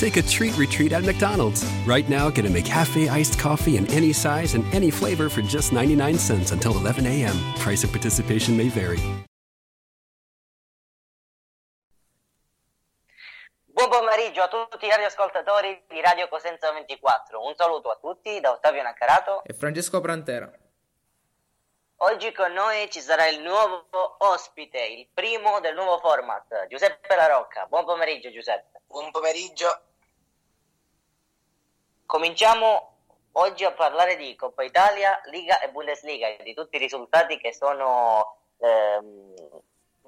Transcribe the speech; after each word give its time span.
Take 0.00 0.16
a 0.16 0.22
treat 0.22 0.56
retreat 0.56 0.92
at 0.92 1.04
McDonald's. 1.04 1.62
Right 1.84 2.08
now, 2.08 2.30
get 2.30 2.46
a 2.46 2.48
McCafe 2.48 3.10
iced 3.10 3.38
coffee 3.38 3.76
in 3.76 3.86
any 3.92 4.14
size 4.14 4.54
and 4.54 4.64
any 4.72 4.90
flavor 4.90 5.28
for 5.28 5.42
just 5.42 5.74
99 5.74 6.16
cents 6.16 6.52
until 6.52 6.74
11 6.74 7.04
a.m. 7.04 7.36
Price 7.58 7.84
of 7.84 7.92
participation 7.92 8.56
may 8.56 8.70
vary. 8.70 8.96
Buon 13.66 13.90
pomeriggio 13.90 14.40
a 14.40 14.48
tutti 14.48 14.86
gli 14.86 14.90
radioascoltatori 14.90 15.84
di 15.86 16.00
Radio 16.00 16.28
Cosenza 16.28 16.72
24. 16.72 17.44
Un 17.44 17.54
saluto 17.54 17.90
a 17.90 17.98
tutti 18.00 18.40
da 18.40 18.52
Ottavio 18.52 18.82
Naccarato 18.82 19.42
e 19.44 19.52
Francesco 19.52 20.00
Prantera. 20.00 20.50
Oggi 22.02 22.32
con 22.32 22.50
noi 22.52 22.88
ci 22.90 23.00
sarà 23.00 23.28
il 23.28 23.42
nuovo 23.42 23.84
ospite, 24.20 24.82
il 24.82 25.08
primo 25.12 25.60
del 25.60 25.74
nuovo 25.74 25.98
format, 25.98 26.66
Giuseppe 26.68 27.14
La 27.14 27.26
Rocca. 27.26 27.66
Buon 27.66 27.84
pomeriggio 27.84 28.30
Giuseppe. 28.30 28.80
Buon 28.86 29.10
pomeriggio. 29.10 29.88
Cominciamo 32.10 32.94
oggi 33.34 33.62
a 33.64 33.70
parlare 33.70 34.16
di 34.16 34.34
Coppa 34.34 34.64
Italia, 34.64 35.20
Liga 35.26 35.60
e 35.60 35.70
Bundesliga 35.70 36.26
e 36.26 36.42
di 36.42 36.54
tutti 36.54 36.74
i 36.74 36.80
risultati 36.80 37.38
che 37.38 37.52
sono 37.52 38.38
ehm, 38.58 39.32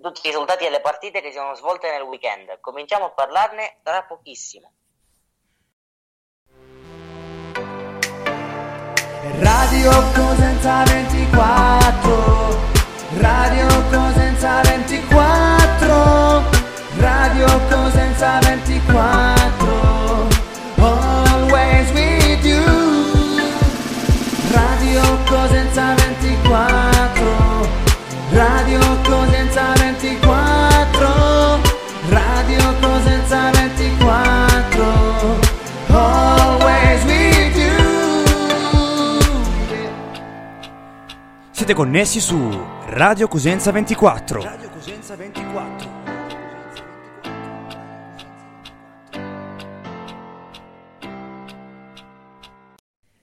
tutti 0.00 0.18
i 0.24 0.30
risultati 0.30 0.64
delle 0.64 0.80
partite 0.80 1.20
che 1.20 1.30
si 1.30 1.36
sono 1.36 1.54
svolte 1.54 1.92
nel 1.92 2.02
weekend. 2.02 2.58
Cominciamo 2.58 3.04
a 3.04 3.10
parlarne 3.10 3.78
tra 3.84 4.02
pochissimo. 4.02 4.72
Radio 9.38 9.90
Cosenza 10.12 10.82
24 10.82 12.56
Radio 13.20 13.66
Cosenza 13.90 14.60
24 14.62 16.42
Radio 16.98 17.46
Cosenza 17.68 18.40
24 18.40 19.41
Siete 41.62 41.76
connessi 41.76 42.18
su 42.18 42.36
Radio 42.86 43.28
Cosenza 43.28 43.70
24. 43.70 44.42
Radio 44.42 44.68
Cosenza 44.68 45.14
24. 45.14 45.90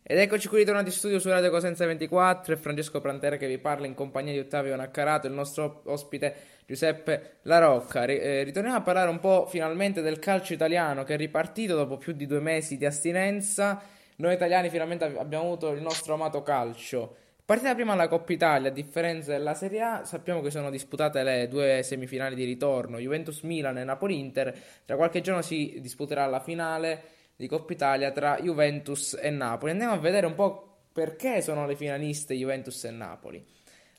Ed 0.03 0.19
eccoci 0.19 0.47
qui 0.47 0.59
ritornati 0.59 0.87
in 0.87 0.93
studio 0.93 1.19
su 1.19 1.27
Radio 1.27 1.49
Cosenza 1.49 1.85
24 1.85 2.53
e 2.53 2.55
Francesco 2.55 3.01
Prantera 3.01 3.35
che 3.35 3.45
vi 3.45 3.57
parla 3.57 3.85
in 3.85 3.93
compagnia 3.93 4.31
di 4.31 4.39
Ottavio 4.39 4.73
Naccarato 4.77 5.27
e 5.27 5.29
il 5.31 5.35
nostro 5.35 5.81
ospite 5.87 6.61
Giuseppe 6.65 7.39
La 7.41 7.59
Rocca. 7.59 8.05
Ri- 8.05 8.19
eh, 8.19 8.43
ritorniamo 8.43 8.77
a 8.77 8.81
parlare 8.81 9.09
un 9.09 9.19
po' 9.19 9.47
finalmente 9.47 9.99
del 10.01 10.17
calcio 10.17 10.53
italiano 10.53 11.03
che 11.03 11.15
è 11.15 11.17
ripartito 11.17 11.75
dopo 11.75 11.97
più 11.97 12.13
di 12.13 12.25
due 12.25 12.39
mesi 12.39 12.77
di 12.77 12.85
astinenza. 12.85 13.81
Noi 14.15 14.33
italiani 14.33 14.69
finalmente 14.69 15.03
ab- 15.03 15.17
abbiamo 15.17 15.43
avuto 15.43 15.71
il 15.71 15.81
nostro 15.81 16.13
amato 16.13 16.41
calcio. 16.41 17.27
Partita 17.49 17.73
prima 17.73 17.95
la 17.95 18.07
Coppa 18.07 18.31
Italia, 18.31 18.69
a 18.69 18.71
differenza 18.71 19.31
della 19.31 19.55
Serie 19.55 19.81
A, 19.81 20.05
sappiamo 20.05 20.39
che 20.39 20.51
sono 20.51 20.69
disputate 20.69 21.23
le 21.23 21.47
due 21.47 21.81
semifinali 21.81 22.35
di 22.35 22.43
ritorno, 22.43 22.99
Juventus-Milan 22.99 23.79
e 23.79 23.83
Napoli-Inter. 23.85 24.55
Tra 24.85 24.95
qualche 24.95 25.21
giorno 25.21 25.41
si 25.41 25.79
disputerà 25.81 26.27
la 26.27 26.41
finale 26.41 27.01
di 27.35 27.47
Coppa 27.47 27.73
Italia 27.73 28.11
tra 28.11 28.37
Juventus 28.39 29.17
e 29.19 29.31
Napoli. 29.31 29.71
Andiamo 29.71 29.93
a 29.93 29.97
vedere 29.97 30.27
un 30.27 30.35
po' 30.35 30.81
perché 30.93 31.41
sono 31.41 31.65
le 31.65 31.75
finaliste 31.75 32.35
Juventus 32.35 32.83
e 32.83 32.91
Napoli. 32.91 33.43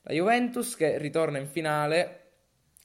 La 0.03 0.13
Juventus 0.13 0.77
che 0.77 0.97
ritorna 0.97 1.37
in 1.37 1.47
finale, 1.47 2.21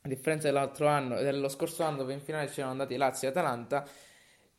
a 0.03 0.09
differenza 0.09 0.49
dell'altro 0.49 0.89
anno, 0.89 1.23
dello 1.23 1.49
scorso 1.49 1.85
anno 1.85 1.99
dove 1.99 2.13
in 2.13 2.21
finale 2.23 2.49
ci 2.49 2.59
erano 2.59 2.73
andati 2.73 2.97
Lazio 2.97 3.29
e 3.29 3.31
Atalanta, 3.31 3.87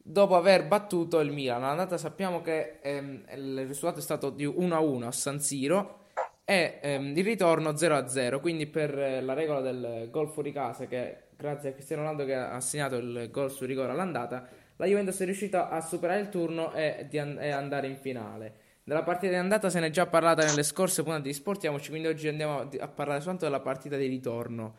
dopo 0.07 0.35
aver 0.35 0.65
battuto 0.67 1.19
il 1.19 1.31
Milan. 1.31 1.63
All'andata 1.63 1.97
sappiamo 1.97 2.41
che 2.41 2.79
ehm, 2.81 3.23
il 3.35 3.67
risultato 3.67 3.99
è 3.99 4.01
stato 4.01 4.29
di 4.29 4.45
1-1 4.45 5.03
a 5.03 5.11
San 5.11 5.41
Siro 5.41 6.05
e 6.45 6.79
ehm, 6.81 7.15
il 7.15 7.23
ritorno 7.23 7.71
0-0, 7.71 8.39
quindi 8.39 8.67
per 8.67 8.97
eh, 8.97 9.21
la 9.21 9.33
regola 9.33 9.59
del 9.59 10.07
gol 10.09 10.29
fuori 10.29 10.53
casa 10.53 10.85
che 10.85 11.25
grazie 11.35 11.69
a 11.69 11.71
Cristiano 11.73 12.03
Ronaldo 12.03 12.25
che 12.25 12.35
ha 12.35 12.59
segnato 12.61 12.95
il 12.95 13.29
gol 13.31 13.51
su 13.51 13.65
rigore 13.65 13.91
all'andata, 13.91 14.47
la 14.77 14.85
Juventus 14.85 15.19
è 15.19 15.25
riuscita 15.25 15.69
a 15.69 15.81
superare 15.81 16.21
il 16.21 16.29
turno 16.29 16.73
e, 16.73 17.07
an- 17.19 17.37
e 17.39 17.49
andare 17.49 17.87
in 17.87 17.97
finale. 17.97 18.65
Della 18.83 19.03
partita 19.03 19.33
di 19.33 19.37
andata 19.37 19.69
se 19.69 19.81
ne 19.81 19.87
è 19.87 19.89
già 19.89 20.05
parlata 20.05 20.45
nelle 20.45 20.63
scorse 20.63 21.03
puntate 21.03 21.23
di 21.23 21.33
Sportiamoci, 21.33 21.89
quindi 21.89 22.07
oggi 22.07 22.29
andiamo 22.29 22.69
a 22.79 22.87
parlare 22.87 23.19
soltanto 23.19 23.43
della 23.43 23.59
partita 23.59 23.97
di 23.97 24.07
ritorno. 24.07 24.75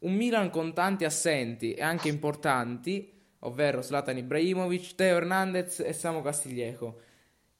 Un 0.00 0.14
Milan 0.14 0.50
con 0.50 0.72
tanti 0.72 1.04
assenti 1.04 1.74
e 1.74 1.82
anche 1.82 2.08
importanti, 2.08 3.17
ovvero 3.40 3.82
Zlatan 3.82 4.18
Ibrahimovic, 4.18 4.94
Teo 4.94 5.16
Hernandez 5.16 5.80
e 5.80 5.92
Samo 5.92 6.22
Castiglieco. 6.22 7.00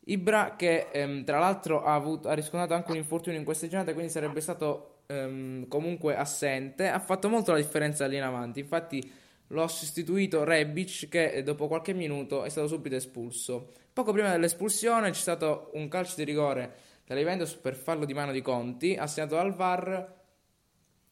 Ibra 0.06 0.56
che 0.56 0.88
ehm, 0.90 1.24
tra 1.24 1.38
l'altro 1.38 1.84
ha, 1.84 1.94
avuto, 1.94 2.28
ha 2.28 2.32
riscontrato 2.32 2.74
anche 2.74 2.90
un 2.90 2.96
infortunio 2.96 3.38
in 3.38 3.44
queste 3.44 3.68
giornate, 3.68 3.92
quindi 3.92 4.10
sarebbe 4.10 4.40
stato 4.40 5.02
ehm, 5.06 5.68
comunque 5.68 6.16
assente, 6.16 6.88
ha 6.88 6.98
fatto 6.98 7.28
molto 7.28 7.52
la 7.52 7.58
differenza 7.58 8.06
lì 8.06 8.16
in 8.16 8.22
avanti, 8.22 8.60
infatti 8.60 9.12
lo 9.48 9.62
ha 9.62 9.68
sostituito 9.68 10.44
Rebic 10.44 11.08
che 11.08 11.32
eh, 11.32 11.42
dopo 11.42 11.68
qualche 11.68 11.92
minuto 11.92 12.44
è 12.44 12.48
stato 12.48 12.68
subito 12.68 12.96
espulso. 12.96 13.70
Poco 13.92 14.12
prima 14.12 14.30
dell'espulsione 14.30 15.10
c'è 15.10 15.20
stato 15.20 15.70
un 15.74 15.88
calcio 15.88 16.14
di 16.16 16.24
rigore 16.24 16.74
della 17.04 17.20
Juventus 17.20 17.54
per 17.54 17.74
fallo 17.74 18.04
di 18.04 18.14
mano 18.14 18.32
di 18.32 18.42
Conti, 18.42 18.94
assegnato 18.94 19.34
dal 19.34 19.54
VAR, 19.54 20.16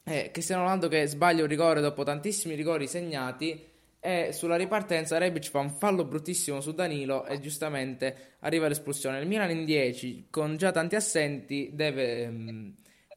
eh, 0.05 0.31
Cristiano 0.31 0.63
Ronaldo 0.63 0.89
che 0.89 1.07
sbaglia 1.07 1.43
un 1.43 1.49
rigore 1.49 1.81
dopo 1.81 2.03
tantissimi 2.03 2.55
rigori 2.55 2.87
segnati 2.87 3.75
e 4.07 4.33
sulla 4.33 4.55
ripartenza 4.55 5.19
Rebic 5.19 5.51
fa 5.51 5.59
un 5.59 5.71
fallo 5.71 6.05
bruttissimo 6.05 6.61
su 6.61 6.71
Danilo 6.71 7.27
e 7.27 7.41
giustamente 7.41 8.37
arriva 8.39 8.69
l'espulsione. 8.69 9.19
Il 9.19 9.27
Milan 9.27 9.51
in 9.51 9.65
10 9.65 10.29
con 10.31 10.57
già 10.57 10.71
tanti 10.71 10.95
assenti 10.95 11.71
deve 11.73 12.23
ehm, 12.23 12.75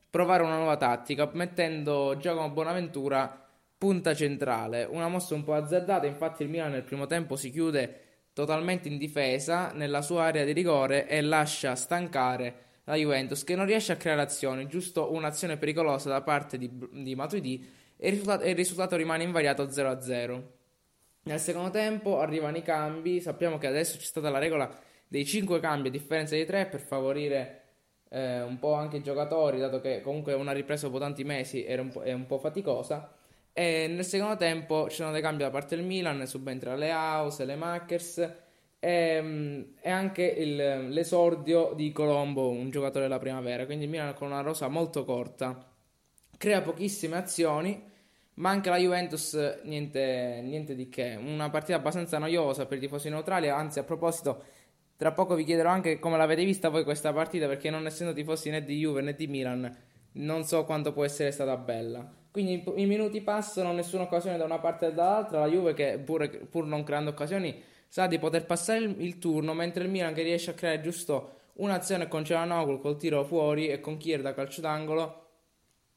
provare 0.09 0.41
una 0.41 0.55
nuova 0.55 0.77
tattica 0.77 1.29
mettendo 1.33 2.17
Giacomo 2.17 2.49
Bonaventura 2.49 3.47
punta 3.77 4.15
centrale, 4.15 4.83
una 4.89 5.07
mossa 5.07 5.35
un 5.35 5.43
po' 5.43 5.53
azzardata, 5.53 6.07
infatti 6.07 6.41
il 6.41 6.49
Milan 6.49 6.71
nel 6.71 6.81
primo 6.81 7.05
tempo 7.05 7.35
si 7.35 7.51
chiude 7.51 7.99
totalmente 8.33 8.87
in 8.87 8.97
difesa 8.97 9.71
nella 9.71 10.01
sua 10.01 10.23
area 10.23 10.43
di 10.43 10.53
rigore 10.53 11.07
e 11.07 11.21
lascia 11.21 11.75
stancare 11.75 12.55
la 12.85 12.95
Juventus 12.95 13.43
che 13.43 13.55
non 13.55 13.67
riesce 13.67 13.91
a 13.91 13.95
creare 13.95 14.21
azioni, 14.21 14.65
giusto 14.65 15.13
un'azione 15.13 15.57
pericolosa 15.57 16.09
da 16.09 16.23
parte 16.23 16.57
di, 16.57 16.67
di 16.91 17.13
Matuidi 17.13 17.63
e 17.95 18.07
il 18.07 18.13
risultato, 18.13 18.47
il 18.47 18.55
risultato 18.55 18.95
rimane 18.95 19.21
invariato 19.21 19.65
0-0. 19.65 20.57
Nel 21.23 21.39
secondo 21.39 21.69
tempo 21.69 22.19
arrivano 22.19 22.57
i 22.57 22.61
cambi, 22.61 23.21
sappiamo 23.21 23.57
che 23.57 23.67
adesso 23.67 23.97
c'è 23.97 24.03
stata 24.03 24.29
la 24.29 24.39
regola 24.39 24.69
dei 25.07 25.25
5 25.25 25.59
cambi 25.59 25.89
a 25.89 25.91
differenza 25.91 26.35
di 26.35 26.45
3 26.45 26.67
per 26.67 26.79
favorire 26.79 27.63
eh, 28.09 28.41
un 28.41 28.57
po' 28.59 28.73
anche 28.73 28.97
i 28.97 29.03
giocatori, 29.03 29.59
dato 29.59 29.79
che 29.81 30.01
comunque 30.01 30.33
una 30.33 30.51
ripresa 30.51 30.87
dopo 30.87 30.99
tanti 30.99 31.23
mesi 31.23 31.63
era 31.63 31.81
un 31.81 31.91
è 32.03 32.13
un 32.13 32.25
po' 32.25 32.39
faticosa. 32.39 33.13
E 33.53 33.87
nel 33.87 34.05
secondo 34.05 34.37
tempo 34.37 34.89
ci 34.89 34.97
sono 34.97 35.11
dei 35.11 35.21
cambi 35.21 35.43
da 35.43 35.49
parte 35.49 35.75
del 35.75 35.85
Milan, 35.85 36.25
subentra 36.25 36.75
Leao, 36.75 37.29
Selemakers 37.29 38.17
e, 38.79 39.73
e 39.81 39.89
anche 39.89 40.23
il, 40.23 40.89
l'esordio 40.89 41.73
di 41.75 41.91
Colombo, 41.91 42.49
un 42.49 42.69
giocatore 42.69 43.05
della 43.05 43.19
primavera. 43.19 43.65
Quindi 43.65 43.85
il 43.85 43.89
Milan 43.89 44.13
con 44.13 44.31
una 44.31 44.41
rosa 44.41 44.67
molto 44.67 45.03
corta 45.03 45.67
crea 46.37 46.61
pochissime 46.61 47.17
azioni, 47.17 47.83
ma 48.39 48.49
anche 48.49 48.69
la 48.69 48.77
Juventus 48.77 49.33
niente, 49.63 50.41
niente 50.43 50.75
di 50.75 50.89
che. 50.89 51.17
Una 51.21 51.49
partita 51.49 51.77
abbastanza 51.77 52.17
noiosa 52.17 52.65
per 52.65 52.77
i 52.77 52.81
tifosi 52.81 53.09
neutrali, 53.09 53.49
anzi 53.49 53.79
a 53.79 53.83
proposito... 53.83 54.43
Tra 54.99 55.13
poco 55.13 55.33
vi 55.35 55.45
chiederò 55.45 55.69
anche 55.69 55.97
come 55.97 56.17
l'avete 56.17 56.43
vista 56.43 56.67
voi 56.67 56.83
questa 56.83 57.13
partita, 57.13 57.47
perché 57.47 57.69
non 57.69 57.85
essendo 57.85 58.11
tifosi 58.11 58.49
né 58.49 58.65
di 58.65 58.77
Juve 58.79 58.99
né 58.99 59.15
di 59.15 59.27
Milan, 59.27 59.73
non 60.13 60.43
so 60.43 60.65
quanto 60.65 60.91
può 60.91 61.05
essere 61.05 61.31
stata 61.31 61.55
bella. 61.55 62.05
Quindi 62.29 62.61
i 62.75 62.85
minuti 62.85 63.21
passano, 63.21 63.71
nessuna 63.71 64.03
occasione 64.03 64.35
da 64.35 64.43
una 64.43 64.59
parte 64.59 64.87
e 64.87 64.93
dall'altra. 64.93 65.39
La 65.39 65.47
Juve, 65.47 65.73
che 65.73 65.99
pur, 65.99 66.27
pur 66.49 66.65
non 66.65 66.83
creando 66.83 67.11
occasioni, 67.11 67.63
sa 67.87 68.07
di 68.07 68.19
poter 68.19 68.45
passare 68.45 68.79
il, 68.79 68.95
il, 68.99 69.19
turno, 69.19 69.53
mentre 69.53 69.85
il 69.85 69.89
Milan 69.89 70.13
che 70.13 70.21
riesce 70.21 70.51
a 70.51 70.53
creare 70.53 70.81
giusto 70.81 71.37
un'azione 71.53 72.09
con 72.09 72.25
Cialanoglu 72.25 72.81
col 72.81 72.97
tiro 72.97 73.23
fuori 73.23 73.69
e 73.69 73.79
con 73.79 73.95
Kier 73.95 74.21
da 74.21 74.33
calcio 74.33 74.59
d'angolo. 74.59 75.27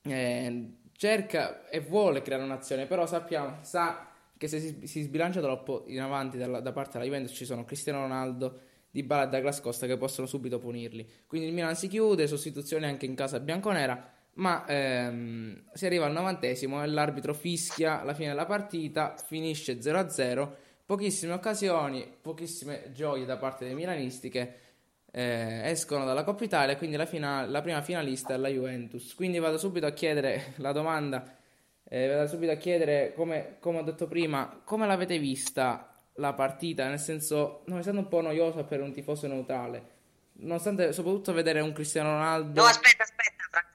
Eh, 0.02 0.76
cerca 0.96 1.68
e 1.68 1.80
vuole 1.80 2.22
creare 2.22 2.42
un'azione, 2.42 2.86
però 2.86 3.06
sappiamo, 3.06 3.58
sa 3.62 4.08
che 4.36 4.48
se 4.48 4.58
si, 4.58 4.86
si 4.86 5.02
sbilancia 5.02 5.40
troppo 5.40 5.84
in 5.86 6.00
avanti 6.00 6.36
dalla, 6.36 6.60
da 6.60 6.72
parte 6.72 6.92
della 6.92 7.04
Juventus 7.04 7.36
ci 7.36 7.44
sono 7.44 7.64
Cristiano 7.64 8.00
Ronaldo, 8.00 8.60
Di 8.90 9.02
Bala 9.02 9.24
e 9.24 9.28
Douglas 9.28 9.60
Costa 9.60 9.86
che 9.86 9.96
possono 9.96 10.26
subito 10.26 10.58
punirli. 10.58 11.06
Quindi 11.26 11.48
il 11.48 11.54
Milan 11.54 11.76
si 11.76 11.88
chiude, 11.88 12.26
sostituzione 12.26 12.86
anche 12.86 13.06
in 13.06 13.14
casa 13.14 13.38
bianconera, 13.38 14.10
ma 14.34 14.64
ehm, 14.66 15.64
si 15.72 15.86
arriva 15.86 16.06
al 16.06 16.12
novantesimo 16.12 16.82
e 16.82 16.86
l'arbitro 16.88 17.34
fischia 17.34 18.02
la 18.02 18.14
fine 18.14 18.28
della 18.28 18.46
partita, 18.46 19.14
finisce 19.16 19.78
0-0, 19.78 20.50
pochissime 20.86 21.34
occasioni, 21.34 22.12
pochissime 22.20 22.90
gioie 22.92 23.24
da 23.24 23.36
parte 23.36 23.64
dei 23.64 23.74
milanisti 23.74 24.28
che 24.28 24.54
eh, 25.14 25.60
escono 25.68 26.06
dalla 26.06 26.24
Coppa 26.24 26.44
Italia, 26.44 26.76
quindi 26.76 26.96
la, 26.96 27.06
fina- 27.06 27.46
la 27.46 27.60
prima 27.60 27.82
finalista 27.82 28.34
è 28.34 28.38
la 28.38 28.48
Juventus. 28.48 29.14
Quindi 29.14 29.38
vado 29.38 29.58
subito 29.58 29.86
a 29.86 29.92
chiedere 29.92 30.54
la 30.56 30.72
domanda, 30.72 31.36
eh, 31.84 32.08
vado 32.08 32.26
subito 32.26 32.52
a 32.52 32.56
chiedere, 32.56 33.12
come, 33.14 33.56
come 33.60 33.78
ho 33.78 33.82
detto 33.82 34.08
prima, 34.08 34.60
come 34.64 34.86
l'avete 34.86 35.18
vista 35.18 35.94
la 36.14 36.32
partita? 36.32 36.88
Nel 36.88 36.98
senso, 36.98 37.62
non 37.66 37.78
essendo 37.78 38.00
un 38.00 38.08
po' 38.08 38.22
noiosa 38.22 38.64
per 38.64 38.80
un 38.80 38.92
tifoso 38.92 39.26
neutrale, 39.26 39.90
nonostante 40.34 40.92
soprattutto 40.92 41.32
vedere 41.34 41.60
un 41.60 41.72
Cristiano 41.72 42.12
Ronaldo... 42.12 42.62
No, 42.62 42.66
aspetta, 42.66 43.02
aspetta, 43.02 43.44
Fra- 43.50 43.70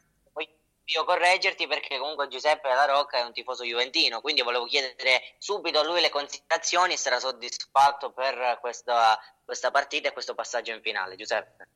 voglio 0.88 1.04
correggerti 1.04 1.68
perché 1.68 1.98
comunque 1.98 2.30
Giuseppe 2.30 2.69
La 2.69 2.86
Rocca 2.86 3.18
è 3.18 3.24
un 3.24 3.34
tifoso 3.34 3.63
juventino, 3.63 4.22
quindi 4.22 4.42
volevo 4.42 4.66
chiedere 4.66 5.36
subito 5.38 5.80
a 5.80 5.84
lui 5.84 6.00
le 6.00 6.10
considerazioni 6.10 6.94
e 6.94 6.98
sarà 6.98 7.19
soddisfatto 7.19 8.12
per 8.13 8.57
questa, 8.62 9.19
questa 9.44 9.69
partita 9.69 10.07
e 10.07 10.13
questo 10.13 10.34
passaggio 10.34 10.72
in 10.72 10.81
finale. 10.81 11.18
Giuseppe. 11.18 11.68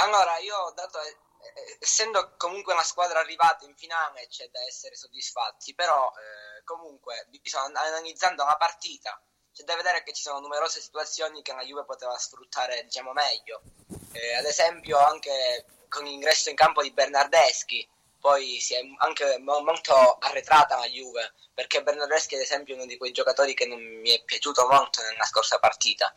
Allora, 0.00 0.38
io 0.38 0.72
dato 0.74 1.00
eh, 1.00 1.16
essendo 1.78 2.34
comunque 2.36 2.72
una 2.72 2.82
squadra 2.82 3.20
arrivata 3.20 3.64
in 3.64 3.76
finale 3.76 4.26
c'è 4.26 4.48
da 4.50 4.60
essere 4.64 4.96
soddisfatti, 4.96 5.74
però 5.74 6.10
eh, 6.10 6.64
comunque 6.64 7.26
bisogna, 7.28 7.80
analizzando 7.80 8.44
la 8.44 8.56
partita 8.56 9.20
c'è 9.52 9.62
da 9.64 9.76
vedere 9.76 10.02
che 10.02 10.12
ci 10.12 10.22
sono 10.22 10.40
numerose 10.40 10.80
situazioni 10.80 11.42
che 11.42 11.52
la 11.52 11.62
Juve 11.62 11.84
poteva 11.84 12.16
sfruttare 12.18 12.82
diciamo 12.84 13.12
meglio. 13.12 13.62
Eh, 14.12 14.34
ad 14.36 14.44
esempio 14.44 14.98
anche 14.98 15.64
con 15.88 16.04
l'ingresso 16.04 16.50
in 16.50 16.56
campo 16.56 16.82
di 16.82 16.92
Bernardeschi, 16.92 17.88
poi 18.20 18.60
si 18.60 18.74
è 18.74 18.80
anche 18.98 19.38
mo- 19.38 19.60
molto 19.60 19.94
arretrata 20.18 20.76
la 20.76 20.86
Juve, 20.86 21.32
perché 21.54 21.82
Bernardeschi 21.82 22.34
ad 22.34 22.40
esempio 22.40 22.74
è 22.74 22.76
uno 22.76 22.86
di 22.86 22.96
quei 22.96 23.12
giocatori 23.12 23.54
che 23.54 23.66
non 23.66 23.80
mi 23.80 24.10
è 24.10 24.22
piaciuto 24.24 24.66
molto 24.68 25.02
nella 25.02 25.24
scorsa 25.24 25.58
partita. 25.58 26.12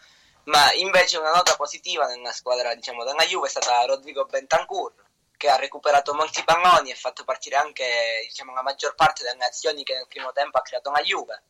Ma 0.45 0.71
invece 0.73 1.17
una 1.17 1.31
nota 1.31 1.55
positiva 1.55 2.07
nella 2.07 2.31
squadra 2.31 2.73
diciamo, 2.73 3.03
della 3.03 3.23
Juve 3.25 3.47
è 3.47 3.49
stata 3.49 3.85
Rodrigo 3.85 4.25
Bentancur, 4.25 4.93
che 5.37 5.49
ha 5.49 5.55
recuperato 5.55 6.13
molti 6.13 6.43
palloni 6.43 6.91
e 6.91 6.95
fatto 6.95 7.23
partire 7.23 7.55
anche 7.55 8.25
diciamo, 8.27 8.53
la 8.53 8.61
maggior 8.61 8.95
parte 8.95 9.23
delle 9.23 9.45
azioni 9.45 9.83
che 9.83 9.93
nel 9.93 10.07
primo 10.07 10.31
tempo 10.31 10.57
ha 10.57 10.61
creato 10.61 10.91
la 10.91 11.01
Juve. 11.01 11.43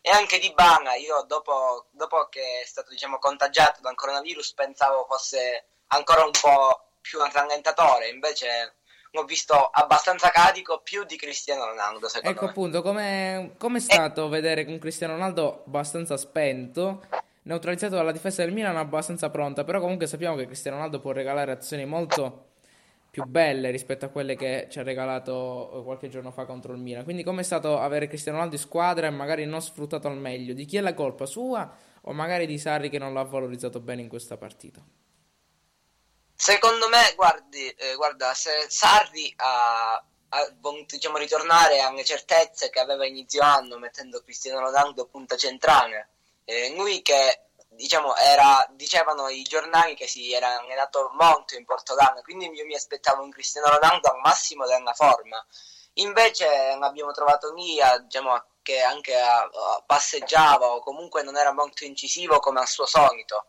E 0.00 0.10
anche 0.10 0.38
di 0.38 0.52
Bana, 0.52 0.94
io 0.94 1.22
dopo, 1.22 1.86
dopo 1.90 2.28
che 2.28 2.60
è 2.62 2.66
stato 2.66 2.90
diciamo, 2.90 3.18
contagiato 3.18 3.80
dal 3.80 3.94
coronavirus 3.94 4.52
pensavo 4.52 5.06
fosse 5.06 5.64
ancora 5.88 6.24
un 6.24 6.30
po' 6.30 6.88
più 7.00 7.20
un 7.20 7.30
rallentatore, 7.30 8.08
invece 8.08 8.76
l'ho 9.14 9.24
visto 9.24 9.54
abbastanza 9.54 10.30
carico 10.30 10.80
più 10.82 11.04
di 11.04 11.16
Cristiano 11.16 11.66
Ronaldo 11.66 12.08
Ecco 12.20 12.44
me. 12.44 12.50
appunto, 12.50 12.82
come 12.82 13.54
è 13.56 13.78
stato 13.80 14.28
vedere 14.28 14.64
un 14.66 14.78
Cristiano 14.78 15.14
Ronaldo 15.14 15.62
abbastanza 15.66 16.16
spento, 16.16 17.04
neutralizzato 17.42 17.94
dalla 17.94 18.10
difesa 18.10 18.44
del 18.44 18.52
Milan 18.52 18.76
abbastanza 18.76 19.30
pronta, 19.30 19.62
però 19.62 19.78
comunque 19.80 20.08
sappiamo 20.08 20.34
che 20.34 20.46
Cristiano 20.46 20.76
Ronaldo 20.76 20.98
può 21.00 21.12
regalare 21.12 21.52
azioni 21.52 21.84
molto 21.84 22.48
più 23.08 23.22
belle 23.24 23.70
rispetto 23.70 24.04
a 24.04 24.08
quelle 24.08 24.34
che 24.34 24.66
ci 24.68 24.80
ha 24.80 24.82
regalato 24.82 25.78
eh, 25.78 25.84
qualche 25.84 26.08
giorno 26.08 26.32
fa 26.32 26.44
contro 26.44 26.72
il 26.72 26.80
Milan. 26.80 27.04
Quindi 27.04 27.22
com'è 27.22 27.44
stato 27.44 27.78
avere 27.78 28.08
Cristiano 28.08 28.38
Ronaldo 28.38 28.56
in 28.58 28.62
squadra 28.62 29.06
e 29.06 29.10
magari 29.10 29.46
non 29.46 29.62
sfruttato 29.62 30.08
al 30.08 30.16
meglio? 30.16 30.52
Di 30.52 30.64
chi 30.64 30.78
è 30.78 30.80
la 30.80 30.94
colpa 30.94 31.24
sua 31.24 31.72
o 32.00 32.12
magari 32.12 32.46
di 32.46 32.58
Sarri 32.58 32.90
che 32.90 32.98
non 32.98 33.14
l'ha 33.14 33.22
valorizzato 33.22 33.78
bene 33.78 34.02
in 34.02 34.08
questa 34.08 34.36
partita? 34.36 34.82
Secondo 36.36 36.88
me, 36.88 37.12
guardi, 37.14 37.68
eh, 37.70 37.94
guarda, 37.94 38.34
se 38.34 38.66
Sarri 38.68 39.32
ha, 39.36 39.94
ha 39.94 40.52
voluto 40.58 40.96
diciamo, 40.96 41.16
ritornare 41.16 41.80
alle 41.80 42.04
certezze 42.04 42.70
che 42.70 42.80
aveva 42.80 43.06
inizio 43.06 43.42
anno 43.42 43.78
mettendo 43.78 44.22
Cristiano 44.22 44.60
Ronaldo 44.60 45.06
punta 45.06 45.36
centrale, 45.36 46.10
eh, 46.44 46.74
lui 46.74 47.02
che 47.02 47.40
diciamo 47.68 48.14
era, 48.16 48.66
dicevano 48.72 49.28
i 49.28 49.42
giornali 49.42 49.94
che 49.94 50.06
si 50.06 50.32
era 50.32 50.58
allenato 50.60 51.10
molto 51.18 51.56
in 51.56 51.64
Portogallo, 51.64 52.22
quindi 52.22 52.48
io 52.50 52.64
mi 52.66 52.74
aspettavo 52.74 53.22
un 53.22 53.30
Cristiano 53.30 53.68
Ronaldo 53.68 54.08
al 54.10 54.20
massimo 54.20 54.66
della 54.66 54.92
forma. 54.92 55.44
Invece 55.94 56.76
l'abbiamo 56.78 57.12
trovato 57.12 57.52
lì 57.54 57.80
a, 57.80 57.98
diciamo, 57.98 58.42
che 58.62 58.80
anche 58.82 59.18
a- 59.18 59.42
a 59.42 59.82
passeggiava 59.86 60.66
o 60.74 60.80
comunque 60.80 61.22
non 61.22 61.36
era 61.36 61.52
molto 61.52 61.84
incisivo 61.84 62.38
come 62.40 62.60
al 62.60 62.68
suo 62.68 62.86
solito. 62.86 63.46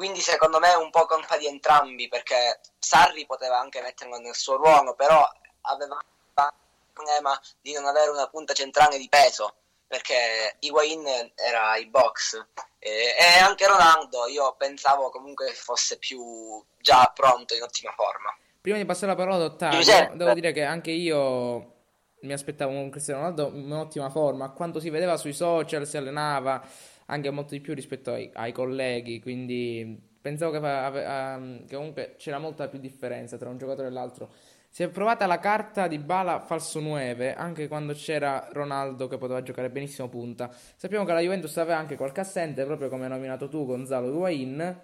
Quindi 0.00 0.20
secondo 0.20 0.58
me 0.60 0.72
è 0.72 0.76
un 0.76 0.88
po' 0.88 1.04
colpa 1.04 1.36
di 1.36 1.46
entrambi 1.46 2.08
perché 2.08 2.60
Sarri 2.78 3.26
poteva 3.26 3.58
anche 3.58 3.82
metterlo 3.82 4.16
nel 4.16 4.34
suo 4.34 4.56
ruolo, 4.56 4.94
però 4.94 5.22
aveva 5.60 5.98
il 5.98 6.52
problema 6.94 7.38
di 7.60 7.74
non 7.74 7.84
avere 7.84 8.08
una 8.08 8.26
punta 8.28 8.54
centrale 8.54 8.96
di 8.96 9.10
peso 9.10 9.56
perché 9.86 10.56
Higuain 10.60 11.32
era 11.34 11.76
i 11.76 11.84
box 11.84 12.42
e, 12.78 13.14
e 13.18 13.40
anche 13.42 13.66
Ronaldo 13.66 14.26
io 14.28 14.54
pensavo 14.56 15.10
comunque 15.10 15.52
fosse 15.52 15.98
più 15.98 16.64
già 16.78 17.12
pronto 17.14 17.54
in 17.54 17.60
ottima 17.60 17.92
forma. 17.94 18.34
Prima 18.58 18.78
di 18.78 18.86
passare 18.86 19.08
la 19.08 19.16
parola 19.16 19.36
ad 19.36 19.42
Ottavio, 19.52 20.14
devo 20.14 20.32
dire 20.32 20.52
che 20.52 20.62
anche 20.62 20.92
io 20.92 21.74
mi 22.20 22.32
aspettavo 22.32 22.72
un 22.72 22.88
Cristiano 22.88 23.20
Ronaldo 23.20 23.50
in 23.54 23.72
ottima 23.72 24.08
forma. 24.08 24.50
Quando 24.52 24.80
si 24.80 24.88
vedeva 24.88 25.18
sui 25.18 25.34
social, 25.34 25.86
si 25.86 25.98
allenava 25.98 26.62
anche 27.10 27.30
molto 27.30 27.54
di 27.54 27.60
più 27.60 27.74
rispetto 27.74 28.12
ai, 28.12 28.30
ai 28.34 28.52
colleghi. 28.52 29.20
Quindi 29.20 30.00
pensavo 30.20 30.52
che, 30.52 30.58
ehm, 30.58 31.66
che 31.66 31.76
comunque 31.76 32.14
c'era 32.16 32.38
molta 32.38 32.68
più 32.68 32.78
differenza 32.78 33.36
tra 33.36 33.48
un 33.48 33.58
giocatore 33.58 33.88
e 33.88 33.90
l'altro. 33.90 34.30
Si 34.72 34.84
è 34.84 34.88
provata 34.88 35.26
la 35.26 35.40
carta 35.40 35.88
di 35.88 35.98
Bala 35.98 36.38
falso 36.40 36.78
9 36.78 37.34
anche 37.34 37.66
quando 37.66 37.92
c'era 37.92 38.48
Ronaldo 38.52 39.08
che 39.08 39.18
poteva 39.18 39.42
giocare 39.42 39.68
benissimo 39.68 40.08
punta. 40.08 40.48
Sappiamo 40.76 41.04
che 41.04 41.12
la 41.12 41.20
Juventus 41.20 41.56
aveva 41.56 41.76
anche 41.76 41.96
qualche 41.96 42.20
assente, 42.20 42.64
proprio 42.64 42.88
come 42.88 43.04
hai 43.04 43.10
nominato 43.10 43.48
tu, 43.48 43.66
Gonzalo 43.66 44.08
Higuain. 44.08 44.82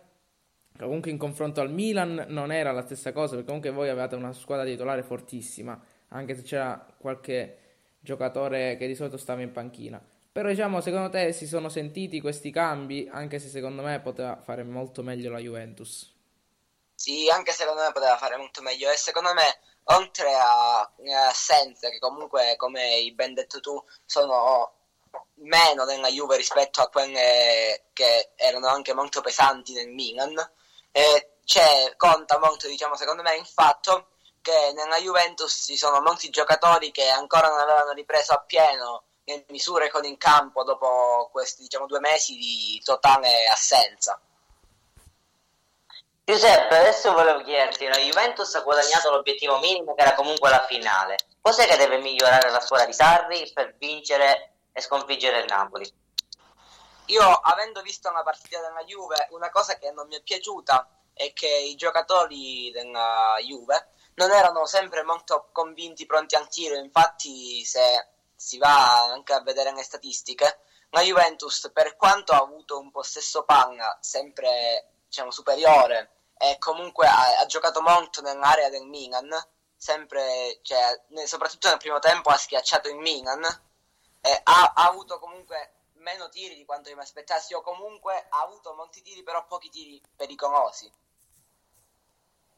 Comunque 0.76 1.10
in 1.10 1.16
confronto 1.18 1.60
al 1.60 1.70
Milan 1.70 2.26
non 2.28 2.50
era 2.52 2.72
la 2.72 2.82
stessa 2.82 3.12
cosa, 3.12 3.30
perché 3.30 3.46
comunque 3.46 3.70
voi 3.70 3.88
avevate 3.88 4.16
una 4.16 4.32
squadra 4.32 4.64
titolare 4.66 5.02
fortissima, 5.02 5.80
anche 6.08 6.34
se 6.34 6.42
c'era 6.42 6.84
qualche 6.98 7.58
giocatore 8.00 8.76
che 8.76 8.86
di 8.88 8.94
solito 8.94 9.16
stava 9.16 9.42
in 9.42 9.52
panchina. 9.52 10.02
Però 10.36 10.50
diciamo, 10.50 10.82
secondo 10.82 11.08
te 11.08 11.32
si 11.32 11.46
sono 11.46 11.70
sentiti 11.70 12.20
questi 12.20 12.50
cambi, 12.50 13.08
anche 13.10 13.38
se 13.38 13.48
secondo 13.48 13.80
me 13.80 14.02
poteva 14.02 14.38
fare 14.42 14.64
molto 14.64 15.02
meglio 15.02 15.30
la 15.30 15.38
Juventus. 15.38 16.12
Sì, 16.94 17.30
anche 17.30 17.52
secondo 17.52 17.80
me 17.80 17.90
poteva 17.90 18.18
fare 18.18 18.36
molto 18.36 18.60
meglio 18.60 18.90
e 18.90 18.98
secondo 18.98 19.32
me 19.32 19.60
oltre 19.84 20.34
a 20.34 20.92
alle 20.98 21.14
assenze 21.14 21.88
che 21.88 21.98
comunque 21.98 22.54
come 22.56 22.82
hai 22.82 23.14
ben 23.14 23.32
detto 23.32 23.60
tu 23.60 23.82
sono 24.04 24.74
meno 25.36 25.84
nella 25.86 26.08
Juve 26.08 26.36
rispetto 26.36 26.82
a 26.82 26.88
quelle 26.88 27.86
che 27.94 28.32
erano 28.36 28.66
anche 28.66 28.92
molto 28.92 29.22
pesanti 29.22 29.72
nel 29.72 29.88
Milan 29.88 30.34
e 30.92 31.38
c'è, 31.46 31.94
conta 31.96 32.38
molto 32.38 32.68
diciamo 32.68 32.94
secondo 32.94 33.22
me 33.22 33.36
il 33.36 33.46
fatto 33.46 34.08
che 34.42 34.74
nella 34.74 34.98
Juventus 34.98 35.64
ci 35.64 35.78
sono 35.78 36.02
molti 36.02 36.28
giocatori 36.28 36.90
che 36.90 37.08
ancora 37.08 37.48
non 37.48 37.60
avevano 37.60 37.92
ripreso 37.92 38.34
appieno 38.34 39.04
le 39.26 39.44
misure 39.48 39.90
con 39.90 40.04
il 40.04 40.16
campo 40.16 40.62
dopo 40.62 41.28
questi 41.32 41.62
diciamo 41.62 41.86
due 41.86 41.98
mesi 41.98 42.36
di 42.36 42.80
totale 42.84 43.46
assenza. 43.50 44.20
Giuseppe, 46.24 46.76
adesso 46.76 47.12
volevo 47.12 47.42
chiederti, 47.42 47.86
la 47.86 47.98
Juventus 47.98 48.54
ha 48.54 48.62
guadagnato 48.62 49.10
l'obiettivo 49.10 49.58
minimo 49.58 49.94
che 49.94 50.02
era 50.02 50.14
comunque 50.14 50.50
la 50.50 50.64
finale. 50.64 51.16
Cos'è 51.40 51.66
che 51.66 51.76
deve 51.76 51.98
migliorare 51.98 52.50
la 52.50 52.60
squadra 52.60 52.86
di 52.86 52.92
Sarri 52.92 53.50
per 53.52 53.76
vincere 53.78 54.54
e 54.72 54.80
sconfiggere 54.80 55.40
il 55.40 55.46
Napoli? 55.46 55.92
Io, 57.06 57.22
avendo 57.22 57.82
visto 57.82 58.10
una 58.10 58.24
partita 58.24 58.60
della 58.60 58.82
Juve, 58.84 59.28
una 59.30 59.50
cosa 59.50 59.78
che 59.78 59.92
non 59.92 60.08
mi 60.08 60.16
è 60.16 60.22
piaciuta 60.22 60.88
è 61.12 61.32
che 61.32 61.48
i 61.48 61.76
giocatori 61.76 62.70
della 62.72 63.36
Juve 63.46 63.90
non 64.14 64.32
erano 64.32 64.66
sempre 64.66 65.04
molto 65.04 65.48
convinti, 65.52 66.06
pronti 66.06 66.34
al 66.34 66.48
tiro. 66.48 66.74
Infatti, 66.74 67.64
se 67.64 68.08
si 68.36 68.58
va 68.58 69.04
anche 69.10 69.32
a 69.32 69.40
vedere 69.40 69.72
le 69.72 69.82
statistiche, 69.82 70.60
la 70.90 71.00
Juventus, 71.00 71.70
per 71.72 71.96
quanto 71.96 72.32
ha 72.32 72.38
avuto 72.38 72.78
un 72.78 72.90
possesso 72.90 73.44
palla 73.44 73.98
sempre 74.00 74.90
diciamo, 75.06 75.30
superiore 75.30 76.10
e 76.38 76.58
comunque 76.58 77.06
ha, 77.06 77.38
ha 77.40 77.46
giocato 77.46 77.80
molto 77.80 78.20
nell'area 78.20 78.68
del 78.68 78.84
Milan, 78.84 79.28
sempre, 79.74 80.60
cioè, 80.62 81.02
soprattutto 81.24 81.68
nel 81.68 81.78
primo 81.78 81.98
tempo 81.98 82.28
ha 82.28 82.36
schiacciato 82.36 82.88
il 82.88 82.96
Milan, 82.96 83.42
eh, 84.20 84.40
ha, 84.44 84.72
ha 84.74 84.86
avuto 84.86 85.18
comunque 85.18 85.72
meno 85.94 86.28
tiri 86.28 86.54
di 86.54 86.64
quanto 86.64 86.88
io 86.88 86.96
mi 86.96 87.02
aspettassi, 87.02 87.54
o 87.54 87.62
comunque 87.62 88.26
ha 88.28 88.42
avuto 88.42 88.74
molti 88.74 89.02
tiri, 89.02 89.22
però 89.22 89.46
pochi 89.46 89.70
tiri 89.70 90.00
pericolosi. 90.14 90.90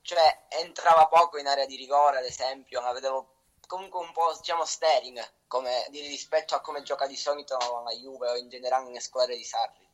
Cioè, 0.03 0.47
entrava 0.49 1.07
poco 1.07 1.39
in 1.39 1.47
area 1.47 1.67
di 1.67 1.77
rigore, 1.77 2.19
ad 2.19 2.25
esempio, 2.25 2.81
la 2.81 2.93
vedevo 2.93 3.38
comunque 3.69 4.01
un 4.01 4.11
po' 4.13 4.35
diciamo 4.37 4.65
Sterling 4.65 5.23
come, 5.47 5.87
di 5.91 6.01
rispetto 6.01 6.57
a 6.57 6.61
come 6.61 6.83
gioca 6.83 7.07
di 7.07 7.17
solito 7.17 7.57
la 7.85 7.93
Juve 7.93 8.31
o 8.31 8.37
in 8.37 8.49
generale 8.49 8.87
nelle 8.87 9.01
squadre 9.01 9.37
di 9.37 9.45
Sarri. 9.45 9.87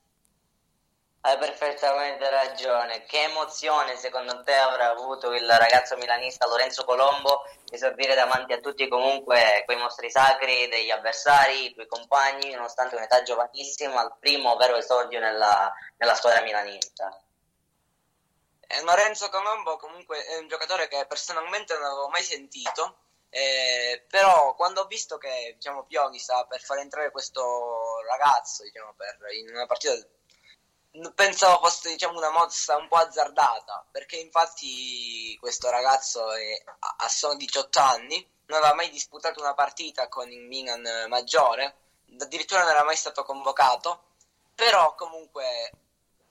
Hai 1.27 1.39
perfettamente 1.39 2.29
ragione. 2.29 3.05
Che 3.05 3.23
emozione 3.23 3.97
secondo 3.97 4.43
te 4.43 4.55
avrà 4.55 4.91
avuto 4.91 5.33
il 5.33 5.49
ragazzo 5.49 5.97
milanista 5.97 6.47
Lorenzo 6.47 6.85
Colombo 6.85 7.45
esordire 7.71 8.15
davanti 8.15 8.53
a 8.53 8.61
tutti 8.61 8.87
comunque 8.89 9.63
quei 9.65 9.79
mostri 9.79 10.11
sacri 10.11 10.69
degli 10.69 10.91
avversari, 10.91 11.65
i 11.65 11.73
tuoi 11.73 11.87
compagni, 11.87 12.53
nonostante 12.53 12.95
un'età 12.95 13.23
giovanissima, 13.23 14.01
al 14.01 14.17
primo 14.21 14.55
vero 14.57 14.77
esordio 14.77 15.19
nella, 15.19 15.73
nella 15.97 16.15
squadra 16.15 16.43
milanista. 16.43 17.19
Eh, 18.67 18.83
Lorenzo 18.83 19.31
Colombo 19.31 19.79
comunque 19.79 20.25
è 20.27 20.37
un 20.37 20.47
giocatore 20.47 20.89
che 20.89 21.07
personalmente 21.07 21.75
non 21.75 21.85
avevo 21.85 22.09
mai 22.09 22.23
sentito, 22.23 23.04
eh, 23.37 24.05
però 24.09 24.55
quando 24.55 24.83
ho 24.83 24.87
visto 24.87 25.19
che 25.19 25.55
diciamo, 25.57 25.83
Pioli 25.87 26.21
sta 26.21 26.45
per 26.45 26.61
far 26.61 26.79
entrare 26.79 27.11
questo 27.11 28.01
ragazzo 28.07 28.63
diciamo, 28.63 28.95
per, 28.97 29.19
in 29.33 29.49
una 29.49 29.67
partita 29.67 29.93
pensavo 31.17 31.59
fosse 31.65 31.91
diciamo, 31.91 32.17
una 32.17 32.31
mossa 32.31 32.77
un 32.77 32.87
po' 32.87 32.95
azzardata, 32.95 33.85
perché 33.91 34.19
infatti 34.19 35.37
questo 35.41 35.69
ragazzo 35.69 36.33
è, 36.33 36.63
ha 36.99 37.09
solo 37.09 37.35
18 37.35 37.81
anni, 37.81 38.25
non 38.47 38.59
aveva 38.59 38.75
mai 38.75 38.91
disputato 38.91 39.41
una 39.41 39.55
partita 39.55 40.07
con 40.07 40.31
il 40.31 40.43
Milan 40.43 41.09
maggiore, 41.09 41.75
addirittura 42.17 42.61
non 42.61 42.71
era 42.71 42.85
mai 42.85 42.95
stato 42.95 43.25
convocato, 43.25 44.05
però 44.55 44.95
comunque 44.95 45.73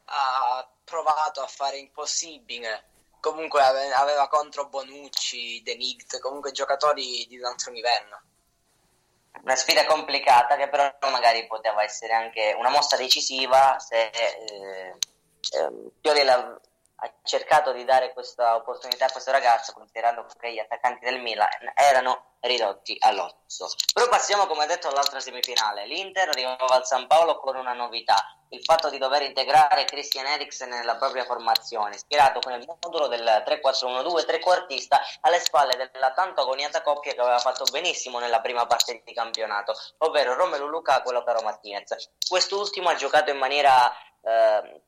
ha 0.06 0.66
provato 0.86 1.42
a 1.42 1.48
fare 1.48 1.76
impossibile. 1.80 2.92
Comunque 3.24 3.62
aveva 3.62 4.28
contro 4.28 4.68
Bonucci, 4.68 5.62
De 5.64 5.76
Ligt, 5.76 6.20
comunque 6.20 6.52
giocatori 6.52 7.26
di 7.30 7.38
un 7.38 7.46
altro 7.46 7.72
livello. 7.72 8.22
Una 9.44 9.56
sfida 9.56 9.86
complicata 9.86 10.58
che 10.58 10.68
però 10.68 10.92
magari 11.10 11.48
poteva 11.48 11.84
essere 11.84 12.12
anche 12.12 12.54
una 12.58 12.68
mossa 12.68 12.98
decisiva 12.98 13.80
se 13.80 14.10
eh, 14.10 14.98
eh, 15.52 15.92
Pioli 16.02 16.20
ha 17.04 17.14
cercato 17.22 17.74
di 17.74 17.84
dare 17.84 18.14
questa 18.14 18.56
opportunità 18.56 19.06
a 19.08 19.12
questo 19.12 19.32
ragazzo 19.32 19.74
considerando 19.74 20.26
che 20.40 20.54
gli 20.54 20.60
attaccanti 20.60 21.04
del 21.04 21.22
Milan 21.22 21.50
erano 21.76 22.38
ridotti 22.40 22.96
all'osso. 23.00 23.70
Però 23.94 24.08
passiamo 24.08 24.48
come 24.48 24.66
detto 24.68 24.88
all'altra 24.88 25.20
semifinale. 25.20 25.86
L'Inter 25.86 26.30
arrivava 26.30 26.76
al 26.76 26.86
San 26.86 27.08
Paolo 27.08 27.40
con 27.40 27.58
una 27.58 27.74
novità, 27.74 28.16
il 28.50 28.64
fatto 28.64 28.90
di 28.90 28.98
dover 28.98 29.24
integrare 29.24 29.84
Christian 29.84 30.26
Eriksen 30.28 30.70
nella 30.70 30.96
propria 30.96 31.26
formazione, 31.26 31.98
schierato 31.98 32.40
con 32.40 32.54
il 32.54 32.66
modulo 32.66 33.08
del 33.08 33.44
3-4-1-2 33.46 34.26
trequartista 34.26 35.02
alle 35.22 35.40
spalle 35.40 35.90
della 35.92 36.12
tanto 36.14 36.42
agoniata 36.42 36.82
coppia 36.82 37.14
che 37.14 37.20
aveva 37.20 37.40
fatto 37.40 37.66
benissimo 37.70 38.20
nella 38.20 38.40
prima 38.40 38.66
parte 38.66 39.02
di 39.04 39.14
campionato, 39.14 39.74
ovvero 40.00 40.36
Romelu 40.36 40.68
Lukaku 40.68 41.10
e 41.10 41.14
Lautaro 41.14 41.42
Martinez. 41.42 42.12
Quest'ultimo 42.28 42.90
ha 42.90 42.96
giocato 42.96 43.30
in 43.30 43.38
maniera 43.38 43.92
eh, 44.22 44.82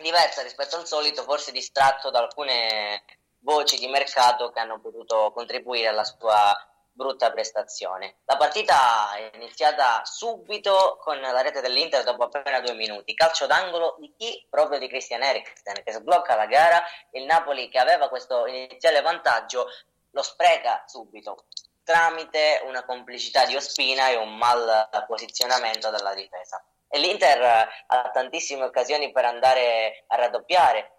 diversa 0.00 0.42
rispetto 0.42 0.76
al 0.76 0.86
solito, 0.86 1.22
forse 1.22 1.52
distratto 1.52 2.10
da 2.10 2.20
alcune 2.20 3.04
voci 3.40 3.78
di 3.78 3.88
mercato 3.88 4.50
che 4.50 4.60
hanno 4.60 4.80
potuto 4.80 5.32
contribuire 5.32 5.88
alla 5.88 6.04
sua 6.04 6.54
brutta 6.92 7.30
prestazione. 7.30 8.18
La 8.24 8.36
partita 8.36 9.14
è 9.14 9.30
iniziata 9.34 10.02
subito 10.04 10.98
con 11.00 11.18
la 11.20 11.40
rete 11.40 11.60
dell'Inter 11.60 12.02
dopo 12.04 12.24
appena 12.24 12.60
due 12.60 12.74
minuti. 12.74 13.14
Calcio 13.14 13.46
d'angolo 13.46 13.96
di 13.98 14.12
chi? 14.16 14.46
Proprio 14.50 14.78
di 14.78 14.88
Christian 14.88 15.22
Eriksen 15.22 15.82
che 15.82 15.92
sblocca 15.92 16.34
la 16.36 16.46
gara. 16.46 16.82
Il 17.12 17.24
Napoli 17.24 17.68
che 17.68 17.78
aveva 17.78 18.08
questo 18.08 18.46
iniziale 18.46 19.00
vantaggio 19.00 19.66
lo 20.10 20.22
spreca 20.22 20.84
subito 20.86 21.46
tramite 21.90 22.62
una 22.66 22.84
complicità 22.84 23.46
di 23.46 23.56
Ospina 23.56 24.10
e 24.10 24.16
un 24.16 24.36
mal 24.36 24.88
posizionamento 25.08 25.90
della 25.90 26.14
difesa. 26.14 26.62
L'Inter 26.92 27.68
ha 27.86 28.10
tantissime 28.10 28.64
occasioni 28.64 29.12
per 29.12 29.24
andare 29.24 30.04
a 30.08 30.16
raddoppiare, 30.16 30.92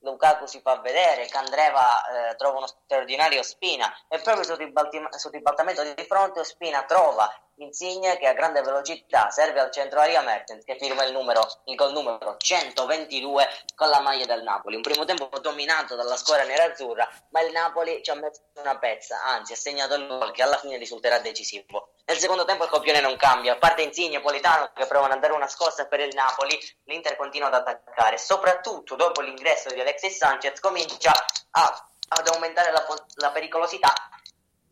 Lukaku 0.00 0.46
si 0.46 0.60
fa 0.60 0.78
vedere, 0.80 1.26
Candreva 1.26 2.30
eh, 2.30 2.36
trova 2.36 2.58
uno 2.58 2.66
straordinario 2.66 3.42
Spina 3.42 3.92
e 4.08 4.20
proprio 4.20 4.44
sul, 4.44 4.56
ribaltamento 4.56 5.82
di 5.82 6.04
fronte 6.04 6.44
Spina 6.44 6.84
trova 6.84 7.28
Insigne 7.58 8.18
che 8.18 8.26
a 8.26 8.34
grande 8.34 8.60
velocità 8.60 9.30
serve 9.30 9.60
al 9.60 9.70
centro 9.70 10.00
aria 10.00 10.20
Mertens 10.20 10.62
che 10.62 10.76
firma 10.78 11.04
il, 11.04 11.12
numero, 11.12 11.40
il 11.64 11.74
gol 11.74 11.92
numero 11.92 12.36
122 12.36 13.48
con 13.74 13.88
la 13.88 14.00
maglia 14.00 14.26
del 14.26 14.42
Napoli. 14.42 14.76
Un 14.76 14.82
primo 14.82 15.06
tempo 15.06 15.30
dominato 15.38 15.96
dalla 15.96 16.16
squadra 16.16 16.44
nerazzurra, 16.44 17.08
ma 17.30 17.40
il 17.40 17.52
Napoli 17.52 18.02
ci 18.02 18.10
ha 18.10 18.14
messo 18.14 18.42
una 18.56 18.76
pezza, 18.76 19.22
anzi 19.24 19.54
ha 19.54 19.56
segnato 19.56 19.94
il 19.94 20.06
gol 20.06 20.32
che 20.32 20.42
alla 20.42 20.58
fine 20.58 20.76
risulterà 20.76 21.18
decisivo. 21.18 21.94
Nel 22.04 22.18
secondo 22.18 22.44
tempo 22.44 22.64
il 22.64 22.70
copione 22.70 23.00
non 23.00 23.16
cambia, 23.16 23.54
a 23.54 23.56
parte 23.56 23.80
Insigne 23.80 24.18
e 24.18 24.20
Politano 24.20 24.70
che 24.74 24.86
provano 24.86 25.14
a 25.14 25.16
dare 25.16 25.32
una 25.32 25.48
scossa 25.48 25.86
per 25.86 26.00
il 26.00 26.14
Napoli, 26.14 26.58
l'Inter 26.84 27.16
continua 27.16 27.48
ad 27.48 27.54
attaccare, 27.54 28.18
soprattutto 28.18 28.96
dopo 28.96 29.22
l'ingresso 29.22 29.70
di 29.70 29.80
Alexis 29.80 30.14
Sanchez 30.14 30.60
comincia 30.60 31.10
a, 31.52 31.88
ad 32.08 32.28
aumentare 32.28 32.70
la, 32.70 32.86
la 33.14 33.30
pericolosità 33.30 33.94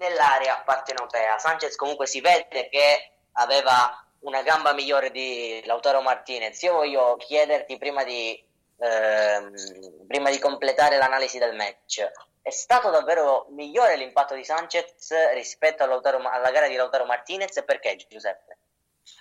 nell'area 0.09 0.61
partenopea. 0.61 1.39
Sanchez 1.39 1.77
comunque 1.77 2.07
si 2.07 2.21
vede 2.21 2.69
che 2.69 3.13
aveva 3.33 3.99
una 4.21 4.43
gamba 4.43 4.73
migliore 4.73 5.11
di 5.11 5.63
Lautaro 5.65 6.01
Martinez. 6.01 6.61
Io 6.63 6.75
voglio 6.75 7.17
chiederti 7.17 7.77
prima 7.79 8.05
di, 8.05 8.43
ehm, 8.79 10.07
prima 10.07 10.31
di 10.31 10.39
completare 10.39 10.97
l'analisi 10.97 11.39
del 11.39 11.55
match. 11.55 12.11
È 12.41 12.51
stato 12.51 12.91
davvero 12.91 13.47
migliore 13.51 13.97
l'impatto 13.97 14.35
di 14.35 14.45
Sanchez 14.45 15.33
rispetto 15.33 15.83
alla 15.83 16.51
gara 16.51 16.69
di 16.69 16.77
Lautaro 16.77 17.07
Martinez? 17.07 17.63
Perché 17.65 17.97
Giuseppe? 18.09 18.59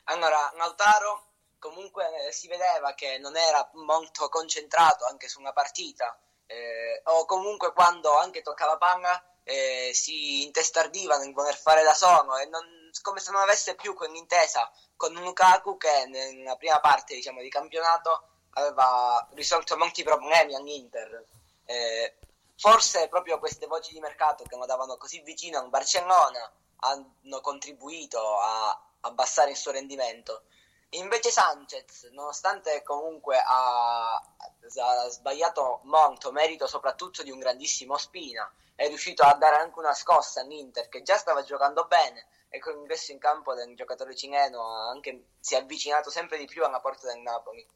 Allora, 0.06 0.52
Lautaro 0.56 1.32
comunque 1.60 2.06
si 2.32 2.50
vedeva 2.50 2.94
che 2.94 3.18
non 3.20 3.38
era 3.38 3.70
molto 3.76 4.28
concentrato 4.28 5.06
anche 5.06 5.30
su 5.30 5.40
una 5.40 5.54
partita, 5.54 6.18
eh, 6.46 7.02
o 7.06 7.26
comunque 7.26 7.72
quando 7.72 8.12
anche 8.18 8.42
toccava 8.42 8.78
palla 8.78 9.24
eh, 9.44 9.92
si 9.94 10.44
intestardiva 10.44 11.18
nel 11.18 11.34
voler 11.34 11.56
fare 11.56 11.84
da 11.84 11.94
solo 11.94 12.38
e 12.38 12.46
non, 12.46 12.90
come 13.02 13.20
se 13.20 13.32
non 13.32 13.42
avesse 13.42 13.76
più 13.76 13.94
quell'intesa 13.94 14.72
con 14.96 15.14
Lukaku 15.14 15.78
che 15.78 16.06
nella 16.08 16.56
prima 16.56 16.80
parte 16.80 17.16
diciamo, 17.16 17.42
di 17.42 17.50
campionato 17.50 18.28
aveva 18.52 19.28
risolto 19.34 19.78
molti 19.78 20.04
problemi 20.04 20.56
all'Inter. 20.56 21.26
Eh, 21.66 22.16
forse 22.56 23.08
proprio 23.08 23.40
queste 23.40 23.68
voci 23.68 23.94
di 23.94 24.00
mercato 24.00 24.44
che 24.44 24.56
lo 24.56 24.66
davano 24.66 24.98
così 24.98 25.22
vicino 25.22 25.60
al 25.60 25.70
Barcellona 25.70 26.52
hanno 26.78 27.42
contribuito 27.42 28.40
a 28.40 28.80
abbassare 29.02 29.52
il 29.52 29.58
suo 29.58 29.72
rendimento. 29.72 30.44
Invece 30.92 31.32
Sanchez, 31.32 32.10
nonostante 32.12 32.84
comunque 32.84 33.42
ha, 33.44 34.14
ha 34.14 35.10
sbagliato 35.10 35.80
molto, 35.84 36.32
merito 36.32 36.68
soprattutto 36.68 37.24
di 37.24 37.32
un 37.32 37.40
grandissimo 37.40 37.98
Spina, 37.98 38.50
è 38.76 38.88
riuscito 38.88 39.24
a 39.24 39.36
dare 39.36 39.58
anche 39.58 39.80
una 39.80 39.94
scossa 39.94 40.42
all'Inter 40.42 40.90
che 40.90 41.02
già 41.02 41.18
stava 41.18 41.44
giocando 41.44 41.86
bene 41.86 42.28
e 42.50 42.60
con 42.60 42.74
l'ingresso 42.74 43.12
in 43.12 43.20
campo 43.20 43.54
del 43.54 43.76
giocatore 43.76 44.16
cileno 44.16 44.62
anche, 44.90 45.30
si 45.40 45.56
è 45.56 45.60
avvicinato 45.60 46.10
sempre 46.10 46.38
di 46.38 46.46
più 46.46 46.64
alla 46.64 46.80
porta 46.80 47.08
del 47.08 47.22
Napoli. 47.22 47.68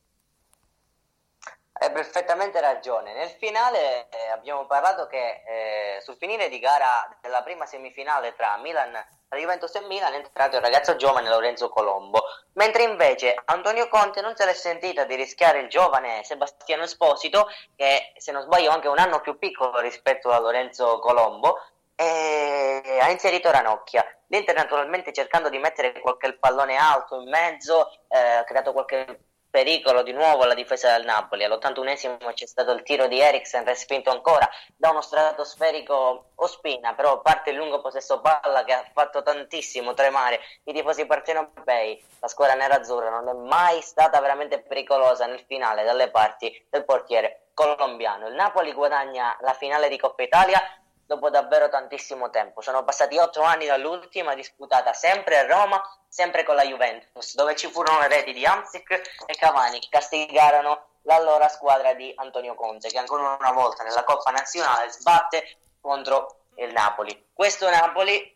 Hai 1.79 1.91
perfettamente 1.91 2.59
ragione. 2.59 3.13
Nel 3.13 3.29
finale 3.29 4.09
eh, 4.09 4.29
abbiamo 4.31 4.65
parlato 4.65 5.05
che 5.05 5.43
eh, 5.45 6.01
sul 6.01 6.17
finire 6.17 6.49
di 6.49 6.57
gara 6.57 7.07
della 7.21 7.43
prima 7.43 7.67
semifinale 7.67 8.33
tra 8.35 8.57
Milan, 8.57 8.91
la 8.91 9.37
Juventus 9.37 9.75
e 9.75 9.81
Milan 9.81 10.13
è 10.13 10.15
entrato 10.15 10.55
il 10.55 10.63
ragazzo 10.63 10.95
giovane 10.95 11.29
Lorenzo 11.29 11.69
Colombo, 11.69 12.23
mentre 12.53 12.81
invece 12.81 13.39
Antonio 13.45 13.87
Conte 13.89 14.21
non 14.21 14.35
se 14.35 14.45
l'è 14.45 14.53
sentita 14.53 15.03
di 15.03 15.13
rischiare 15.13 15.59
il 15.59 15.69
giovane 15.69 16.23
Sebastiano 16.23 16.81
Esposito, 16.81 17.47
che 17.75 18.11
se 18.17 18.31
non 18.31 18.41
sbaglio 18.41 18.71
è 18.71 18.73
anche 18.73 18.87
un 18.87 18.97
anno 18.97 19.21
più 19.21 19.37
piccolo 19.37 19.79
rispetto 19.79 20.31
a 20.31 20.39
Lorenzo 20.39 20.97
Colombo, 20.97 21.61
e 21.93 22.97
ha 22.99 23.09
inserito 23.11 23.51
Ranocchia. 23.51 24.03
L'Inter 24.29 24.55
naturalmente 24.55 25.13
cercando 25.13 25.49
di 25.49 25.59
mettere 25.59 25.99
qualche 25.99 26.33
pallone 26.37 26.75
alto 26.75 27.19
in 27.19 27.29
mezzo, 27.29 27.91
eh, 28.07 28.17
ha 28.17 28.43
creato 28.45 28.73
qualche 28.73 29.19
pericolo 29.57 30.03
di 30.03 30.11
nuovo 30.11 30.43
alla 30.43 30.53
difesa 30.53 30.95
del 30.95 31.03
Napoli. 31.03 31.43
All'81esimo 31.43 32.31
c'è 32.31 32.45
stato 32.45 32.71
il 32.73 32.83
tiro 32.83 33.07
di 33.07 33.19
Eriksen, 33.19 33.65
respinto 33.65 34.11
ancora 34.11 34.47
da 34.75 34.91
uno 34.91 35.01
stratosferico 35.01 36.33
Ospina, 36.35 36.93
però 36.93 37.21
parte 37.21 37.49
il 37.49 37.55
lungo 37.55 37.81
possesso 37.81 38.21
palla 38.21 38.63
che 38.63 38.73
ha 38.73 38.85
fatto 38.93 39.23
tantissimo 39.23 39.95
tremare 39.95 40.39
i 40.65 40.73
tifosi 40.73 41.07
partenopei. 41.07 41.99
La 42.19 42.27
squadra 42.27 42.53
nerazzurra 42.53 43.09
non 43.09 43.27
è 43.29 43.33
mai 43.33 43.81
stata 43.81 44.21
veramente 44.21 44.59
pericolosa 44.61 45.25
nel 45.25 45.43
finale 45.47 45.83
dalle 45.83 46.11
parti 46.11 46.67
del 46.69 46.85
portiere 46.85 47.47
colombiano. 47.55 48.27
Il 48.27 48.35
Napoli 48.35 48.71
guadagna 48.73 49.35
la 49.41 49.53
finale 49.53 49.89
di 49.89 49.97
Coppa 49.97 50.21
Italia 50.21 50.61
dopo 51.07 51.29
davvero 51.29 51.69
tantissimo 51.69 52.29
tempo. 52.29 52.61
Sono 52.61 52.83
passati 52.83 53.17
otto 53.17 53.41
anni 53.41 53.65
dall'ultima 53.65 54.35
disputata 54.35 54.93
sempre 54.93 55.37
a 55.37 55.47
Roma, 55.47 55.81
sempre 56.07 56.43
con 56.43 56.55
la 56.55 56.65
Juventus, 56.65 57.33
dove 57.33 57.55
ci 57.55 57.71
furono 57.71 58.01
le 58.01 58.09
reti 58.09 58.33
di 58.33 58.45
Amsic 58.45 59.23
e 59.25 59.33
Cavani 59.35 59.79
che 59.79 59.87
castigarono 59.89 60.85
l'allora 61.03 61.47
squadra 61.47 61.93
di 61.93 62.11
Antonio 62.17 62.53
Conte, 62.53 62.89
che 62.89 62.97
ancora 62.97 63.37
una 63.39 63.51
volta 63.53 63.83
nella 63.83 64.03
Coppa 64.03 64.31
Nazionale 64.31 64.91
sbatte 64.91 65.57
contro 65.79 66.41
il 66.55 66.73
Napoli. 66.73 67.29
Questo 67.33 67.69
Napoli 67.69 68.35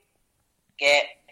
che 0.73 1.23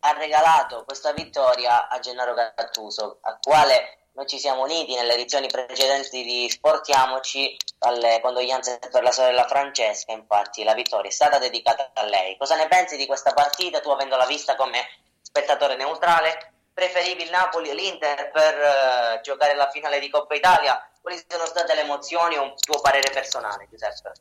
ha 0.00 0.12
regalato 0.12 0.84
questa 0.84 1.12
vittoria 1.12 1.88
a 1.88 1.98
Gennaro 1.98 2.32
Gattuso, 2.32 3.18
al 3.22 3.38
quale 3.42 3.97
noi 4.18 4.26
ci 4.26 4.40
siamo 4.40 4.62
uniti 4.62 4.96
nelle 4.96 5.14
edizioni 5.14 5.46
precedenti 5.46 6.24
di 6.24 6.50
Sportiamoci 6.50 7.56
alle, 7.78 8.20
Jansen 8.20 8.80
per 8.90 9.04
la 9.04 9.12
sorella 9.12 9.46
Francesca, 9.46 10.10
infatti 10.10 10.64
la 10.64 10.74
vittoria 10.74 11.08
è 11.08 11.12
stata 11.12 11.38
dedicata 11.38 11.92
a 11.94 12.02
lei. 12.02 12.36
Cosa 12.36 12.56
ne 12.56 12.66
pensi 12.66 12.96
di 12.96 13.06
questa 13.06 13.32
partita, 13.32 13.78
tu 13.78 13.90
avendola 13.90 14.26
vista 14.26 14.56
come 14.56 14.84
spettatore 15.22 15.76
neutrale? 15.76 16.54
Preferivi 16.74 17.22
il 17.22 17.30
Napoli 17.30 17.70
e 17.70 17.74
l'Inter 17.74 18.32
per 18.32 18.56
uh, 18.56 19.20
giocare 19.20 19.54
la 19.54 19.70
finale 19.70 20.00
di 20.00 20.10
Coppa 20.10 20.34
Italia? 20.34 20.84
Quali 21.00 21.24
sono 21.28 21.46
state 21.46 21.74
le 21.74 21.82
emozioni 21.82 22.36
o 22.36 22.42
un 22.42 22.54
tuo 22.56 22.80
parere 22.80 23.10
personale, 23.12 23.68
Giuseppe? 23.70 24.12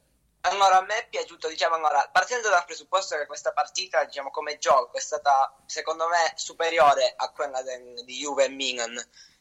Allora, 0.41 0.77
a 0.77 0.81
me 0.81 0.95
è 0.95 1.07
piaciuto, 1.09 1.47
diciamo, 1.47 1.73
allora, 1.73 2.07
partendo 2.11 2.49
dal 2.49 2.65
presupposto 2.65 3.17
che 3.17 3.25
questa 3.25 3.51
partita, 3.51 4.03
diciamo, 4.03 4.29
come 4.29 4.59
gioco 4.59 4.95
è 4.95 5.01
stata, 5.01 5.51
secondo 5.65 6.07
me, 6.07 6.33
superiore 6.35 7.13
a 7.15 7.31
quella 7.31 7.63
de, 7.63 8.03
di 8.05 8.17
Juve 8.17 8.45
e 8.45 8.49
Milan, 8.49 8.95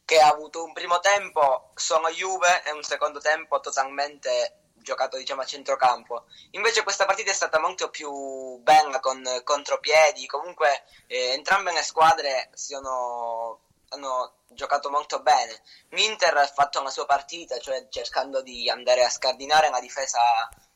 che 0.07 0.21
ha 0.21 0.29
avuto 0.29 0.63
un 0.63 0.71
primo 0.71 1.01
tempo 1.01 1.71
sono 1.75 2.07
Juve 2.07 2.63
e 2.63 2.71
un 2.71 2.81
secondo 2.81 3.19
tempo 3.19 3.59
totalmente 3.59 4.59
giocato 4.75 5.17
diciamo 5.17 5.41
a 5.41 5.45
centrocampo. 5.45 6.27
Invece 6.51 6.83
questa 6.83 7.03
partita 7.03 7.29
è 7.29 7.33
stata 7.33 7.59
molto 7.59 7.89
più 7.89 8.57
bella 8.59 9.01
con 9.01 9.21
contropiedi. 9.43 10.25
Comunque 10.25 10.85
eh, 11.07 11.33
entrambe 11.33 11.73
le 11.73 11.83
squadre 11.83 12.49
sono, 12.53 13.59
hanno 13.89 14.35
giocato 14.47 14.89
molto 14.89 15.19
bene. 15.19 15.61
l'Inter 15.89 16.37
ha 16.37 16.47
fatto 16.47 16.81
la 16.81 16.89
sua 16.89 17.05
partita 17.05 17.59
cioè 17.59 17.87
cercando 17.89 18.41
di 18.41 18.69
andare 18.69 19.03
a 19.03 19.09
scardinare 19.09 19.69
la 19.69 19.81
difesa 19.81 20.21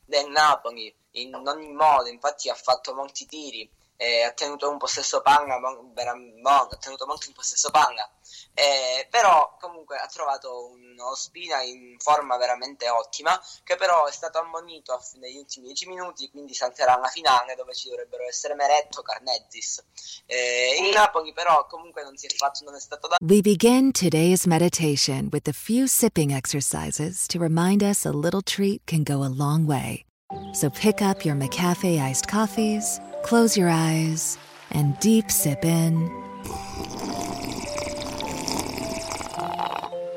del 0.04 0.28
Napoli 0.28 0.94
in 1.12 1.34
ogni 1.34 1.72
modo. 1.72 2.06
Infatti 2.06 2.50
ha 2.50 2.54
fatto 2.54 2.94
molti 2.94 3.24
tiri 3.24 3.66
eh, 3.96 4.22
ha 4.22 4.32
tenuto 4.32 4.68
un 4.68 4.78
possesso 4.78 5.20
palla, 5.22 5.56
ha 5.56 6.76
tenuto 6.78 7.06
molto 7.06 7.28
in 7.28 7.34
possesso 7.34 7.70
palla, 7.70 8.08
eh, 8.54 9.06
però 9.10 9.56
comunque 9.60 9.96
ha 9.96 10.06
trovato 10.06 10.66
uno 10.66 11.14
Spina 11.14 11.62
in 11.62 11.96
forma 11.98 12.36
veramente 12.36 12.88
ottima, 12.88 13.40
che 13.62 13.76
però 13.76 14.06
è 14.06 14.12
stato 14.12 14.38
ammonito 14.38 15.00
negli 15.20 15.36
ultimi 15.36 15.66
10 15.66 15.86
minuti, 15.88 16.30
quindi 16.30 16.54
salterà 16.54 16.96
alla 16.96 17.08
finale 17.08 17.54
dove 17.54 17.74
ci 17.74 17.88
dovrebbero 17.88 18.26
essere 18.26 18.54
Meretto, 18.54 19.02
Carnezzis. 19.02 19.84
Eh, 20.26 20.78
il 20.80 20.90
Napoli 20.92 21.32
però 21.32 21.66
comunque 21.66 22.02
non 22.02 22.16
si 22.16 22.26
è 22.26 22.30
fatto, 22.30 22.64
non 22.64 22.74
è 22.74 22.80
stato 22.80 23.08
da... 23.08 23.16
We 23.20 23.40
begin 23.40 23.92
today's 23.92 24.46
meditation 24.46 25.28
with 25.30 25.46
a 25.48 25.52
few 25.52 25.86
sipping 25.86 26.32
exercises 26.32 27.26
to 27.28 27.38
remind 27.38 27.82
us 27.82 28.04
a 28.04 28.10
little 28.10 28.42
treat 28.42 28.82
can 28.86 29.02
go 29.02 29.22
a 29.22 29.28
long 29.28 29.66
way. 29.66 30.04
So 30.52 30.70
pick 30.70 31.02
up 31.02 31.24
your 31.24 31.36
McCafe 31.36 31.98
iced 31.98 32.26
coffees 32.26 32.98
Close 33.22 33.56
your 33.56 33.68
eyes 33.68 34.36
and 34.72 34.98
deep 34.98 35.30
sip 35.30 35.64
in. 35.64 36.10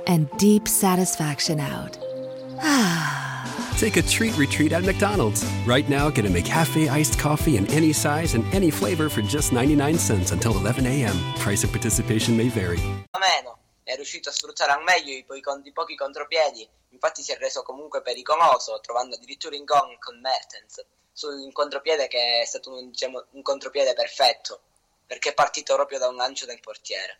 And 0.07 0.29
deep 0.37 0.67
satisfaction 0.67 1.59
out. 1.59 1.97
Take 3.77 3.97
a 3.97 4.01
treat 4.01 4.35
retreat 4.37 4.71
at 4.71 4.83
McDonald's. 4.83 5.45
Right 5.67 5.87
now, 5.87 6.09
get 6.09 6.25
a 6.25 6.29
McCafe 6.29 6.89
iced 6.89 7.19
coffee 7.19 7.57
in 7.57 7.67
any 7.67 7.93
size 7.93 8.33
and 8.33 8.43
any 8.53 8.71
flavor 8.71 9.07
for 9.09 9.21
just 9.21 9.53
99 9.53 9.97
cents 9.99 10.31
until 10.31 10.57
11 10.57 10.87
a.m. 10.87 11.15
Price 11.37 11.63
of 11.63 11.71
participation 11.71 12.35
may 12.35 12.49
vary. 12.49 12.79
Meno. 12.79 13.59
È 13.83 13.93
riuscito 13.95 14.29
a 14.29 14.31
sfruttare 14.31 14.71
al 14.71 14.83
meglio 14.83 15.13
i, 15.13 15.23
po- 15.23 15.35
i 15.35 15.71
pochi 15.71 15.95
contropiedi, 15.95 16.67
infatti 16.89 17.21
si 17.21 17.31
è 17.31 17.37
reso 17.37 17.61
comunque 17.61 18.01
pericoloso, 18.01 18.79
trovando 18.81 19.15
addirittura 19.15 19.55
in 19.55 19.63
gol 19.63 19.95
con 19.99 20.19
Mertens 20.19 20.83
su 21.15 21.29
un 21.29 21.53
contropiede 21.53 22.07
che 22.07 22.41
è 22.41 22.45
stato 22.45 22.75
un, 22.75 22.89
diciamo, 22.89 23.27
un 23.31 23.41
contropiede 23.41 23.93
perfetto, 23.93 24.59
perché 25.07 25.29
è 25.29 25.33
partito 25.33 25.73
proprio 25.73 25.97
da 25.97 26.09
un 26.09 26.17
lancio 26.17 26.45
del 26.45 26.59
portiere. 26.59 27.19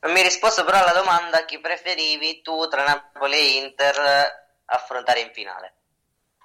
Non 0.00 0.10
mi 0.12 0.18
hai 0.18 0.24
risposto 0.24 0.64
però 0.64 0.78
alla 0.78 0.92
domanda 0.92 1.44
chi 1.44 1.60
preferivi 1.60 2.42
tu 2.42 2.66
tra 2.66 2.82
Napoli 2.82 3.36
e 3.36 3.58
Inter 3.58 4.50
affrontare 4.64 5.20
in 5.20 5.32
finale. 5.32 5.74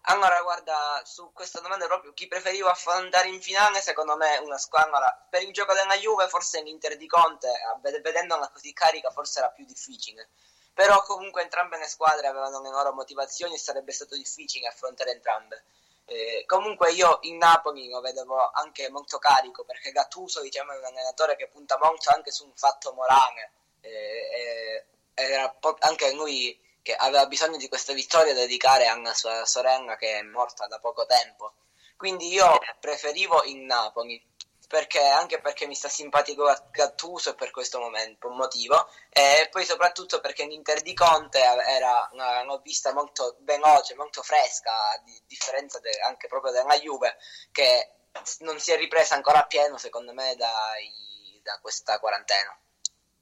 Allora, 0.08 0.40
guarda, 0.44 1.02
su 1.04 1.32
questa 1.34 1.60
domanda 1.60 1.88
proprio 1.88 2.14
chi 2.14 2.28
preferivo 2.28 2.68
affrontare 2.68 3.28
in 3.28 3.42
finale, 3.42 3.82
secondo 3.82 4.16
me 4.16 4.38
una 4.38 4.60
squadra 4.60 5.26
per 5.28 5.42
il 5.42 5.52
gioco 5.52 5.74
della 5.74 5.96
Juve, 5.96 6.28
forse 6.28 6.62
l'Inter 6.62 6.98
di 6.98 7.08
Conte, 7.08 7.52
vedendola 7.82 8.50
così 8.50 8.72
carica, 8.74 9.10
forse 9.10 9.40
era 9.40 9.50
più 9.50 9.66
difficile. 9.66 10.30
Però 10.72 11.02
comunque 11.02 11.42
entrambe 11.42 11.80
le 11.80 11.88
squadre 11.88 12.28
avevano 12.28 12.62
le 12.62 12.70
loro 12.70 12.94
motivazioni 12.94 13.56
e 13.56 13.58
sarebbe 13.58 13.92
stato 13.94 14.16
difficile 14.16 14.68
affrontare 14.68 15.10
entrambe. 15.10 15.64
Eh, 16.08 16.44
comunque 16.46 16.92
io 16.92 17.18
in 17.22 17.38
Napoli 17.38 17.90
lo 17.90 18.00
vedevo 18.00 18.52
anche 18.52 18.90
molto 18.90 19.18
carico 19.18 19.64
perché 19.66 19.92
Gattuso 19.92 20.42
diciamo, 20.42 20.72
è 20.74 20.78
un 20.78 20.86
allenatore 20.86 21.36
che 21.36 21.48
punta 21.48 21.80
molto 21.82 22.12
anche 22.12 22.32
su 22.32 22.46
un 22.46 22.54
fatto 22.56 22.94
morale. 22.94 23.52
Eh, 23.82 24.86
era 25.14 25.56
anche 25.80 26.14
lui 26.14 26.60
che 26.82 26.96
aveva 26.96 27.26
bisogno 27.26 27.58
di 27.58 27.68
questa 27.68 27.94
vittoria 27.94 28.34
da 28.34 28.42
dedicare 28.42 28.86
alla 28.86 29.14
sua 29.14 29.44
sorella 29.46 29.96
che 29.96 30.20
è 30.20 30.22
morta 30.22 30.68
da 30.68 30.80
poco 30.80 31.06
tempo. 31.06 31.54
Quindi 31.98 32.32
io 32.32 32.60
preferivo 32.80 33.44
in 33.44 33.66
Napoli 33.66 34.22
perché, 34.68 35.02
anche 35.06 35.40
perché 35.40 35.68
mi 35.68 35.76
sta 35.76 35.90
simpatico 35.90 36.54
Gattuso 36.72 37.32
e 37.32 37.36
per 37.36 37.52
questo 37.52 37.80
momento, 37.80 38.30
motivo, 38.30 38.90
e 39.10 39.48
poi 39.52 39.66
soprattutto 39.66 40.20
perché 40.20 40.46
l'Inter 40.46 40.82
di 40.82 40.94
Conte 40.94 41.40
era 41.40 42.10
una, 42.12 42.42
una 42.42 42.58
vista 42.58 42.94
molto 42.94 43.38
veloce, 43.40 43.96
molto 43.96 44.22
fresca, 44.22 44.72
a 44.72 45.02
differenza 45.26 45.80
de, 45.80 45.92
anche 46.06 46.28
proprio 46.28 46.52
della 46.52 46.78
Juve, 46.78 47.18
che 47.52 47.92
non 48.40 48.60
si 48.60 48.72
è 48.72 48.78
ripresa 48.78 49.16
ancora 49.16 49.40
a 49.40 49.46
pieno, 49.46 49.78
secondo 49.78 50.14
me, 50.14 50.36
dai, 50.36 51.40
da 51.44 51.60
questa 51.62 52.00
quarantena. 52.00 52.58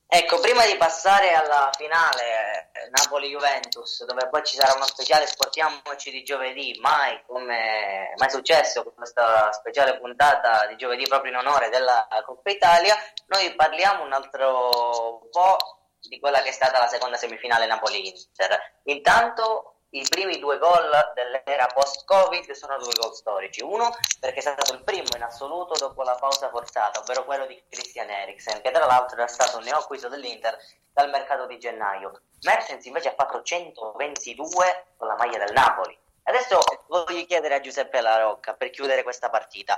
Ecco, 0.05 0.39
prima 0.39 0.65
di 0.65 0.75
passare 0.75 1.33
alla 1.33 1.71
finale 1.75 2.69
eh, 2.71 2.89
Napoli-Juventus, 2.89 4.05
dove 4.05 4.29
poi 4.29 4.43
ci 4.43 4.55
sarà 4.55 4.73
uno 4.73 4.85
speciale 4.85 5.25
Sportiamoci 5.25 6.11
di 6.11 6.23
giovedì, 6.23 6.77
mai 6.81 7.23
come 7.25 8.13
mai 8.17 8.29
successo 8.29 8.83
questa 8.83 9.51
speciale 9.51 9.97
puntata 9.97 10.67
di 10.67 10.75
giovedì 10.75 11.07
proprio 11.07 11.31
in 11.31 11.37
onore 11.37 11.69
della 11.69 12.07
Coppa 12.25 12.51
Italia, 12.51 12.95
noi 13.27 13.55
parliamo 13.55 14.03
un 14.03 14.13
altro 14.13 15.27
po' 15.31 15.57
di 15.99 16.19
quella 16.19 16.41
che 16.41 16.49
è 16.49 16.53
stata 16.53 16.79
la 16.79 16.87
seconda 16.87 17.17
semifinale 17.17 17.65
Napoli-Inter. 17.65 18.81
Intanto 18.83 19.72
i 19.95 20.05
primi 20.09 20.39
due 20.39 20.57
gol 20.57 20.89
dell'era 21.13 21.67
post-Covid 21.67 22.51
sono 22.51 22.77
due 22.77 22.93
gol 22.99 23.13
storici. 23.13 23.61
Uno 23.61 23.95
perché 24.19 24.39
è 24.39 24.41
stato 24.41 24.73
il 24.73 24.83
primo 24.83 25.07
in 25.15 25.21
assoluto 25.21 25.75
dopo 25.77 26.01
la 26.01 26.15
pausa 26.15 26.49
forzata, 26.49 26.99
ovvero 26.99 27.25
quello 27.25 27.45
di 27.45 27.61
Christian 27.69 28.09
Eriksen, 28.09 28.61
che 28.61 28.71
tra 28.71 28.85
l'altro 28.85 29.17
era 29.17 29.27
stato 29.27 29.57
un 29.57 29.63
neoacquisto 29.63 30.09
dell'Inter 30.09 30.57
dal 30.91 31.09
mercato 31.09 31.45
di 31.45 31.59
gennaio. 31.59 32.21
Mertens 32.41 32.85
invece 32.85 33.09
ha 33.09 33.13
fatto 33.15 33.43
122 33.43 34.93
con 34.97 35.07
la 35.07 35.15
maglia 35.15 35.37
del 35.37 35.53
Napoli. 35.53 35.97
Adesso 36.23 36.59
voglio 36.87 37.25
chiedere 37.25 37.53
a 37.53 37.59
Giuseppe 37.59 38.01
La 38.01 38.17
Rocca 38.17 38.55
per 38.55 38.71
chiudere 38.71 39.03
questa 39.03 39.29
partita. 39.29 39.77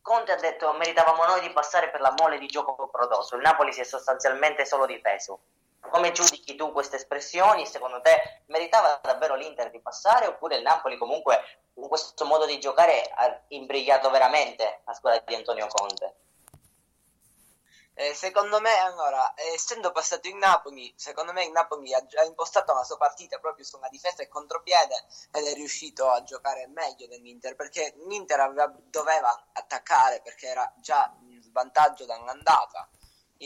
Conte 0.00 0.32
ha 0.32 0.36
detto 0.36 0.72
meritavamo 0.72 1.24
noi 1.24 1.40
di 1.40 1.50
passare 1.50 1.90
per 1.90 2.00
la 2.00 2.14
mole 2.16 2.38
di 2.38 2.46
gioco 2.46 2.88
prodotto, 2.88 3.34
il 3.34 3.42
Napoli 3.42 3.72
si 3.72 3.80
è 3.80 3.84
sostanzialmente 3.84 4.64
solo 4.64 4.86
difeso. 4.86 5.40
Come 5.90 6.12
giudichi 6.12 6.54
tu 6.54 6.72
queste 6.72 6.96
espressioni? 6.96 7.66
Secondo 7.66 8.00
te 8.00 8.42
meritava 8.46 8.98
davvero 9.02 9.34
l'Inter 9.34 9.70
di 9.70 9.80
passare 9.80 10.26
oppure 10.26 10.56
il 10.56 10.62
Napoli 10.62 10.96
comunque 10.96 11.38
con 11.74 11.88
questo 11.88 12.24
modo 12.24 12.46
di 12.46 12.58
giocare 12.58 13.10
ha 13.14 13.42
imbrigliato 13.48 14.10
veramente 14.10 14.82
la 14.84 14.94
squadra 14.94 15.22
di 15.26 15.34
Antonio 15.34 15.66
Conte? 15.66 16.16
Eh, 17.94 18.14
secondo 18.14 18.58
me, 18.58 18.74
allora, 18.78 19.34
essendo 19.34 19.92
passato 19.92 20.26
in 20.26 20.38
Napoli, 20.38 20.92
secondo 20.96 21.32
me 21.34 21.44
il 21.44 21.52
Napoli 21.52 21.92
ha, 21.92 22.02
ha 22.20 22.24
impostato 22.24 22.72
la 22.72 22.84
sua 22.84 22.96
partita 22.96 23.38
proprio 23.38 23.66
su 23.66 23.76
una 23.76 23.88
difesa 23.90 24.22
e 24.22 24.28
contropiede 24.28 25.04
ed 25.30 25.46
è 25.46 25.52
riuscito 25.52 26.08
a 26.08 26.22
giocare 26.22 26.66
meglio 26.68 27.06
dell'Inter 27.06 27.54
perché 27.54 27.92
l'Inter 28.08 28.40
aveva, 28.40 28.72
doveva 28.84 29.48
attaccare 29.52 30.22
perché 30.22 30.46
era 30.46 30.72
già 30.78 31.14
in 31.20 31.42
svantaggio 31.42 32.06
dall'andata 32.06 32.88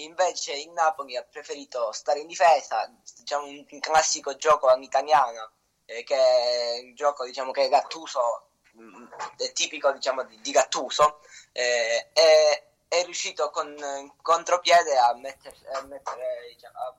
invece 0.02 0.52
il 0.52 0.70
Napoli 0.70 1.16
ha 1.16 1.22
preferito 1.22 1.92
stare 1.92 2.20
in 2.20 2.26
difesa, 2.26 2.90
diciamo 3.16 3.46
un, 3.46 3.64
classico 3.80 4.36
gioco 4.36 4.68
all'italiana, 4.68 5.50
eh, 5.84 6.02
che 6.04 6.16
è 6.16 6.80
un 6.82 6.94
gioco 6.94 7.24
diciamo, 7.24 7.50
che 7.52 7.68
Gattuso 7.68 8.48
mh, 8.72 8.82
mm, 8.82 9.06
è 9.36 9.52
tipico 9.52 9.92
diciamo, 9.92 10.24
di, 10.24 10.40
di 10.40 10.50
Gattuso, 10.50 11.20
eh, 11.52 12.10
e 12.12 12.70
è 12.88 13.04
riuscito 13.04 13.50
con 13.50 13.74
contropiede 14.22 14.96
a, 14.98 15.14
metter, 15.14 15.54
a, 15.72 15.82
mettere, 15.82 16.48
diciamo, 16.52 16.78
a 16.78 16.94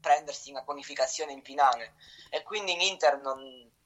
prendersi 0.00 0.50
una 0.50 0.64
qualificazione 0.64 1.32
in 1.32 1.42
finale. 1.42 1.94
E 2.30 2.42
quindi 2.42 2.76
l'Inter 2.76 3.20
non, 3.20 3.38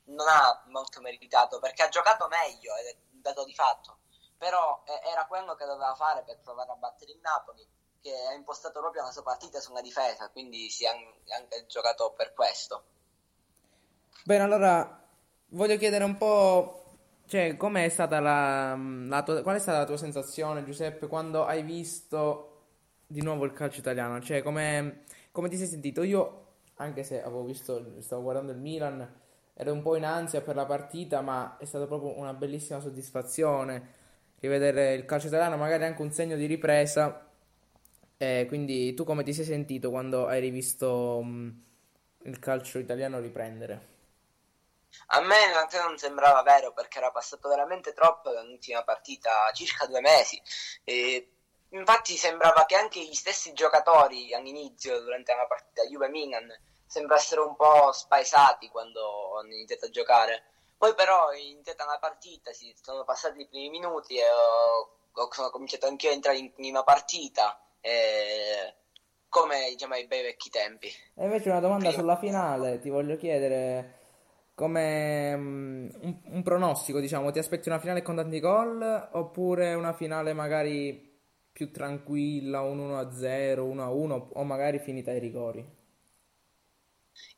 non 0.05 0.27
ha 0.29 0.65
molto 0.69 1.01
meritato 1.01 1.59
perché 1.59 1.83
ha 1.83 1.89
giocato 1.89 2.29
meglio, 2.29 2.75
è 2.77 2.97
dato 3.11 3.45
di 3.45 3.55
fatto, 3.55 3.99
però 4.37 4.83
eh, 4.87 5.09
era 5.11 5.27
quello 5.27 5.55
che 5.55 5.67
doveva 5.67 5.95
fare 5.95 6.23
per 6.23 6.41
provare 6.41 6.71
a 6.73 6.77
battere 6.77 7.13
il 7.13 7.21
Napoli 7.21 7.67
che 8.01 8.13
ha 8.31 8.35
impostato 8.35 8.81
proprio 8.81 9.03
la 9.03 9.11
sua 9.11 9.23
partita 9.23 9.61
sulla 9.61 9.81
difesa, 9.81 10.29
quindi 10.31 10.71
si 10.71 10.85
è 10.85 10.89
anche 10.89 11.67
giocato 11.67 12.13
per 12.17 12.33
questo. 12.35 12.85
Bene, 14.25 14.43
allora 14.43 15.03
voglio 15.51 15.77
chiedere 15.77 16.05
un 16.05 16.17
po' 16.17 16.79
Cioè, 17.29 17.59
com'è 17.59 17.87
stata 17.91 18.21
la, 18.21 18.75
la 18.75 19.23
tua, 19.23 19.43
qual 19.43 19.57
è 19.57 19.59
stata 19.59 19.81
la 19.81 19.85
tua 19.85 19.99
sensazione, 19.99 20.65
Giuseppe, 20.65 21.09
quando 21.09 21.45
hai 21.45 21.63
visto 21.63 22.63
di 23.07 23.21
nuovo 23.21 23.45
il 23.45 23.53
calcio 23.53 23.81
italiano? 23.81 24.19
Cioè, 24.23 24.43
come, 24.43 25.03
come 25.31 25.51
ti 25.51 25.59
sei 25.59 25.67
sentito? 25.67 26.03
Io, 26.03 26.47
anche 26.77 27.03
se 27.03 27.23
avevo 27.23 27.45
visto, 27.45 28.01
stavo 28.01 28.23
guardando 28.23 28.53
il 28.53 28.59
Milan, 28.59 29.07
ero 29.53 29.73
un 29.75 29.83
po' 29.83 29.97
in 29.97 30.07
ansia 30.07 30.41
per 30.41 30.57
la 30.57 30.65
partita, 30.65 31.21
ma 31.21 31.59
è 31.59 31.67
stata 31.67 31.85
proprio 31.87 32.17
una 32.19 32.33
bellissima 32.33 32.81
soddisfazione 32.81 33.97
rivedere 34.41 34.95
il 34.95 35.05
calcio 35.05 35.27
italiano, 35.27 35.59
magari 35.59 35.85
anche 35.85 36.01
un 36.01 36.11
segno 36.11 36.35
di 36.35 36.47
ripresa. 36.47 37.28
Eh, 38.21 38.47
quindi 38.49 38.95
tu 38.95 39.05
come 39.05 39.23
ti 39.23 39.33
sei 39.33 39.45
sentito 39.45 39.91
quando 39.91 40.27
hai 40.27 40.41
rivisto 40.41 41.21
mh, 41.23 41.63
il 42.25 42.39
calcio 42.39 42.79
italiano 42.79 43.21
riprendere? 43.21 43.97
A 45.09 45.21
me 45.21 45.37
in 45.45 45.53
non 45.83 45.99
sembrava 45.99 46.43
vero 46.43 46.73
perché 46.73 46.99
era 46.99 47.11
passato 47.11 47.49
veramente 47.49 47.93
troppo 47.93 48.31
dall'ultima 48.31 48.83
partita, 48.85 49.51
circa 49.53 49.87
due 49.87 50.01
mesi. 50.01 50.41
E 50.85 51.31
infatti 51.71 52.17
sembrava 52.17 52.65
che 52.67 52.75
anche 52.75 53.01
gli 53.01 53.15
stessi 53.15 53.53
giocatori 53.53 54.35
all'inizio, 54.35 55.01
durante 55.01 55.35
la 55.35 55.47
partita 55.47 55.85
Juve-Milan, 55.85 56.49
sembrassero 56.87 57.47
un 57.47 57.57
po' 57.57 57.93
spaesati 57.93 58.69
quando 58.69 59.39
hanno 59.39 59.55
iniziato 59.55 59.87
a 59.87 59.91
giocare. 59.91 60.45
Poi 60.77 60.95
però 60.95 61.29
è 61.31 61.39
iniziata 61.39 61.85
la 61.85 61.99
partita, 61.99 62.53
si 62.53 62.75
sono 62.81 63.05
passati 63.05 63.41
i 63.41 63.49
primi 63.49 63.71
minuti 63.71 64.17
e 64.19 64.29
ho, 64.29 64.97
ho 65.13 65.51
cominciato 65.51 65.87
anch'io 65.87 66.11
a 66.11 66.15
entrare 66.15 66.39
in 66.39 66.53
prima 66.53 66.83
partita. 66.83 67.61
E 67.81 68.75
come 69.29 69.69
diciamo 69.71 69.95
ai 69.95 70.07
bei 70.07 70.23
vecchi 70.23 70.51
tempi. 70.51 70.89
E 71.15 71.25
invece 71.25 71.51
una 71.51 71.61
domanda 71.61 71.91
sulla 71.91 72.17
finale, 72.17 72.79
ti 72.79 72.89
voglio 72.89 73.17
chiedere 73.17 73.97
come 74.55 75.35
um, 75.35 75.89
un, 76.01 76.21
un, 76.25 76.43
pronostico, 76.43 76.99
diciamo, 76.99 77.31
ti 77.31 77.39
aspetti 77.39 77.69
una 77.69 77.79
finale 77.79 78.03
con 78.03 78.17
tanti 78.17 78.41
gol 78.41 79.09
oppure 79.13 79.75
una 79.75 79.93
finale 79.93 80.33
magari 80.33 81.07
più 81.53 81.71
tranquilla, 81.71 82.63
un 82.63 82.91
1-0, 82.91 83.59
1-1 83.59 84.29
o 84.33 84.43
magari 84.45 84.79
finita 84.81 85.13
ai 85.13 85.21
rigori? 85.21 85.77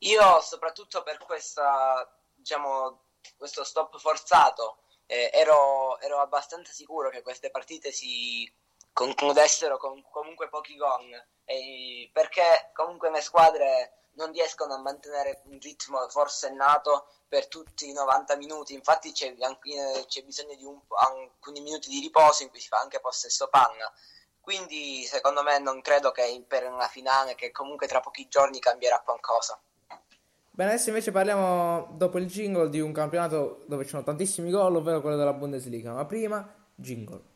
Io 0.00 0.40
soprattutto 0.40 1.02
per 1.02 1.18
questa, 1.18 2.10
diciamo, 2.34 3.02
questo 3.36 3.64
stop 3.64 3.98
forzato 3.98 4.78
eh, 5.06 5.30
ero, 5.32 5.98
ero 6.00 6.20
abbastanza 6.20 6.72
sicuro 6.72 7.10
che 7.10 7.22
queste 7.22 7.50
partite 7.50 7.90
si 7.92 8.50
concludessero 8.92 9.76
con 9.78 10.02
comunque 10.10 10.48
pochi 10.48 10.76
gol 10.76 11.28
perché 12.12 12.70
comunque 12.72 13.10
le 13.10 13.20
squadre 13.20 14.00
non 14.14 14.32
riescono 14.32 14.74
a 14.74 14.78
mantenere 14.78 15.42
un 15.46 15.58
ritmo 15.60 16.06
forsennato 16.08 17.06
per 17.28 17.48
tutti 17.48 17.88
i 17.88 17.92
90 17.92 18.36
minuti. 18.36 18.74
Infatti 18.74 19.12
c'è, 19.12 19.34
c'è 19.34 20.22
bisogno 20.22 20.54
di 20.56 20.64
un, 20.64 20.78
alcuni 20.98 21.60
minuti 21.60 21.88
di 21.88 22.00
riposo 22.00 22.42
in 22.42 22.50
cui 22.50 22.60
si 22.60 22.68
fa 22.68 22.78
anche 22.78 23.00
possesso 23.00 23.48
panna. 23.48 23.90
Quindi 24.40 25.04
secondo 25.04 25.42
me 25.42 25.58
non 25.58 25.80
credo 25.80 26.10
che 26.12 26.44
per 26.46 26.66
una 26.66 26.88
finale 26.88 27.34
che 27.34 27.50
comunque 27.50 27.86
tra 27.86 28.00
pochi 28.00 28.26
giorni 28.28 28.58
cambierà 28.58 29.00
qualcosa. 29.00 29.60
Bene, 30.52 30.72
adesso 30.72 30.88
invece 30.88 31.12
parliamo 31.12 31.88
dopo 31.92 32.18
il 32.18 32.26
jingle 32.26 32.68
di 32.68 32.80
un 32.80 32.92
campionato 32.92 33.62
dove 33.66 33.84
ci 33.84 33.90
sono 33.90 34.02
tantissimi 34.02 34.50
gol, 34.50 34.76
ovvero 34.76 35.00
quello 35.00 35.16
della 35.16 35.32
Bundesliga. 35.32 35.92
Ma 35.92 36.04
prima, 36.04 36.46
jingle. 36.74 37.29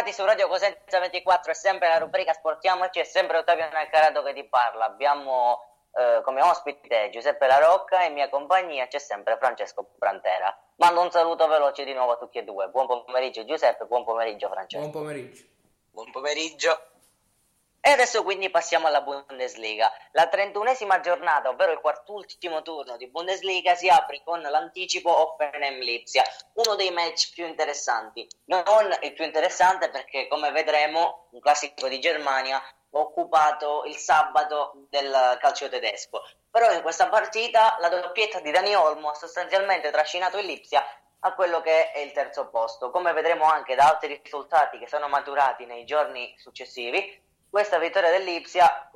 Bentornati 0.00 0.12
su 0.12 0.24
Radio 0.24 0.48
Cosenza 0.48 0.98
24, 0.98 1.52
è 1.52 1.54
sempre 1.54 1.88
la 1.88 1.98
rubrica 1.98 2.32
Sportiamoci, 2.32 3.00
è 3.00 3.04
sempre 3.04 3.38
Ottavio 3.38 3.68
Naccarato 3.70 4.22
che 4.22 4.32
ti 4.32 4.44
parla. 4.44 4.86
Abbiamo 4.86 5.60
eh, 5.92 6.22
come 6.22 6.40
ospite 6.42 7.10
Giuseppe 7.10 7.46
La 7.46 7.58
Rocca 7.58 8.02
e 8.02 8.06
in 8.06 8.14
mia 8.14 8.30
compagnia 8.30 8.86
c'è 8.86 8.98
sempre 8.98 9.36
Francesco 9.36 9.90
Prantera. 9.98 10.56
Mando 10.76 11.02
un 11.02 11.10
saluto 11.10 11.46
veloce 11.48 11.84
di 11.84 11.92
nuovo 11.92 12.12
a 12.12 12.16
tutti 12.16 12.38
e 12.38 12.44
due. 12.44 12.68
Buon 12.68 12.86
pomeriggio 12.86 13.44
Giuseppe, 13.44 13.84
buon 13.84 14.04
pomeriggio 14.04 14.48
Francesco. 14.48 14.88
Buon 14.88 15.02
pomeriggio. 15.02 15.44
Buon 15.90 16.10
pomeriggio. 16.10 16.82
E 17.82 17.90
adesso 17.90 18.22
quindi 18.22 18.50
passiamo 18.50 18.88
alla 18.88 19.00
Bundesliga. 19.00 19.90
La 20.12 20.26
trentunesima 20.26 21.00
giornata, 21.00 21.48
ovvero 21.48 21.72
il 21.72 21.80
quartultimo 21.80 22.60
turno 22.60 22.98
di 22.98 23.08
Bundesliga, 23.08 23.74
si 23.74 23.88
apre 23.88 24.20
con 24.22 24.40
l'anticipo 24.42 25.10
Offenheim-Lipsia, 25.10 26.22
uno 26.54 26.74
dei 26.74 26.90
match 26.90 27.32
più 27.32 27.46
interessanti. 27.46 28.28
Non 28.44 28.62
il 29.00 29.12
più 29.14 29.24
interessante 29.24 29.88
perché, 29.88 30.28
come 30.28 30.50
vedremo, 30.50 31.28
un 31.30 31.40
classico 31.40 31.88
di 31.88 31.98
Germania 32.00 32.62
occupato 32.90 33.84
il 33.86 33.96
sabato 33.96 34.86
del 34.90 35.38
calcio 35.40 35.70
tedesco. 35.70 36.22
Però 36.50 36.70
in 36.72 36.82
questa 36.82 37.08
partita 37.08 37.76
la 37.80 37.88
doppietta 37.88 38.40
di 38.40 38.50
Dani 38.50 38.74
Olmo 38.74 39.08
ha 39.08 39.14
sostanzialmente 39.14 39.90
trascinato 39.90 40.36
il 40.36 40.44
Lipsia 40.44 40.84
a 41.20 41.34
quello 41.34 41.62
che 41.62 41.92
è 41.92 42.00
il 42.00 42.12
terzo 42.12 42.48
posto. 42.50 42.90
Come 42.90 43.12
vedremo 43.12 43.44
anche 43.44 43.74
da 43.74 43.88
altri 43.88 44.20
risultati 44.22 44.78
che 44.78 44.88
sono 44.88 45.08
maturati 45.08 45.64
nei 45.64 45.84
giorni 45.84 46.34
successivi, 46.36 47.28
questa 47.50 47.78
vittoria 47.78 48.10
dell'Ipsia 48.10 48.90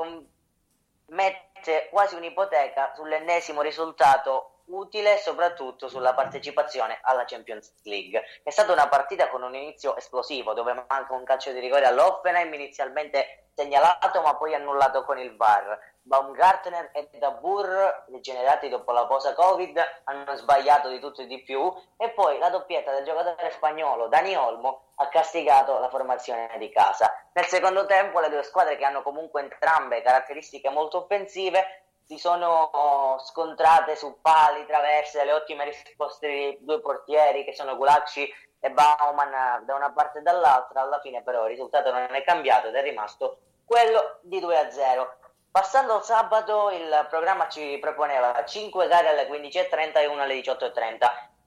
mette 1.07 1.89
quasi 1.91 2.15
un'ipoteca 2.15 2.93
sull'ennesimo 2.95 3.61
risultato 3.61 4.51
utile 4.67 5.19
soprattutto 5.19 5.89
sulla 5.89 6.15
partecipazione 6.15 6.99
alla 7.03 7.25
Champions 7.27 7.75
League. 7.83 8.23
È 8.43 8.51
stata 8.51 8.73
una 8.73 8.89
partita 8.89 9.29
con 9.29 9.43
un 9.43 9.55
inizio 9.55 9.97
esplosivo 9.97 10.55
dove 10.55 10.73
manca 10.89 11.13
un 11.13 11.25
calcio 11.25 11.53
di 11.53 11.61
rigore 11.61 11.85
all'Offenheim 11.85 12.53
inizialmente 12.55 13.49
segnalato 13.55 14.23
ma 14.23 14.37
poi 14.37 14.55
annullato 14.55 15.05
con 15.05 15.19
il 15.19 15.37
VAR. 15.37 15.79
Baumgartner 16.07 16.91
e 16.93 17.09
Dabur, 17.19 18.05
degenerati 18.09 18.69
dopo 18.69 18.93
la 18.93 19.07
posa 19.07 19.33
Covid, 19.33 20.03
hanno 20.05 20.37
sbagliato 20.37 20.91
di 20.91 21.01
tutto 21.01 21.23
e 21.23 21.27
di 21.27 21.43
più 21.43 21.73
e 21.97 22.11
poi 22.11 22.39
la 22.39 22.51
doppietta 22.51 22.93
del 22.93 23.05
giocatore 23.05 23.51
spagnolo 23.51 24.09
Dani 24.09 24.37
Olmo 24.37 24.93
ha 24.97 25.09
castigato 25.09 25.79
la 25.79 25.89
formazione 25.89 26.51
di 26.59 26.69
casa. 26.69 27.11
Nel 27.33 27.47
secondo 27.47 27.87
tempo 27.87 28.21
le 28.21 28.29
due 28.29 28.43
squadre 28.43 28.77
che 28.77 28.85
hanno 28.85 29.03
comunque 29.03 29.41
entrambe 29.41 30.03
caratteristiche 30.03 30.69
molto 30.69 30.99
offensive 30.99 31.85
si 32.05 32.19
sono 32.19 33.17
scontrate 33.25 33.97
su 33.97 34.21
pali, 34.21 34.67
traverse, 34.67 35.25
le 35.25 35.33
ottime 35.33 35.65
risposte 35.65 36.27
dei 36.27 36.59
due 36.61 36.81
portieri 36.81 37.45
che 37.45 37.55
sono 37.55 37.77
Gulacci 37.77 38.31
e 38.61 38.71
Bauman 38.71 39.65
da 39.65 39.75
una 39.75 39.91
parte 39.91 40.19
e 40.19 40.23
dall'altra, 40.23 40.83
alla 40.83 41.01
fine 41.01 41.23
però 41.23 41.45
il 41.45 41.51
risultato 41.51 41.91
non 41.91 42.15
è 42.15 42.23
cambiato 42.23 42.69
ed 42.69 42.75
è 42.75 42.83
rimasto 42.83 43.39
quello 43.65 44.19
di 44.21 44.39
2 44.39 44.59
a 44.59 44.71
0. 44.71 45.17
Passando 45.55 45.95
al 45.95 46.05
sabato 46.05 46.69
il 46.71 47.07
programma 47.09 47.49
ci 47.49 47.79
proponeva 47.81 48.45
5 48.45 48.89
gare 48.89 49.11
alle 49.11 49.29
15.30 49.29 49.99
e 49.99 50.07
una 50.07 50.25
alle 50.25 50.41
18.30. 50.41 50.97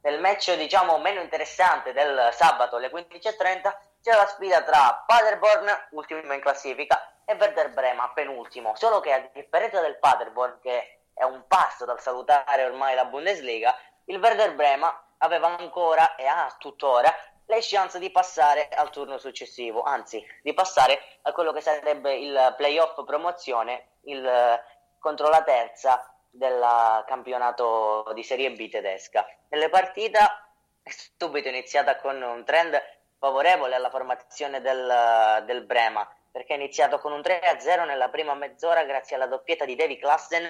Nel 0.03 0.21
match 0.21 0.55
diciamo 0.55 0.97
meno 0.99 1.19
interessante 1.19 1.91
del 1.91 2.29
sabato 2.31 2.77
alle 2.77 2.89
15.30 2.89 3.75
c'è 4.01 4.13
la 4.13 4.25
sfida 4.25 4.63
tra 4.63 5.03
Paderborn, 5.05 5.87
ultimo 5.89 6.33
in 6.33 6.39
classifica, 6.39 7.15
e 7.25 7.33
Werder 7.33 7.71
Brema, 7.71 8.09
penultimo. 8.13 8.77
Solo 8.77 9.01
che 9.01 9.11
a 9.11 9.29
differenza 9.33 9.81
del 9.81 9.99
Paderborn, 9.99 10.59
che 10.61 10.99
è 11.13 11.25
un 11.25 11.43
passo 11.45 11.83
dal 11.83 11.99
salutare 11.99 12.63
ormai 12.63 12.95
la 12.95 13.03
Bundesliga, 13.03 13.75
il 14.05 14.19
Werder 14.19 14.55
Brema 14.55 15.03
aveva 15.17 15.53
ancora 15.57 16.15
e 16.15 16.25
ha 16.25 16.55
tuttora 16.57 17.13
le 17.47 17.59
chance 17.61 17.97
di 17.99 18.11
passare 18.11 18.67
al 18.69 18.89
turno 18.89 19.17
successivo, 19.17 19.81
anzi 19.81 20.23
di 20.41 20.53
passare 20.53 20.99
a 21.23 21.31
quello 21.31 21.53
che 21.53 21.61
sarebbe 21.61 22.15
il 22.15 22.53
playoff 22.57 23.03
promozione 23.03 23.87
il, 24.03 24.61
contro 24.99 25.29
la 25.29 25.43
terza 25.43 26.13
del 26.29 27.03
campionato 27.07 28.11
di 28.13 28.23
Serie 28.23 28.51
B 28.51 28.69
tedesca. 28.69 29.25
Nelle 29.49 29.69
partita 29.69 30.47
è 30.83 30.89
subito 31.17 31.47
iniziata 31.47 31.97
con 31.97 32.21
un 32.21 32.43
trend 32.43 32.79
favorevole 33.17 33.75
alla 33.75 33.89
formazione 33.89 34.61
del, 34.61 35.43
del 35.45 35.63
Brema, 35.63 36.07
perché 36.31 36.53
è 36.53 36.57
iniziato 36.57 36.99
con 36.99 37.11
un 37.11 37.21
3-0 37.21 37.85
nella 37.85 38.09
prima 38.09 38.33
mezz'ora 38.33 38.83
grazie 38.83 39.15
alla 39.15 39.27
doppietta 39.27 39.65
di 39.65 39.75
David 39.75 39.99
Klassen 39.99 40.43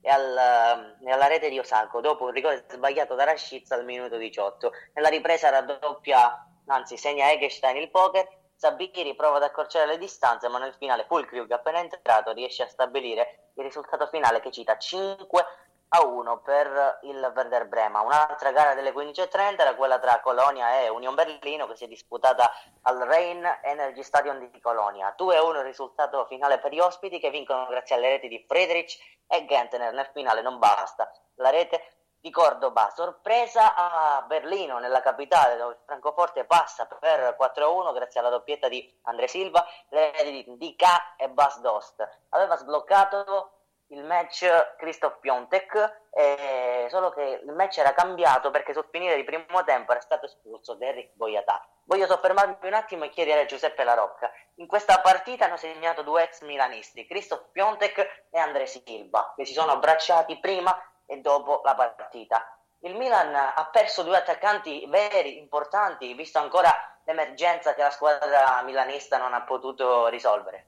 e, 0.00 0.10
al, 0.10 0.96
e, 1.04 1.10
alla 1.10 1.26
rete 1.26 1.48
di 1.48 1.58
Osako, 1.58 2.00
dopo 2.00 2.24
un 2.24 2.30
rigore 2.30 2.64
sbagliato 2.68 3.14
da 3.14 3.24
Rashica 3.24 3.74
al 3.74 3.84
minuto 3.84 4.16
18. 4.16 4.72
Nella 4.94 5.08
ripresa 5.08 5.50
raddoppia, 5.50 6.46
anzi 6.66 6.96
segna 6.96 7.30
Egestein 7.30 7.76
il 7.76 7.90
poker, 7.90 8.26
Sabiri 8.60 9.14
prova 9.14 9.38
ad 9.38 9.44
accorciare 9.44 9.86
le 9.86 9.96
distanze, 9.96 10.46
ma 10.48 10.58
nel 10.58 10.74
finale 10.74 11.06
Fulkrug 11.06 11.50
appena 11.50 11.78
entrato 11.78 12.32
riesce 12.32 12.62
a 12.62 12.68
stabilire 12.68 13.52
il 13.54 13.64
risultato 13.64 14.06
finale 14.08 14.40
che 14.40 14.50
cita 14.50 14.76
5 14.76 15.44
a 15.92 16.04
1 16.04 16.40
per 16.42 17.00
il 17.02 17.32
Werder 17.34 17.66
Brema. 17.66 18.00
Un'altra 18.00 18.52
gara 18.52 18.74
delle 18.74 18.92
15.30 18.92 19.60
era 19.60 19.74
quella 19.74 19.98
tra 19.98 20.20
Colonia 20.20 20.80
e 20.80 20.88
Union 20.88 21.14
Berlino 21.14 21.66
che 21.66 21.74
si 21.74 21.84
è 21.84 21.88
disputata 21.88 22.50
al 22.82 22.98
Rhein 22.98 23.44
Energy 23.62 24.02
Stadium 24.02 24.38
di 24.38 24.60
Colonia. 24.60 25.12
2 25.16 25.36
a 25.36 25.42
1 25.42 25.58
il 25.58 25.64
risultato 25.64 26.26
finale 26.26 26.58
per 26.58 26.72
gli 26.72 26.78
ospiti 26.78 27.18
che 27.18 27.30
vincono 27.30 27.66
grazie 27.66 27.96
alle 27.96 28.10
reti 28.10 28.28
di 28.28 28.44
Friedrich 28.46 28.98
e 29.26 29.44
Gentner. 29.46 29.92
Nel 29.92 30.10
finale 30.12 30.42
non 30.42 30.58
basta. 30.58 31.10
La 31.36 31.50
rete 31.50 31.82
di 32.20 32.30
Cordoba, 32.30 32.90
sorpresa 32.94 33.74
a 33.74 34.22
Berlino, 34.22 34.78
nella 34.78 35.00
capitale, 35.00 35.56
dove 35.56 35.78
Francoforte 35.86 36.44
passa 36.44 36.86
per 36.86 37.34
4-1 37.36 37.94
grazie 37.94 38.20
alla 38.20 38.28
doppietta 38.28 38.68
di 38.68 39.00
Andre 39.04 39.26
Silva, 39.26 39.66
le 39.88 40.12
reti 40.12 40.44
di 40.44 40.56
Dika 40.56 41.16
e 41.16 41.30
Bas 41.30 41.58
Dost. 41.60 42.06
Aveva 42.28 42.56
sbloccato 42.56 43.59
il 43.92 44.04
match 44.04 44.76
Christoph 44.76 45.18
Piontek, 45.20 46.08
eh, 46.12 46.86
solo 46.90 47.10
che 47.10 47.40
il 47.42 47.52
match 47.52 47.78
era 47.78 47.92
cambiato 47.92 48.50
perché 48.50 48.72
sul 48.72 48.86
finire 48.90 49.16
di 49.16 49.24
primo 49.24 49.64
tempo 49.64 49.92
era 49.92 50.00
stato 50.00 50.26
espulso 50.26 50.74
Derrick 50.74 51.14
Boyatà. 51.14 51.66
Voglio 51.84 52.06
soffermarmi 52.06 52.56
un 52.62 52.74
attimo 52.74 53.04
e 53.04 53.08
chiedere 53.08 53.40
a 53.40 53.46
Giuseppe 53.46 53.82
La 53.82 53.94
Rocca. 53.94 54.30
In 54.56 54.66
questa 54.68 55.00
partita 55.00 55.46
hanno 55.46 55.56
segnato 55.56 56.02
due 56.02 56.22
ex 56.22 56.42
milanisti, 56.42 57.06
Christoph 57.06 57.50
Piontek 57.50 58.26
e 58.30 58.38
Andre 58.38 58.66
Silva, 58.66 59.32
che 59.36 59.44
si 59.44 59.52
sono 59.52 59.72
abbracciati 59.72 60.38
prima 60.38 60.76
e 61.04 61.18
dopo 61.18 61.60
la 61.64 61.74
partita. 61.74 62.56
Il 62.82 62.94
Milan 62.94 63.34
ha 63.34 63.68
perso 63.72 64.02
due 64.02 64.16
attaccanti 64.16 64.86
veri, 64.86 65.38
importanti, 65.38 66.14
visto 66.14 66.38
ancora 66.38 66.72
l'emergenza 67.04 67.74
che 67.74 67.82
la 67.82 67.90
squadra 67.90 68.62
milanista 68.62 69.18
non 69.18 69.34
ha 69.34 69.42
potuto 69.42 70.06
risolvere. 70.06 70.66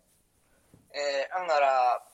Eh, 0.90 1.26
allora, 1.30 2.04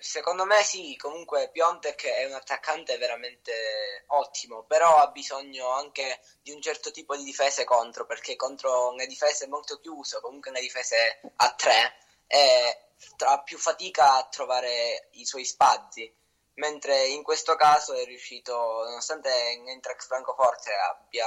secondo 0.00 0.44
me 0.44 0.62
sì, 0.62 0.96
comunque 0.96 1.50
Piontek 1.50 2.06
è 2.06 2.24
un 2.24 2.34
attaccante 2.34 2.96
veramente 2.98 4.04
ottimo, 4.08 4.64
però 4.64 4.96
ha 4.96 5.08
bisogno 5.08 5.70
anche 5.70 6.20
di 6.42 6.52
un 6.52 6.60
certo 6.60 6.90
tipo 6.90 7.16
di 7.16 7.24
difese 7.24 7.64
contro, 7.64 8.06
perché 8.06 8.36
contro 8.36 8.92
le 8.94 9.06
difese 9.06 9.46
molto 9.46 9.78
chiuse, 9.78 10.20
comunque 10.20 10.50
le 10.50 10.60
difese 10.60 11.20
a 11.36 11.54
tre, 11.54 11.96
eh, 12.26 12.78
ha 13.24 13.42
più 13.42 13.58
fatica 13.58 14.16
a 14.16 14.26
trovare 14.28 15.08
i 15.12 15.26
suoi 15.26 15.44
spazi 15.44 16.12
mentre 16.56 17.06
in 17.06 17.22
questo 17.22 17.54
caso 17.56 17.94
è 17.94 18.04
riuscito, 18.04 18.54
nonostante 18.54 19.28
Eintracht 19.30 20.06
Francoforte 20.06 20.72
abbia 20.74 21.26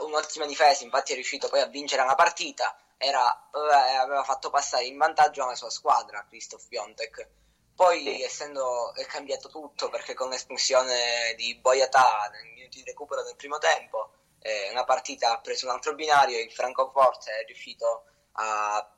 un'ottima 0.00 0.46
difesa, 0.46 0.84
infatti 0.84 1.12
è 1.12 1.14
riuscito 1.14 1.48
poi 1.48 1.60
a 1.60 1.66
vincere 1.66 2.02
una 2.02 2.14
partita, 2.14 2.76
era, 2.98 3.48
eh, 3.52 3.96
aveva 3.96 4.24
fatto 4.24 4.50
passare 4.50 4.84
in 4.84 4.98
vantaggio 4.98 5.46
la 5.46 5.54
sua 5.54 5.70
squadra, 5.70 6.26
Christoph 6.28 6.66
Piontek. 6.68 7.28
Poi, 7.74 8.02
sì. 8.02 8.22
essendo 8.22 8.92
è 8.94 9.06
cambiato 9.06 9.48
tutto, 9.48 9.88
perché 9.88 10.12
con 10.12 10.28
l'espulsione 10.28 11.34
di 11.36 11.56
Boyatà 11.56 12.28
nel 12.32 12.52
minuto 12.52 12.76
di 12.76 12.84
recupero 12.84 13.22
del 13.22 13.36
primo 13.36 13.58
tempo, 13.58 14.10
eh, 14.40 14.68
una 14.70 14.84
partita 14.84 15.32
ha 15.32 15.40
preso 15.40 15.66
un 15.66 15.72
altro 15.72 15.94
binario, 15.94 16.40
il 16.40 16.50
Francoforte 16.50 17.30
è 17.30 17.44
riuscito 17.46 18.04
a, 18.32 18.94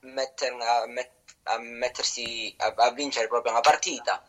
metter, 0.00 0.54
a, 0.54 0.86
met, 0.86 1.10
a 1.44 1.58
mettersi 1.58 2.54
a, 2.58 2.72
a, 2.76 2.90
vincere 2.92 3.28
proprio 3.28 3.52
una 3.52 3.60
partita 3.60 4.22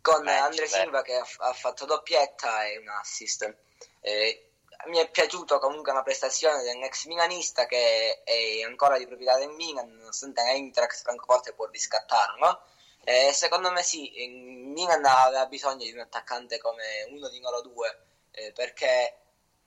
con 0.00 0.24
Beh, 0.24 0.36
Andre 0.36 0.66
Silva 0.66 1.02
che 1.02 1.16
ha, 1.16 1.26
ha, 1.38 1.52
fatto 1.52 1.84
doppietta 1.84 2.64
e 2.66 2.78
un 2.78 2.88
assist. 2.88 3.56
Eh, 4.00 4.47
mi 4.86 4.98
è 4.98 5.10
piaciuto 5.10 5.58
comunque 5.58 5.92
una 5.92 6.02
prestazione 6.02 6.62
dell'ex 6.62 7.06
milanista 7.06 7.66
che 7.66 8.22
è 8.22 8.62
ancora 8.62 8.96
di 8.96 9.06
proprietà 9.06 9.36
del 9.36 9.50
Milan, 9.50 9.90
nonostante 9.90 10.40
Eintracht 10.42 11.02
Francoforte 11.02 11.52
può 11.52 11.66
riscattarlo. 11.66 12.62
Eh, 13.04 13.32
secondo 13.32 13.70
me 13.70 13.82
sì, 13.82 14.22
il 14.22 14.30
Milan 14.30 15.04
aveva 15.04 15.46
bisogno 15.46 15.84
di 15.84 15.92
un 15.92 16.00
attaccante 16.00 16.58
come 16.58 17.06
uno 17.10 17.28
di 17.28 17.40
loro 17.40 17.60
due, 17.62 17.98
eh, 18.32 18.52
perché 18.52 19.18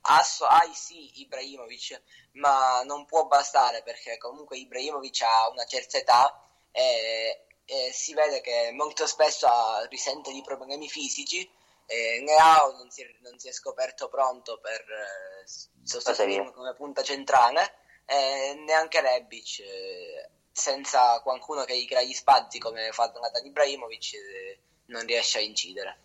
ha, 0.02 0.26
hai 0.50 0.74
sì 0.74 1.21
Ibrahimovic, 1.21 2.02
ma 2.34 2.82
non 2.84 3.06
può 3.06 3.26
bastare 3.26 3.84
perché 3.84 4.17
comunque 4.17 4.58
Ibrahimovic 4.58 5.21
ha 5.21 5.50
una 5.50 5.65
certa 5.65 5.97
età 5.97 6.41
e, 6.71 7.45
e 7.65 7.91
si 7.93 8.13
vede 8.13 8.41
che 8.41 8.71
molto 8.74 9.06
spesso 9.08 9.47
risente 9.89 10.32
di 10.32 10.41
problemi 10.41 10.88
fisici 10.88 11.50
eh, 11.91 12.23
Leao 12.23 12.71
non 12.77 12.89
si, 12.89 13.04
è, 13.04 13.08
non 13.21 13.38
si, 13.38 13.49
è, 13.49 13.51
scoperto 13.51 14.08
pronto 14.08 14.60
per 14.60 14.80
eh, 14.80 15.47
sostituirlo 15.84 16.54
come 16.54 16.73
punta 16.73 17.04
centrale, 17.04 17.73
eh, 18.06 18.56
neanche 18.65 19.01
Rebic, 19.01 19.60
eh, 19.60 20.30
senza 20.51 21.19
qualcuno 21.21 21.63
che 21.65 21.77
gli 21.77 21.88
crea 21.88 22.01
gli 22.01 22.13
spazi 22.13 22.60
come 22.60 22.91
fa 22.91 23.08
Donatan 23.08 23.45
Ibrahimovic, 23.45 24.13
eh, 24.13 24.60
non 24.86 25.06
riesce 25.06 25.39
a 25.39 25.41
incidere 25.41 25.99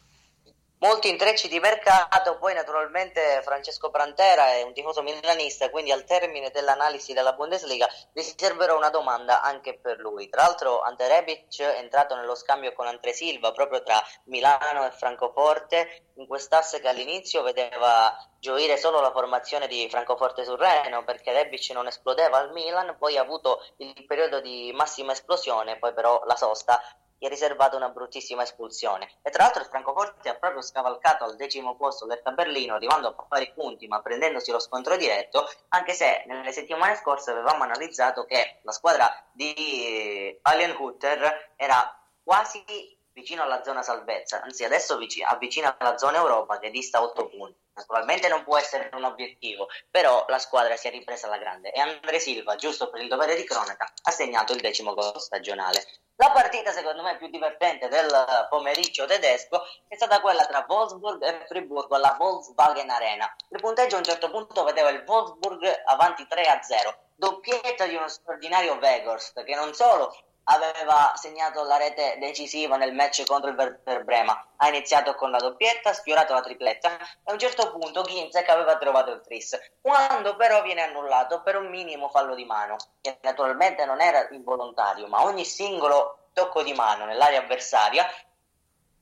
molti 0.79 1.09
intrecci 1.09 1.49
di 1.49 1.59
mercato, 1.59 2.37
poi 2.39 2.53
naturalmente 2.55 3.41
Francesco 3.43 3.91
Prantera 3.91 4.53
è 4.53 4.63
un 4.63 4.75
tifoso 4.75 5.03
milanista, 5.03 5.71
quindi 5.71 5.91
al 5.91 6.05
termine 6.05 6.51
dell'analisi 6.51 7.13
della 7.13 7.33
Bundesliga 7.33 7.89
riserverò 8.13 8.77
una 8.77 8.91
domanda 8.91 9.41
anche 9.41 9.79
per 9.79 9.99
lui. 9.99 10.29
Tra 10.29 10.43
l'altro 10.43 10.81
Ante 10.83 11.09
Rebic 11.09 11.61
è 11.63 11.79
entrato 11.79 12.15
nello 12.15 12.35
scambio 12.35 12.73
con 12.73 12.87
Andre 12.87 13.13
Silva 13.13 13.53
proprio 13.53 13.83
tra 13.83 14.03
Milano 14.25 14.87
e 14.87 14.91
Francoforte, 14.91 16.11
in 16.17 16.27
quest'asse 16.27 16.81
che 16.81 16.89
all'inizio 16.89 17.43
vedeva 17.43 18.17
gioire 18.39 18.77
solo 18.77 19.01
la 19.01 19.13
formazione 19.13 19.67
di 19.67 19.89
Francoforte 19.89 20.45
sul 20.45 20.59
Reno 20.59 21.05
perché 21.05 21.33
Rebic 21.33 21.71
non 21.71 21.87
esplodeva 21.87 22.39
al 22.39 22.53
Milan, 22.53 22.97
poi 22.99 23.17
ha 23.17 23.23
avuto 23.23 23.65
il 23.79 24.05
periodo 24.07 24.41
di 24.41 24.73
massima 24.75 25.13
esplosione, 25.13 25.79
poi 25.79 25.93
però 25.95 26.23
la 26.25 26.37
sosta 26.37 26.81
gli 27.19 27.27
è 27.27 27.29
riservata 27.29 27.77
una 27.77 27.89
bruttissima 27.89 28.43
espulsione. 28.43 29.09
E 29.23 29.31
tra 29.31 29.45
l'altro 29.45 29.63
il 29.63 29.69
Francoforte 29.69 30.29
ha 30.29 30.35
proprio 30.35 30.63
scavalcato 30.63 31.25
al 31.25 31.37
decimo 31.37 31.77
posto 31.77 32.07
l'Erta 32.07 32.33
Berlino, 32.33 32.75
arrivando 32.75 33.09
a 33.09 33.27
pari 33.29 33.53
punti 33.55 33.87
ma 33.87 34.01
prendendosi 34.01 34.51
lo 34.51 34.59
scontro 34.59 34.97
diretto, 34.97 35.49
anche 35.69 35.93
se 35.93 36.25
nelle 36.27 36.53
settimane 36.53 36.97
scorse 36.97 37.31
avevamo 37.31 37.63
analizzato 37.63 38.25
che 38.25 38.61
la 38.63 38.73
squadra 38.73 39.11
di 39.33 40.39
Alien 40.43 40.77
Hutter 40.79 41.53
era 41.57 42.01
quasi 42.23 42.96
vicino 43.17 43.43
alla 43.43 43.63
zona 43.63 43.83
salvezza, 43.83 44.43
anzi 44.43 44.63
adesso 44.63 44.99
avvicina 45.25 45.75
alla 45.79 45.97
zona 45.97 46.19
Europa 46.19 46.59
che 46.59 46.69
dista 46.69 47.03
8 47.03 47.29
punti. 47.29 47.65
Naturalmente 47.73 48.29
non 48.29 48.45
può 48.45 48.59
essere 48.59 48.91
un 48.93 49.05
obiettivo, 49.05 49.69
però 49.91 50.27
la 50.29 50.39
squadra 50.39 50.77
si 50.77 50.89
è 50.89 50.91
ripresa 50.91 51.27
alla 51.27 51.39
grande 51.39 51.73
e 51.73 51.81
Andre 51.81 52.19
Silva, 52.19 52.57
giusto 52.57 52.91
per 52.91 53.01
il 53.01 53.09
dovere 53.09 53.35
di 53.35 53.45
cronaca, 53.45 53.91
ha 54.03 54.11
segnato 54.11 54.53
il 54.53 54.61
decimo 54.61 54.93
gol 54.93 55.19
stagionale. 55.19 55.83
La 56.17 56.31
partita 56.31 56.73
secondo 56.73 57.03
me 57.03 57.17
più 57.17 57.29
divertente 57.29 57.89
del 57.89 58.47
pomeriggio 58.51 59.07
tedesco 59.07 59.63
è 59.89 59.97
stata 59.97 60.21
quella 60.21 60.45
tra 60.45 60.65
Wolfsburg 60.69 61.23
e 61.23 61.47
Friburgo 61.47 61.95
alla 61.95 62.17
Volkswagen 62.19 62.91
Arena. 62.91 63.35
Il 63.49 63.61
punteggio 63.61 63.97
a 63.97 63.99
un 63.99 64.05
certo 64.05 64.31
punto 64.31 64.65
vedeva 64.65 64.91
il 64.91 65.05
Wolfsburg 65.07 65.83
avanti 65.87 66.27
3 66.27 66.43
a 66.45 66.63
0, 66.63 66.99
doppietta 67.15 67.87
di 67.87 67.95
uno 67.95 68.09
straordinario 68.09 68.75
Weghorst 68.75 69.43
che 69.43 69.55
non 69.55 69.73
solo 69.75 70.15
aveva 70.49 71.13
segnato 71.17 71.65
la 71.65 71.77
rete 71.77 72.17
decisiva 72.19 72.77
nel 72.77 72.95
match 72.95 73.25
contro 73.25 73.51
il 73.51 73.57
Werder 73.57 74.05
Brema. 74.05 74.49
Ha 74.57 74.69
iniziato 74.69 75.15
con 75.15 75.31
la 75.31 75.39
doppietta, 75.39 75.91
ha 75.91 75.95
sfiorato 75.95 76.35
la 76.35 76.41
tripletta 76.41 76.99
e 76.99 77.01
a 77.25 77.33
un 77.33 77.39
certo 77.39 77.71
punto 77.73 78.03
Ginzek 78.03 78.49
aveva 78.49 78.77
trovato 78.77 79.11
il 79.13 79.21
tris. 79.23 79.59
Quando 79.81 80.37
però 80.37 80.63
viene 80.63 80.83
annullato 80.83 81.43
per 81.43 81.57
un 81.57 81.69
minimo 81.69 82.09
fallo 82.09 82.35
di 82.35 82.45
mano, 82.45 82.77
che 83.01 83.19
naturalmente 83.23 83.85
non 83.85 84.01
era 84.01 84.29
involontario, 84.31 85.09
ma 85.09 85.25
ogni 85.25 85.45
singolo 85.45 86.29
tocco 86.33 86.63
di 86.63 86.75
mano 86.75 87.07
nell'area 87.07 87.41
avversaria 87.41 88.07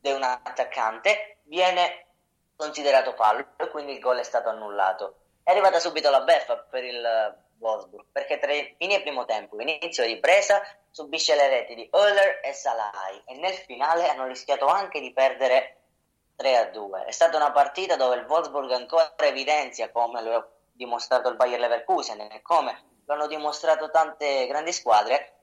di 0.00 0.12
un 0.12 0.22
attaccante 0.22 1.38
viene 1.44 2.06
considerato 2.56 3.12
fallo 3.12 3.48
e 3.56 3.68
quindi 3.68 3.92
il 3.92 4.00
gol 4.00 4.18
è 4.18 4.22
stato 4.22 4.48
annullato. 4.48 5.16
È 5.42 5.50
arrivata 5.50 5.78
subito 5.78 6.08
la 6.10 6.22
beffa 6.22 6.56
per 6.56 6.84
il 6.84 7.42
Wolfsburg 7.58 8.06
perché 8.12 8.38
tra 8.38 8.52
fine 8.76 9.02
primo 9.02 9.24
tempo 9.24 9.58
e 9.58 9.62
inizio 9.62 10.04
ripresa 10.04 10.62
subisce 10.90 11.34
le 11.34 11.48
reti 11.48 11.74
di 11.74 11.88
Euler 11.92 12.40
e 12.42 12.52
Salai 12.52 13.22
e 13.26 13.36
nel 13.38 13.54
finale 13.54 14.08
hanno 14.08 14.26
rischiato 14.26 14.66
anche 14.66 15.00
di 15.00 15.12
perdere 15.12 15.82
3 16.36 16.56
a 16.56 16.64
2. 16.70 17.04
È 17.04 17.10
stata 17.10 17.36
una 17.36 17.52
partita 17.52 17.96
dove 17.96 18.16
il 18.16 18.26
Wolfsburg 18.26 18.70
ancora 18.72 19.14
evidenzia 19.18 19.90
come 19.90 20.22
lo 20.22 20.34
ha 20.34 20.48
dimostrato 20.72 21.28
il 21.28 21.36
Bayer 21.36 21.60
Leverkusen 21.60 22.20
e 22.20 22.42
come 22.42 23.00
lo 23.04 23.14
hanno 23.14 23.26
dimostrato 23.26 23.90
tante 23.90 24.46
grandi 24.46 24.72
squadre 24.72 25.34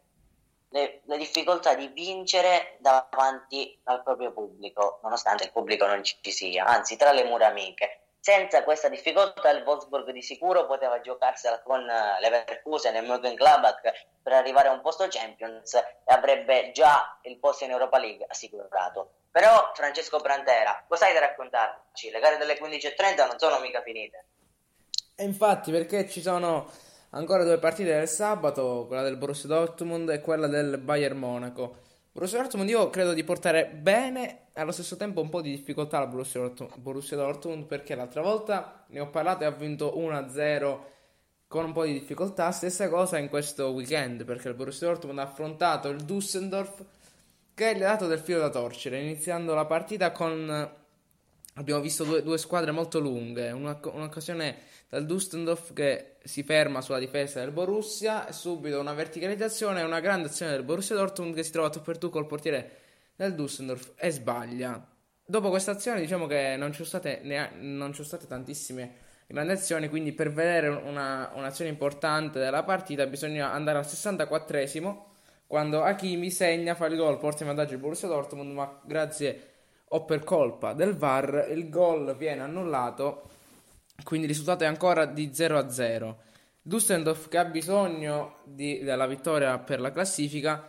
le, 0.72 1.02
le, 1.04 1.18
difficoltà 1.18 1.76
di 1.76 1.88
vincere 1.88 2.78
davanti 2.80 3.78
al 3.84 4.04
proprio 4.04 4.32
pubblico, 4.32 5.00
nonostante 5.04 5.44
il 5.44 5.52
pubblico 5.52 5.86
non 5.86 6.04
ci 6.04 6.32
sia, 6.32 6.66
anzi 6.66 6.96
tra 6.96 7.12
le 7.12 7.26
mura 7.26 7.48
amiche. 7.48 8.01
Senza 8.24 8.64
questa 8.64 8.88
difficoltà 8.88 9.50
il 9.50 9.64
Wolfsburg 9.66 10.12
di 10.12 10.22
sicuro 10.22 10.68
poteva 10.68 11.02
giocarsela 11.02 11.60
con 11.64 11.80
eh, 11.90 12.20
Leverkusen 12.20 12.96
e 12.96 13.02
Mönchengladbach 13.02 13.82
per 14.22 14.34
arrivare 14.34 14.68
a 14.68 14.74
un 14.74 14.82
posto 14.82 15.08
Champions 15.10 15.74
e 15.74 15.84
avrebbe 16.06 16.70
già 16.72 17.18
il 17.24 17.40
posto 17.40 17.64
in 17.64 17.72
Europa 17.72 17.98
League 17.98 18.24
assicurato. 18.30 19.14
Però 19.32 19.72
Francesco 19.74 20.20
Prantera, 20.20 20.86
cosa 20.88 21.08
hai 21.08 21.14
da 21.14 21.22
raccontarci? 21.22 22.12
Le 22.12 22.20
gare 22.20 22.38
delle 22.38 22.60
15.30 22.60 23.26
non 23.26 23.40
sono 23.40 23.60
mica 23.60 23.82
finite. 23.82 24.26
E 25.16 25.24
infatti 25.24 25.72
perché 25.72 26.08
ci 26.08 26.22
sono 26.22 26.70
ancora 27.10 27.44
due 27.44 27.58
partite 27.58 27.96
del 27.96 28.08
sabato, 28.08 28.86
quella 28.86 29.02
del 29.02 29.18
Borussia 29.18 29.50
Dortmund 29.50 30.12
e 30.12 30.22
quella 30.22 30.46
del 30.46 30.78
Bayern 30.78 31.18
Monaco. 31.18 31.90
Borussia 32.14 32.40
Dortmund 32.42 32.68
io 32.68 32.90
credo 32.90 33.14
di 33.14 33.24
portare 33.24 33.68
bene 33.68 34.48
allo 34.54 34.74
stesso 34.74 34.98
tempo 34.98 35.22
un 35.22 35.30
po' 35.30 35.40
di 35.40 35.50
difficoltà 35.50 36.00
al 36.00 36.10
Borussia 36.10 36.42
Dortmund, 36.42 36.78
Borussia 36.78 37.16
Dortmund 37.16 37.66
perché 37.66 37.96
l'altra 37.96 38.22
volta 38.22 38.84
ne 38.90 39.00
ho 39.00 39.10
parlato 39.10 39.44
e 39.44 39.46
ha 39.46 39.52
vinto 39.52 39.94
1-0 39.98 40.80
con 41.48 41.64
un 41.64 41.72
po' 41.72 41.86
di 41.86 41.94
difficoltà. 41.94 42.52
Stessa 42.52 42.90
cosa 42.90 43.18
in 43.18 43.30
questo 43.30 43.70
weekend 43.70 44.26
perché 44.26 44.50
il 44.50 44.56
Borussia 44.56 44.88
Dortmund 44.88 45.20
ha 45.20 45.24
affrontato 45.24 45.88
il 45.88 46.04
Düsseldorf 46.04 46.84
che 47.54 47.76
gli 47.78 47.84
ha 47.84 47.92
dato 47.92 48.08
del 48.08 48.20
filo 48.20 48.40
da 48.40 48.50
torcere 48.50 49.00
iniziando 49.00 49.54
la 49.54 49.66
partita 49.66 50.12
con 50.12 50.70
abbiamo 51.56 51.82
visto 51.82 52.04
due, 52.04 52.24
due 52.24 52.38
squadre 52.38 52.72
molto 52.72 53.00
lunghe, 53.00 53.52
una- 53.52 53.80
un'occasione 53.84 54.58
dal 54.92 55.06
Dustendorf 55.06 55.72
che 55.72 56.18
si 56.22 56.44
ferma 56.44 56.82
sulla 56.82 57.00
difesa 57.00 57.40
del 57.40 57.52
Borussia 57.52 58.30
subito 58.34 58.78
una 58.78 58.92
verticalizzazione 58.92 59.80
e 59.80 59.84
una 59.84 60.02
grande 60.02 60.28
azione 60.28 60.52
del 60.52 60.64
Borussia 60.64 60.98
Dortmund 60.98 61.34
che 61.34 61.44
si 61.44 61.52
trova 61.52 61.70
tu 61.70 61.82
per 61.82 61.98
tu 61.98 62.10
col 62.10 62.28
portiere 62.28 62.72
del 63.16 63.34
Dustendorf 63.34 63.94
e 63.96 64.12
sbaglia. 64.12 64.86
Dopo 65.26 65.48
questa 65.48 65.72
azione 65.72 66.02
diciamo 66.02 66.28
che 66.28 66.56
non 66.58 66.72
ci 66.72 66.84
sono 66.84 66.88
state, 66.90 67.22
nea- 67.24 67.52
non 67.58 67.94
state 67.94 68.28
tantissime 68.28 68.96
grandi 69.28 69.54
azioni, 69.54 69.88
quindi 69.88 70.12
per 70.12 70.30
vedere 70.30 70.68
una- 70.68 71.32
un'azione 71.36 71.72
importante 71.72 72.38
della 72.38 72.64
partita 72.64 73.06
bisogna 73.06 73.54
andare 73.54 73.78
al 73.78 73.86
64esimo 73.86 75.06
quando 75.48 75.84
Hakimi 75.84 76.30
segna, 76.32 76.76
fa 76.76 76.88
il 76.88 76.98
gol, 76.98 77.18
porta 77.18 77.44
in 77.44 77.48
vantaggio 77.48 77.76
il 77.76 77.80
Borussia 77.80 78.10
Dortmund, 78.10 78.52
ma 78.52 78.78
grazie 78.84 79.52
o 79.88 80.04
per 80.04 80.26
colpa 80.26 80.74
del 80.74 80.98
VAR 80.98 81.48
il 81.50 81.70
gol 81.70 82.14
viene 82.18 82.42
annullato, 82.42 83.30
quindi 84.04 84.26
il 84.26 84.32
risultato 84.32 84.64
è 84.64 84.68
ancora 84.68 85.06
di 85.06 85.32
0 85.34 85.58
a 85.58 85.70
0. 85.70 86.18
Dusseldorf 86.62 87.28
che 87.28 87.38
ha 87.38 87.46
bisogno 87.46 88.38
di- 88.44 88.84
della 88.84 89.08
vittoria 89.08 89.58
per 89.58 89.80
la 89.80 89.92
classifica 89.92 90.68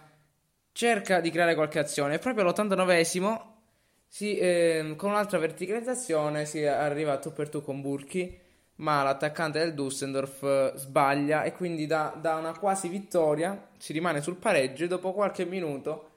cerca 0.72 1.20
di 1.20 1.30
creare 1.30 1.54
qualche 1.54 1.78
azione 1.78 2.14
e 2.14 2.18
proprio 2.18 2.44
all'89esimo 2.44 3.50
si, 4.08 4.38
ehm, 4.38 4.96
con 4.96 5.10
un'altra 5.10 5.38
verticalizzazione 5.38 6.44
si 6.44 6.64
arriva 6.64 7.12
a 7.12 7.18
tu 7.18 7.32
per 7.32 7.48
tu 7.48 7.62
con 7.62 7.80
Burki, 7.80 8.38
ma 8.76 9.02
l'attaccante 9.02 9.58
del 9.58 9.74
Dusseldorf 9.74 10.42
eh, 10.42 10.72
sbaglia 10.76 11.44
e 11.44 11.52
quindi 11.52 11.86
da, 11.86 12.14
da 12.20 12.36
una 12.36 12.52
quasi 12.58 12.88
vittoria 12.88 13.68
si 13.78 13.92
rimane 13.92 14.20
sul 14.20 14.36
pareggio 14.36 14.84
e 14.84 14.88
dopo 14.88 15.12
qualche 15.12 15.44
minuto 15.44 16.08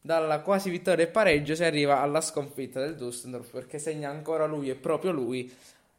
dalla 0.00 0.40
quasi 0.40 0.70
vittoria 0.70 1.04
e 1.04 1.08
pareggio 1.08 1.54
si 1.54 1.64
arriva 1.64 2.00
alla 2.00 2.20
sconfitta 2.20 2.80
del 2.80 2.96
Dusseldorf 2.96 3.50
perché 3.50 3.78
segna 3.78 4.10
ancora 4.10 4.46
lui 4.46 4.70
e 4.70 4.74
proprio 4.74 5.12
lui 5.12 5.52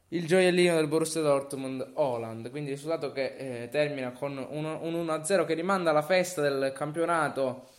il 0.09 0.25
gioiellino 0.25 0.75
del 0.75 0.87
Borussia 0.87 1.21
Dortmund 1.21 1.91
Holland 1.95 2.49
quindi 2.49 2.71
il 2.71 2.75
risultato 2.75 3.11
che 3.11 3.63
eh, 3.63 3.69
termina 3.69 4.11
con 4.11 4.37
un, 4.37 4.65
un 4.65 5.05
1-0 5.05 5.45
che 5.45 5.53
rimanda 5.53 5.91
la 5.91 6.01
festa 6.01 6.41
del 6.41 6.73
campionato 6.75 7.69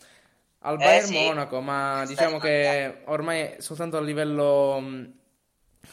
al 0.59 0.77
Eh, 0.77 0.83
Bayern 0.83 1.07
sì. 1.07 1.13
Monaco 1.13 1.59
ma 1.61 2.03
Sta 2.03 2.05
diciamo 2.05 2.37
che 2.39 3.01
ormai 3.05 3.55
soltanto 3.59 3.97
a 3.97 4.01
livello 4.01 4.79
mh, 4.79 5.13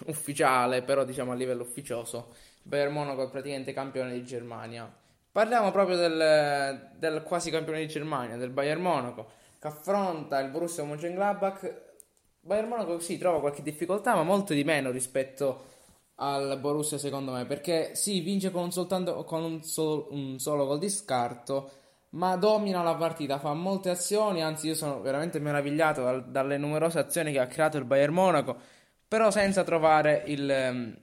ufficiale 0.06 0.82
però 0.82 1.04
diciamo 1.04 1.32
a 1.32 1.34
livello 1.34 1.62
ufficioso 1.62 2.34
il 2.62 2.70
Bayern 2.70 2.92
Monaco 2.92 3.24
è 3.24 3.30
praticamente 3.30 3.72
campione 3.72 4.12
di 4.12 4.24
Germania. 4.24 4.92
Parliamo 5.30 5.70
proprio 5.70 5.96
del, 5.96 6.90
del 6.96 7.22
quasi 7.22 7.50
campione 7.50 7.80
di 7.80 7.88
Germania 7.88 8.36
del 8.36 8.50
Bayern 8.50 8.80
Monaco 8.82 9.30
che 9.58 9.66
affronta 9.68 10.38
il 10.40 10.50
Borussia 10.50 10.84
Mönchengladbach. 10.84 11.86
Bayern 12.40 12.68
Monaco 12.68 12.98
sì 12.98 13.18
trova 13.18 13.40
qualche 13.40 13.62
difficoltà 13.62 14.14
ma 14.14 14.22
molto 14.22 14.52
di 14.52 14.64
meno 14.64 14.90
rispetto 14.90 15.76
al 16.20 16.58
Borussia 16.60 16.98
secondo 16.98 17.32
me 17.32 17.46
perché 17.46 17.94
sì 17.94 18.20
vince 18.20 18.50
con, 18.50 18.72
soltanto, 18.72 19.24
con 19.24 19.42
un, 19.44 19.62
sol- 19.62 20.06
un 20.10 20.38
solo 20.38 20.66
gol 20.66 20.78
di 20.78 20.88
scarto 20.90 21.70
ma 22.10 22.36
domina 22.36 22.82
la 22.82 22.94
partita 22.96 23.38
fa 23.38 23.52
molte 23.54 23.90
azioni 23.90 24.42
anzi 24.42 24.68
io 24.68 24.74
sono 24.74 25.00
veramente 25.00 25.38
meravigliato 25.38 26.02
dal- 26.02 26.30
dalle 26.30 26.56
numerose 26.58 26.98
azioni 26.98 27.32
che 27.32 27.38
ha 27.40 27.46
creato 27.46 27.76
il 27.78 27.84
Bayern 27.84 28.12
Monaco 28.14 28.56
però 29.06 29.30
senza 29.30 29.62
trovare 29.64 30.22
il 30.26 30.50
ehm, 30.50 30.96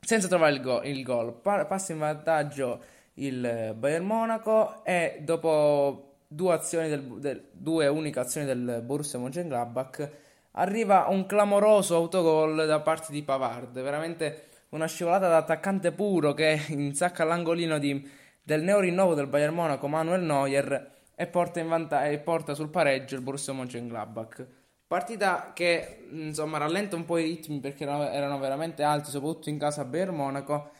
senza 0.00 0.28
trovare 0.28 0.52
il, 0.54 0.60
go- 0.62 0.82
il 0.82 1.02
gol. 1.02 1.32
Pa- 1.40 1.66
passa 1.66 1.92
in 1.92 1.98
vantaggio 1.98 2.82
il 3.14 3.74
Bayern 3.76 4.04
Monaco 4.04 4.84
e 4.84 5.20
dopo 5.22 6.16
due 6.26 6.54
azioni 6.54 6.88
del, 6.88 7.02
del- 7.18 7.48
due 7.52 7.86
uniche 7.86 8.18
azioni 8.20 8.46
del 8.46 8.82
Borussia 8.84 9.18
Mönchengladbach 9.18 10.10
arriva 10.52 11.06
un 11.08 11.26
clamoroso 11.26 11.96
autogol 11.96 12.66
da 12.66 12.80
parte 12.80 13.12
di 13.12 13.22
Pavard 13.22 13.80
veramente 13.80 14.48
una 14.70 14.86
scivolata 14.86 15.28
da 15.28 15.38
attaccante 15.38 15.92
puro 15.92 16.32
che 16.34 16.60
insacca 16.70 17.22
all'angolino 17.22 17.78
di- 17.78 18.08
del 18.42 18.62
neorinnovo 18.62 19.14
del 19.14 19.26
Bayern 19.26 19.54
Monaco 19.54 19.86
Manuel 19.88 20.22
Neuer 20.22 20.98
e 21.14 21.26
porta, 21.26 21.62
vanta- 21.64 22.06
e 22.06 22.18
porta 22.18 22.54
sul 22.54 22.68
pareggio 22.68 23.14
il 23.14 23.22
Borussia 23.22 23.52
Mönchengladbach 23.52 24.46
Partita 24.90 25.52
che 25.54 26.08
insomma 26.10 26.58
rallenta 26.58 26.96
un 26.96 27.04
po' 27.04 27.16
i 27.18 27.22
ritmi 27.22 27.60
perché 27.60 27.84
erano 27.84 28.40
veramente 28.40 28.82
alti, 28.82 29.10
soprattutto 29.10 29.48
in 29.48 29.56
casa 29.56 29.82
a 29.82 29.84
Bayern 29.84 30.16
Monaco. 30.16 30.72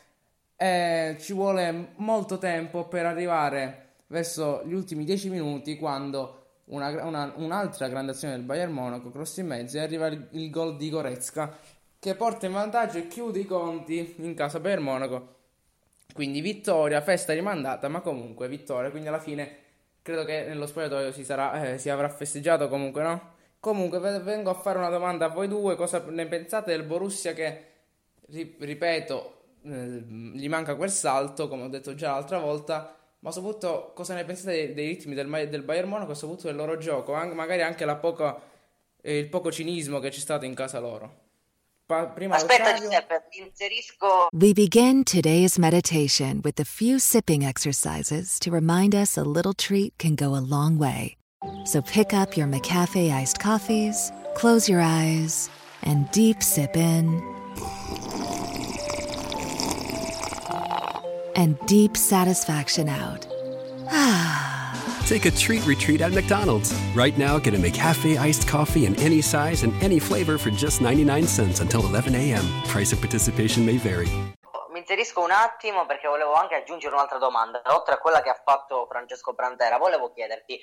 E 0.57 1.17
ci 1.21 1.33
vuole 1.33 1.93
molto 1.95 2.37
tempo 2.37 2.89
per 2.89 3.07
arrivare 3.07 3.99
verso 4.09 4.65
gli 4.67 4.73
ultimi 4.73 5.05
10 5.05 5.31
minuti 5.31 5.77
quando 5.77 6.40
una- 6.71 7.05
una- 7.05 7.33
un'altra 7.37 7.89
grande 7.89 8.13
azione 8.13 8.35
del 8.35 8.45
Bayern 8.45 8.73
Monaco, 8.73 9.11
cross 9.11 9.37
in 9.39 9.47
mezzo, 9.47 9.77
e 9.77 9.81
arriva 9.81 10.07
il, 10.09 10.29
il 10.33 10.51
gol 10.51 10.77
di 10.77 10.91
Goretzka 10.91 11.57
che 11.99 12.15
porta 12.15 12.47
in 12.47 12.53
vantaggio 12.53 12.99
e 12.99 13.07
chiude 13.09 13.41
i 13.41 13.45
conti 13.45 14.15
in 14.19 14.35
casa 14.35 14.59
Bayern 14.59 14.83
Monaco. 14.83 15.37
Quindi 16.13 16.41
vittoria, 16.41 17.01
festa 17.03 17.33
rimandata, 17.33 17.89
ma 17.89 18.01
comunque 18.01 18.49
vittoria. 18.49 18.91
Quindi 18.91 19.09
alla 19.09 19.21
fine 19.21 19.57
credo 20.03 20.25
che 20.25 20.45
nello 20.47 20.67
spogliatoio 20.67 21.13
si, 21.13 21.25
sarà, 21.25 21.73
eh, 21.73 21.79
si 21.79 21.89
avrà 21.91 22.09
festeggiato 22.09 22.69
comunque, 22.69 23.03
no? 23.03 23.35
Comunque 23.61 23.99
ve- 23.99 24.19
vengo 24.21 24.51
a 24.51 24.55
fare 24.55 24.79
una 24.79 24.89
domanda 24.89 25.27
a 25.27 25.29
voi 25.29 25.47
due. 25.47 25.77
Cosa 25.77 26.03
ne 26.09 26.27
pensate 26.27 26.73
del 26.73 26.85
Borussia 26.85 27.33
che, 27.33 27.65
ri- 28.29 28.57
ripeto, 28.59 29.43
eh, 29.65 29.71
gli 30.33 30.49
manca 30.49 30.75
quel 30.75 30.91
salto, 30.91 31.49
come 31.49 31.65
ho 31.65 31.69
detto 31.69 31.95
già 31.95 32.13
l'altra 32.13 32.39
volta, 32.39 32.97
ma 33.21 33.31
soprattutto 33.31 33.93
cosa 33.95 34.15
ne 34.15 34.25
pensate 34.25 34.53
dei, 34.53 34.75
dei 34.75 34.87
ritmi 34.89 35.15
del, 35.15 35.49
del 35.49 35.63
Bayern 35.63 35.89
Monaco 35.89 36.13
e 36.13 36.15
soprattutto 36.15 36.49
del 36.49 36.57
loro 36.57 36.77
gioco, 36.79 37.13
An- 37.15 37.31
magari 37.31 37.63
anche 37.63 37.85
la 37.85 37.97
poca- 37.97 38.41
eh, 39.03 39.19
il 39.19 39.29
poco 39.29 39.51
cinismo 39.53 39.99
che 39.99 40.11
c'è 40.11 40.19
stato 40.19 40.45
in 40.45 40.55
casa 40.55 40.79
loro. 40.79 41.29
Pa- 41.87 42.07
prima 42.07 42.37
Aspetta 42.37 42.75
Giuseppe, 42.75 43.25
inserisco 43.33 44.29
We 44.33 44.53
begin 44.53 45.03
today's 45.03 45.57
meditation 45.59 46.41
with 46.45 46.61
a 46.61 46.65
few 46.65 46.99
sipping 47.01 47.43
exercises 47.45 48.39
to 48.39 48.51
remind 48.51 48.95
us 48.95 49.17
a 49.17 49.23
little 49.25 49.55
treat 49.55 49.95
can 49.97 50.15
go 50.15 50.37
a 50.37 50.41
long 50.41 50.79
way. 50.79 51.17
So 51.65 51.81
pick 51.83 52.13
up 52.13 52.37
your 52.37 52.47
McCafe 52.47 53.11
iced 53.11 53.41
coffees, 53.41 54.13
close 54.35 54.69
your 54.71 54.81
eyes, 54.81 55.49
and 55.83 56.09
deep 56.13 56.43
sip 56.43 56.77
in. 56.77 57.21
And 61.35 61.59
deep 61.67 61.97
satisfaction 61.97 62.89
out. 62.89 63.27
Take 65.07 65.27
a 65.27 65.31
treat 65.31 65.67
retreat 65.67 66.01
at 66.01 66.13
McDonald's. 66.13 66.73
Right 66.95 67.17
now, 67.19 67.39
get 67.39 67.55
a 67.55 67.59
McCafe 67.59 68.17
iced 68.17 68.47
coffee 68.47 68.87
in 68.87 68.95
any 69.01 69.21
size 69.21 69.65
and 69.65 69.73
any 69.83 69.99
flavor 69.99 70.39
for 70.39 70.51
just 70.51 70.81
99 70.81 71.27
cents 71.27 71.61
until 71.61 71.85
11 71.85 72.15
a.m. 72.15 72.45
Price 72.67 72.93
of 72.93 73.01
participation 73.01 73.65
may 73.67 73.77
vary. 73.77 74.09
Mi 74.73 74.79
inserisco 74.79 75.21
un 75.21 75.33
attimo 75.33 75.85
perché 75.85 76.07
volevo 76.07 76.35
anche 76.35 76.55
aggiungere 76.55 76.95
un'altra 76.95 77.19
domanda. 77.19 77.61
Oltre 77.75 77.95
a 77.95 77.99
quella 77.99 78.23
che 78.23 78.31
ha 78.31 78.41
fatto 78.45 78.87
Francesco 78.89 79.33
Brantera, 79.33 79.79
volevo 79.79 80.13
chiederti: 80.13 80.59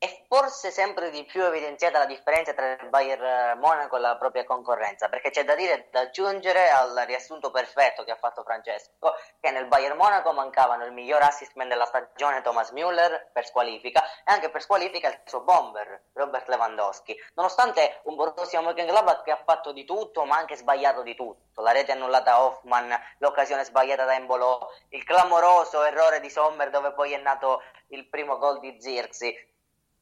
è 0.00 0.24
forse 0.28 0.70
sempre 0.70 1.10
di 1.10 1.24
più 1.24 1.44
evidenziata 1.44 1.98
la 1.98 2.06
differenza 2.06 2.54
tra 2.54 2.72
il 2.72 2.88
Bayern 2.88 3.58
Monaco 3.58 3.98
e 3.98 4.00
la 4.00 4.16
propria 4.16 4.44
concorrenza? 4.44 5.10
Perché 5.10 5.28
c'è 5.28 5.44
da 5.44 5.54
dire, 5.54 5.88
da 5.90 6.00
aggiungere 6.00 6.70
al 6.70 6.94
riassunto 7.06 7.50
perfetto 7.50 8.02
che 8.04 8.10
ha 8.10 8.16
fatto 8.16 8.42
Francesco, 8.42 9.14
che 9.38 9.50
nel 9.50 9.66
Bayern 9.66 9.98
Monaco 9.98 10.32
mancavano 10.32 10.86
il 10.86 10.92
miglior 10.92 11.20
assist 11.20 11.54
man 11.56 11.68
della 11.68 11.84
stagione 11.84 12.40
Thomas 12.40 12.72
Müller 12.72 13.26
per 13.30 13.44
squalifica 13.44 14.02
e 14.02 14.32
anche 14.32 14.48
per 14.48 14.62
squalifica 14.62 15.08
il 15.08 15.20
suo 15.26 15.42
bomber 15.42 16.04
Robert 16.14 16.48
Lewandowski. 16.48 17.14
Nonostante 17.34 18.00
un 18.04 18.14
Borussia 18.14 18.62
Mönchengladbach 18.62 19.22
che 19.22 19.32
ha 19.32 19.42
fatto 19.44 19.70
di 19.72 19.84
tutto, 19.84 20.24
ma 20.24 20.38
anche 20.38 20.56
sbagliato 20.56 21.02
di 21.02 21.14
tutto. 21.14 21.60
La 21.60 21.72
rete 21.72 21.92
annullata 21.92 22.32
a 22.32 22.42
Hoffman, 22.42 22.98
l'occasione 23.18 23.64
sbagliata 23.64 24.06
da 24.06 24.14
Embolo, 24.14 24.72
il 24.88 25.04
clamoroso 25.04 25.84
errore 25.84 26.20
di 26.20 26.30
Sommer 26.30 26.70
dove 26.70 26.92
poi 26.92 27.12
è 27.12 27.18
nato 27.18 27.62
il 27.88 28.08
primo 28.08 28.38
gol 28.38 28.60
di 28.60 28.80
Zirzi. 28.80 29.48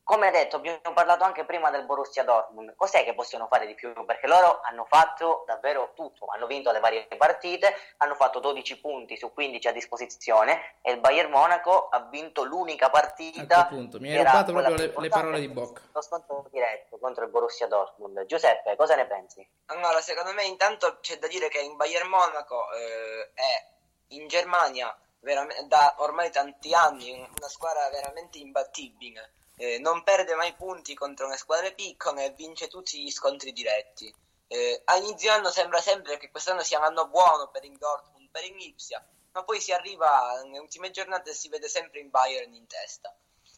Come 0.08 0.30
detto, 0.30 0.56
abbiamo 0.56 0.94
parlato 0.94 1.24
anche 1.24 1.44
prima 1.44 1.68
del 1.68 1.84
Borussia 1.84 2.24
Dortmund. 2.24 2.74
Cos'è 2.76 3.04
che 3.04 3.12
possono 3.12 3.46
fare 3.46 3.66
di 3.66 3.74
più? 3.74 3.92
Perché 4.06 4.26
loro 4.26 4.60
hanno 4.62 4.86
fatto 4.86 5.44
davvero 5.46 5.92
tutto. 5.94 6.24
Hanno 6.28 6.46
vinto 6.46 6.72
le 6.72 6.80
varie 6.80 7.06
partite, 7.18 7.74
hanno 7.98 8.14
fatto 8.14 8.38
12 8.38 8.80
punti 8.80 9.18
su 9.18 9.30
15 9.34 9.68
a 9.68 9.72
disposizione 9.72 10.76
e 10.80 10.92
il 10.92 11.00
Bayern 11.00 11.30
Monaco 11.30 11.90
ha 11.90 12.00
vinto 12.04 12.44
l'unica 12.44 12.88
partita. 12.88 13.66
Appunto, 13.66 14.00
mi 14.00 14.08
hai 14.08 14.16
rubato 14.24 14.52
proprio 14.52 14.76
le- 14.76 14.94
le 14.96 15.08
parole 15.10 15.40
di 15.40 15.48
bocca. 15.48 15.82
Lo 15.92 16.00
scontro 16.00 16.46
diretto 16.50 16.96
contro 16.96 17.24
il 17.24 17.30
Borussia 17.30 17.66
Dortmund. 17.66 18.24
Giuseppe, 18.24 18.76
cosa 18.76 18.94
ne 18.94 19.04
pensi? 19.04 19.46
Allora, 19.66 20.00
secondo 20.00 20.32
me 20.32 20.44
intanto 20.44 21.00
c'è 21.02 21.18
da 21.18 21.26
dire 21.26 21.48
che 21.48 21.58
in 21.60 21.76
Bayern 21.76 22.08
Monaco 22.08 22.72
eh, 22.72 23.30
è 23.34 23.66
in 24.14 24.26
Germania 24.26 24.96
veramente, 25.20 25.66
da 25.66 25.96
ormai 25.98 26.30
tanti 26.30 26.72
anni 26.72 27.12
una 27.12 27.48
squadra 27.48 27.90
veramente 27.90 28.38
imbattibile. 28.38 29.32
Eh, 29.60 29.80
non 29.80 30.04
perde 30.04 30.36
mai 30.36 30.54
punti 30.54 30.94
contro 30.94 31.28
le 31.28 31.36
squadre 31.36 31.74
piccole 31.74 32.26
e 32.26 32.30
vince 32.30 32.68
tutti 32.68 33.02
gli 33.02 33.10
scontri 33.10 33.52
diretti. 33.52 34.14
Eh, 34.46 34.82
a 34.84 34.94
anno 35.34 35.50
sembra 35.50 35.80
sempre 35.80 36.16
che 36.16 36.30
quest'anno 36.30 36.62
sia 36.62 36.78
un 36.78 36.84
anno 36.84 37.08
buono 37.08 37.48
per 37.48 37.64
il 37.64 37.76
Dortmund, 37.76 38.28
per 38.30 38.44
il 38.44 38.54
Lipsia, 38.54 39.04
ma 39.32 39.42
poi 39.42 39.60
si 39.60 39.72
arriva 39.72 40.40
nelle 40.44 40.60
ultime 40.60 40.92
giornate 40.92 41.30
e 41.30 41.34
si 41.34 41.48
vede 41.48 41.68
sempre 41.68 41.98
il 41.98 42.08
Bayern 42.08 42.54
in 42.54 42.68
testa. 42.68 43.12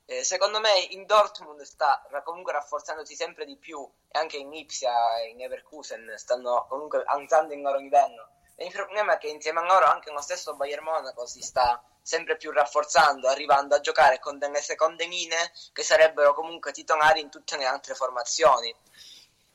Eh, 0.06 0.24
secondo 0.24 0.58
me 0.58 0.76
in 0.88 1.04
Dortmund 1.04 1.60
sta 1.62 2.02
comunque 2.24 2.52
rafforzandosi 2.52 3.14
sempre 3.14 3.44
di 3.44 3.56
più 3.56 3.86
e 4.08 4.18
anche 4.18 4.38
in 4.38 4.52
Ipsia 4.54 5.18
e 5.18 5.28
in 5.28 5.36
Leverkusen 5.36 6.14
stanno 6.16 6.66
comunque 6.68 7.04
alzando 7.04 7.52
il 7.52 7.60
loro 7.60 7.78
livello. 7.78 8.30
E 8.56 8.64
il 8.64 8.72
problema 8.72 9.14
è 9.14 9.18
che 9.18 9.28
insieme 9.28 9.60
a 9.60 9.64
loro 9.64 9.84
anche 9.84 10.10
lo 10.10 10.20
stesso 10.22 10.56
Bayern 10.56 10.82
Monaco 10.82 11.26
si 11.26 11.42
sta 11.42 11.82
sempre 12.10 12.36
più 12.36 12.50
rafforzando, 12.50 13.28
arrivando 13.28 13.76
a 13.76 13.80
giocare 13.80 14.18
con 14.18 14.36
delle 14.36 14.60
seconde 14.60 15.06
linee 15.06 15.52
che 15.72 15.84
sarebbero 15.84 16.34
comunque 16.34 16.72
titolari 16.72 17.20
in 17.20 17.30
tutte 17.30 17.56
le 17.56 17.66
altre 17.66 17.94
formazioni. 17.94 18.74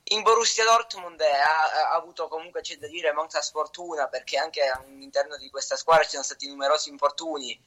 In 0.10 0.22
Borussia 0.22 0.64
Dortmund 0.64 1.20
ha, 1.20 1.90
ha 1.90 1.96
avuto 1.96 2.30
comunque, 2.30 2.62
c'è 2.62 2.78
da 2.78 2.88
dire, 2.88 3.12
molta 3.12 3.42
sfortuna 3.42 4.08
perché 4.08 4.38
anche 4.38 4.62
all'interno 4.68 5.36
di 5.36 5.50
questa 5.50 5.76
squadra 5.76 6.04
ci 6.04 6.12
sono 6.12 6.24
stati 6.24 6.48
numerosi 6.48 6.90
infortuni. 6.90 7.60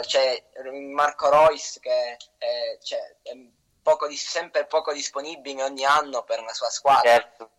C'è 0.00 0.42
Marco 0.90 1.28
Royce 1.28 1.78
che 1.80 2.16
è, 2.38 2.78
cioè, 2.82 3.16
è 3.22 3.32
poco, 3.82 4.08
sempre 4.12 4.64
poco 4.64 4.94
disponibile 4.94 5.64
ogni 5.64 5.84
anno 5.84 6.22
per 6.22 6.42
la 6.42 6.54
sua 6.54 6.70
squadra. 6.70 7.10
Certo. 7.10 7.50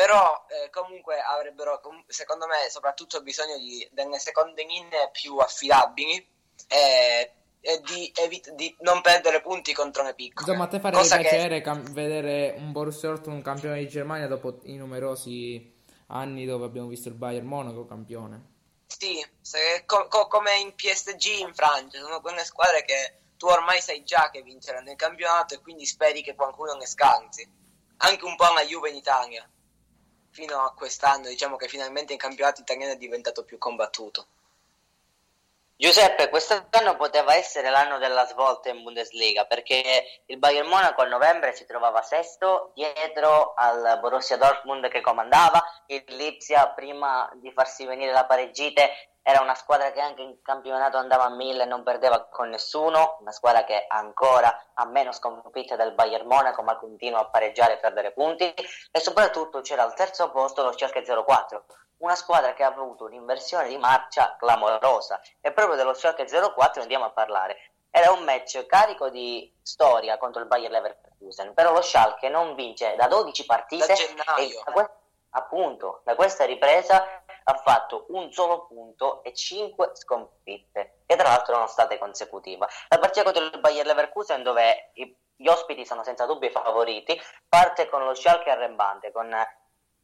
Però 0.00 0.46
eh, 0.48 0.70
comunque 0.70 1.20
avrebbero, 1.20 1.78
secondo 2.06 2.46
me, 2.46 2.70
soprattutto 2.70 3.20
bisogno 3.20 3.58
di 3.58 3.86
delle 3.92 4.18
seconde 4.18 4.64
linee 4.64 5.10
più 5.12 5.36
affidabili. 5.36 6.26
E 6.68 7.32
e 7.62 7.82
di, 7.82 8.10
evit- 8.14 8.52
di, 8.54 8.74
non 8.80 9.02
perdere 9.02 9.42
punti 9.42 9.74
contro 9.74 10.02
le 10.02 10.14
piccole. 10.14 10.46
Insomma, 10.46 10.64
a 10.64 10.68
te 10.68 10.80
farebbe 10.80 11.06
piacere 11.06 11.58
che... 11.58 11.60
cam- 11.60 11.92
vedere 11.92 12.54
un 12.56 12.72
Borussia 12.72 13.10
Dortmund 13.10 13.42
campione 13.42 13.80
di 13.80 13.88
Germania 13.88 14.26
dopo 14.28 14.60
i 14.62 14.76
numerosi 14.76 15.78
anni 16.06 16.46
dove 16.46 16.64
abbiamo 16.64 16.88
visto 16.88 17.08
il 17.08 17.14
Bayern 17.14 17.46
Monaco 17.46 17.84
campione. 17.84 18.48
Sì, 18.86 19.22
se, 19.42 19.82
co- 19.84 20.08
co- 20.08 20.26
come 20.26 20.58
in 20.58 20.74
PSG 20.74 21.40
in 21.40 21.52
Francia, 21.54 22.00
sono 22.00 22.22
quelle 22.22 22.44
squadre 22.44 22.82
che 22.82 23.18
tu 23.36 23.46
ormai 23.46 23.80
sai 23.82 24.04
già 24.04 24.30
che 24.30 24.42
vinceranno 24.42 24.90
il 24.90 24.96
campionato 24.96 25.54
e 25.54 25.60
quindi 25.60 25.84
speri 25.84 26.22
che 26.22 26.34
qualcuno 26.34 26.72
ne 26.72 26.86
scansi. 26.86 27.46
Anche 27.98 28.24
un 28.24 28.36
po' 28.36 28.52
la 28.54 28.64
Juve 28.64 28.88
in 28.88 28.96
Italia. 28.96 29.46
Fino 30.30 30.62
a 30.62 30.72
quest'anno, 30.72 31.28
diciamo 31.28 31.56
che 31.56 31.68
finalmente 31.68 32.12
il 32.12 32.18
campionato 32.18 32.60
italiano 32.60 32.92
è 32.92 32.96
diventato 32.96 33.44
più 33.44 33.58
combattuto. 33.58 34.26
Giuseppe, 35.80 36.28
quest'anno 36.28 36.94
poteva 36.96 37.34
essere 37.34 37.70
l'anno 37.70 37.96
della 37.96 38.26
svolta 38.26 38.68
in 38.68 38.82
Bundesliga 38.82 39.46
perché 39.46 40.20
il 40.26 40.36
Bayern 40.36 40.68
Monaco 40.68 41.00
a 41.00 41.06
novembre 41.06 41.54
si 41.54 41.64
trovava 41.64 42.02
sesto 42.02 42.72
dietro 42.74 43.54
al 43.54 43.98
Borussia 43.98 44.36
Dortmund 44.36 44.88
che 44.88 45.00
comandava, 45.00 45.64
il 45.86 46.04
Lipsia 46.08 46.68
prima 46.68 47.30
di 47.36 47.50
farsi 47.50 47.86
venire 47.86 48.12
la 48.12 48.26
pareggite 48.26 49.09
era 49.22 49.40
una 49.40 49.54
squadra 49.54 49.92
che 49.92 50.00
anche 50.00 50.22
in 50.22 50.40
campionato 50.42 50.96
andava 50.96 51.24
a 51.24 51.30
mille 51.30 51.64
e 51.64 51.66
non 51.66 51.82
perdeva 51.82 52.24
con 52.24 52.48
nessuno, 52.48 53.18
una 53.20 53.32
squadra 53.32 53.64
che 53.64 53.84
ancora 53.88 54.70
ha 54.74 54.84
meno 54.86 55.12
sconfitte 55.12 55.76
del 55.76 55.92
Bayern 55.92 56.26
Monaco 56.26 56.62
ma 56.62 56.76
continua 56.76 57.20
a 57.20 57.26
pareggiare 57.26 57.74
e 57.74 57.78
perdere 57.78 58.12
punti 58.12 58.44
e 58.90 59.00
soprattutto 59.00 59.60
c'era 59.60 59.82
al 59.82 59.94
terzo 59.94 60.30
posto 60.30 60.62
lo 60.62 60.72
Schalke 60.72 61.02
04 61.02 61.64
una 62.00 62.14
squadra 62.14 62.54
che 62.54 62.62
ha 62.62 62.68
avuto 62.68 63.04
un'inversione 63.04 63.68
di 63.68 63.76
marcia 63.76 64.36
clamorosa 64.38 65.20
e 65.40 65.52
proprio 65.52 65.76
dello 65.76 65.94
Schalke 65.94 66.24
04 66.26 66.82
andiamo 66.82 67.04
a 67.04 67.10
parlare. 67.10 67.72
Era 67.90 68.12
un 68.12 68.22
match 68.22 68.66
carico 68.66 69.10
di 69.10 69.52
storia 69.62 70.16
contro 70.16 70.40
il 70.40 70.46
Bayer 70.46 70.70
Leverkusen, 70.70 71.52
però 71.54 71.72
lo 71.72 71.82
Schalke 71.82 72.28
non 72.28 72.54
vince 72.54 72.94
da 72.96 73.06
12 73.08 73.44
partite 73.44 73.86
da 73.86 73.94
gennaio. 73.94 74.64
e 74.64 74.72
da 74.72 74.90
appunto 75.30 76.00
da 76.04 76.14
questa 76.14 76.44
ripresa 76.44 77.04
ha 77.50 77.62
fatto 77.62 78.06
un 78.08 78.32
solo 78.32 78.66
punto 78.66 79.22
e 79.22 79.34
5 79.34 79.90
sconfitte, 79.94 81.02
che 81.06 81.16
tra 81.16 81.28
l'altro 81.28 81.54
sono 81.54 81.66
state 81.66 81.98
consecutive. 81.98 82.66
La 82.88 82.98
partita 82.98 83.24
contro 83.24 83.44
il 83.44 83.58
Bayer 83.58 83.86
Leverkusen 83.86 84.42
dove 84.42 84.92
gli 84.94 85.48
ospiti 85.48 85.84
sono 85.84 86.04
senza 86.04 86.26
dubbio 86.26 86.48
i 86.48 86.52
favoriti, 86.52 87.20
parte 87.48 87.88
con 87.88 88.04
lo 88.04 88.14
Schalke 88.14 88.50
arrembante, 88.50 89.10
con 89.10 89.34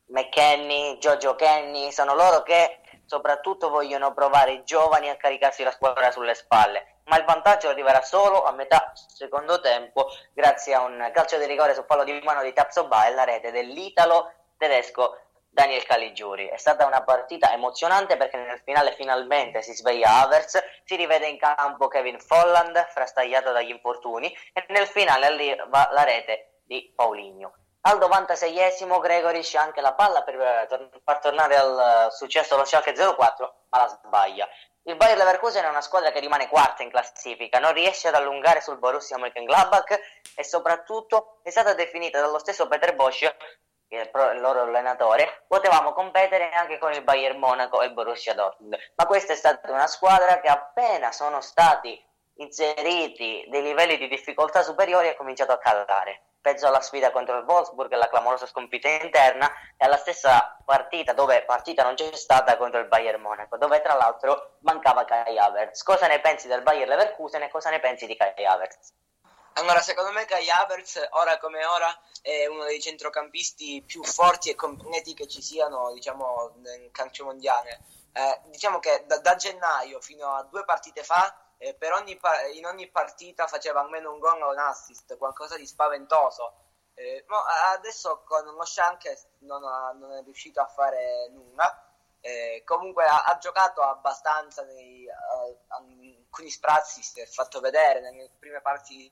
McKenny, 0.09 0.99
Giorgio 0.99 1.34
Kenny, 1.34 1.92
sono 1.92 2.14
loro 2.14 2.42
che 2.42 2.80
soprattutto 3.05 3.70
vogliono 3.70 4.12
provare 4.12 4.53
i 4.53 4.64
giovani 4.64 5.09
a 5.09 5.16
caricarsi 5.16 5.62
la 5.62 5.70
squadra 5.70 6.11
sulle 6.11 6.34
spalle, 6.34 7.01
ma 7.05 7.18
il 7.18 7.24
vantaggio 7.24 7.68
arriverà 7.68 8.03
solo 8.03 8.44
a 8.44 8.51
metà 8.53 8.92
secondo 8.94 9.61
tempo 9.61 10.09
grazie 10.32 10.74
a 10.74 10.80
un 10.80 11.11
calcio 11.12 11.38
di 11.38 11.47
rigore 11.47 11.74
su 11.74 11.84
fallo 11.86 12.03
di 12.03 12.18
mano 12.24 12.42
di 12.42 12.53
Tapsoba 12.53 13.07
e 13.07 13.14
la 13.14 13.24
rete 13.24 13.53
dell'italo 13.53 14.32
tedesco 14.57 15.25
Daniel 15.57 15.84
Caligiuri. 15.84 16.48
È 16.48 16.59
stata 16.59 16.84
una 16.84 17.02
partita 17.02 17.50
emozionante 17.50 18.18
perché 18.18 18.36
nel 18.36 18.61
finale 18.62 18.92
finalmente 18.92 19.62
si 19.62 19.72
sveglia 19.72 20.20
Avers, 20.20 20.62
si 20.84 20.96
rivede 20.96 21.28
in 21.28 21.38
campo 21.38 21.88
Kevin 21.88 22.20
Folland, 22.20 22.76
frastagliato 22.90 23.52
dagli 23.52 23.70
infortuni, 23.70 24.30
e 24.52 24.66
nel 24.68 24.86
finale 24.86 25.24
arriva 25.24 25.66
la 25.92 26.02
rete 26.04 26.61
di 26.62 26.92
Paulinho. 26.94 27.54
Al 27.80 27.98
96esimo 27.98 29.00
Gregory 29.00 29.40
c'è 29.40 29.57
anche 29.57 29.80
la 29.80 29.94
palla 29.94 30.22
per 30.24 30.38
eh, 30.38 30.90
far 31.02 31.20
tornare 31.20 31.57
al 31.57 32.09
successo 32.12 32.54
lo 32.57 32.66
Schalke 32.66 32.92
04, 32.92 33.54
ma 33.70 33.78
la 33.78 33.88
sbaglia. 33.88 34.46
Il 34.82 34.96
Bayer 34.96 35.16
Leverkusen 35.16 35.64
è 35.64 35.68
una 35.68 35.80
squadra 35.80 36.11
che 36.11 36.20
rimane 36.20 36.48
quarta 36.48 36.82
in 36.82 36.90
classifica, 36.90 37.59
non 37.59 37.72
riesce 37.72 38.09
ad 38.09 38.14
allungare 38.14 38.61
sul 38.61 38.76
Borussia 38.76 39.16
Mönchengladbach 39.16 40.00
e 40.36 40.44
soprattutto 40.44 41.38
è 41.42 41.48
stata 41.48 41.72
definita 41.72 42.20
dallo 42.20 42.38
stesso 42.38 42.68
Peter 42.68 42.94
Bosch, 42.94 43.34
che 43.89 44.01
è 44.01 44.32
il 44.32 44.41
loro 44.41 44.62
allenatore, 44.62 45.45
potevamo 45.47 45.93
competere 45.93 46.51
anche 46.51 46.78
con 46.78 46.93
il 46.93 47.03
Bayern 47.03 47.39
Monaco 47.39 47.82
e 47.82 47.87
il 47.87 47.93
Borussia 47.93 48.34
Dortmund. 48.34 48.76
Ma 48.95 49.07
questa 49.07 49.32
è 49.32 49.37
stata 49.37 49.70
una 49.70 49.87
squadra 49.87 50.41
che 50.41 50.49
appena 50.49 51.12
sono 51.12 51.41
stati 51.41 52.03
inseriti 52.39 53.47
dei 53.49 53.62
livelli 53.62 53.97
di 53.97 54.09
difficoltà 54.09 54.62
superiori 54.62 55.09
ha 55.09 55.16
cominciato 55.16 55.53
a 55.53 55.59
calare 55.59 56.26
penso 56.47 56.68
alla 56.68 56.80
sfida 56.80 57.11
contro 57.11 57.37
il 57.39 57.45
Wolfsburg, 57.45 57.93
alla 57.93 58.09
clamorosa 58.09 58.47
sconfitta 58.47 58.89
interna 58.89 59.51
e 59.76 59.84
alla 59.84 59.97
stessa 59.97 60.57
partita 60.64 61.12
dove 61.12 61.43
partita 61.45 61.82
non 61.82 61.97
c'è 61.97 62.14
stata 62.14 62.57
contro 62.57 62.78
il 62.78 62.87
Bayern 62.87 63.20
Monaco, 63.20 63.57
dove 63.57 63.82
tra 63.82 63.95
l'altro 63.95 64.59
mancava 64.61 65.05
Kai 65.05 65.37
Havertz. 65.37 65.82
Cosa 65.82 66.07
ne 66.07 66.20
pensi 66.20 66.47
del 66.47 66.62
Bayern 66.62 66.89
Leverkusen 66.89 67.43
e 67.43 67.51
cosa 67.51 67.70
ne 67.70 67.80
pensi 67.80 68.07
di 68.07 68.14
Kai 68.14 68.45
Havertz? 68.45 68.95
Allora, 69.59 69.80
secondo 69.80 70.12
me 70.12 70.26
Kai 70.26 70.50
Havertz, 70.50 71.09
ora 71.12 71.38
come 71.38 71.64
ora, 71.64 71.88
è 72.20 72.44
uno 72.46 72.64
dei 72.64 72.78
centrocampisti 72.78 73.82
più 73.86 74.04
forti 74.04 74.50
e 74.50 74.54
completi 74.54 75.14
che 75.14 75.26
ci 75.26 75.40
siano, 75.40 75.92
diciamo, 75.94 76.52
nel 76.57 76.90
calcio 76.90 77.24
mondiale. 77.24 77.80
Eh, 78.12 78.40
diciamo 78.50 78.78
che 78.80 79.04
da, 79.07 79.18
da 79.18 79.34
gennaio 79.36 79.98
fino 80.02 80.30
a 80.34 80.42
due 80.42 80.62
partite 80.66 81.02
fa 81.02 81.34
eh, 81.57 81.74
ogni 81.90 82.18
pa- 82.18 82.46
in 82.48 82.66
ogni 82.66 82.90
partita 82.90 83.46
faceva 83.46 83.80
almeno 83.80 84.12
un 84.12 84.18
gol 84.18 84.42
o 84.42 84.50
un 84.50 84.59
assist, 84.59 85.16
qualcosa 85.16 85.57
di 85.57 85.66
spaventoso. 85.66 86.52
Eh, 86.92 87.24
adesso 87.72 88.24
con 88.26 88.44
lo 88.44 88.64
Shank 88.64 89.11
non, 89.38 89.62
non, 89.98 90.12
è 90.18 90.22
riuscito 90.22 90.61
a 90.61 90.66
fare 90.66 91.30
nulla. 91.30 91.82
Eh, 92.20 92.62
comunque 92.66 93.07
ha, 93.07 93.22
ha, 93.24 93.38
giocato 93.38 93.80
abbastanza 93.80 94.64
nei, 94.64 95.07
uh, 95.07 95.59
alcuni 95.68 96.50
sprazzi, 96.50 97.02
si 97.02 97.20
è 97.20 97.26
fatto 97.26 97.61
vedere 97.61 98.00
nelle 98.00 98.30
prime 98.38 98.61
parti 98.61 99.11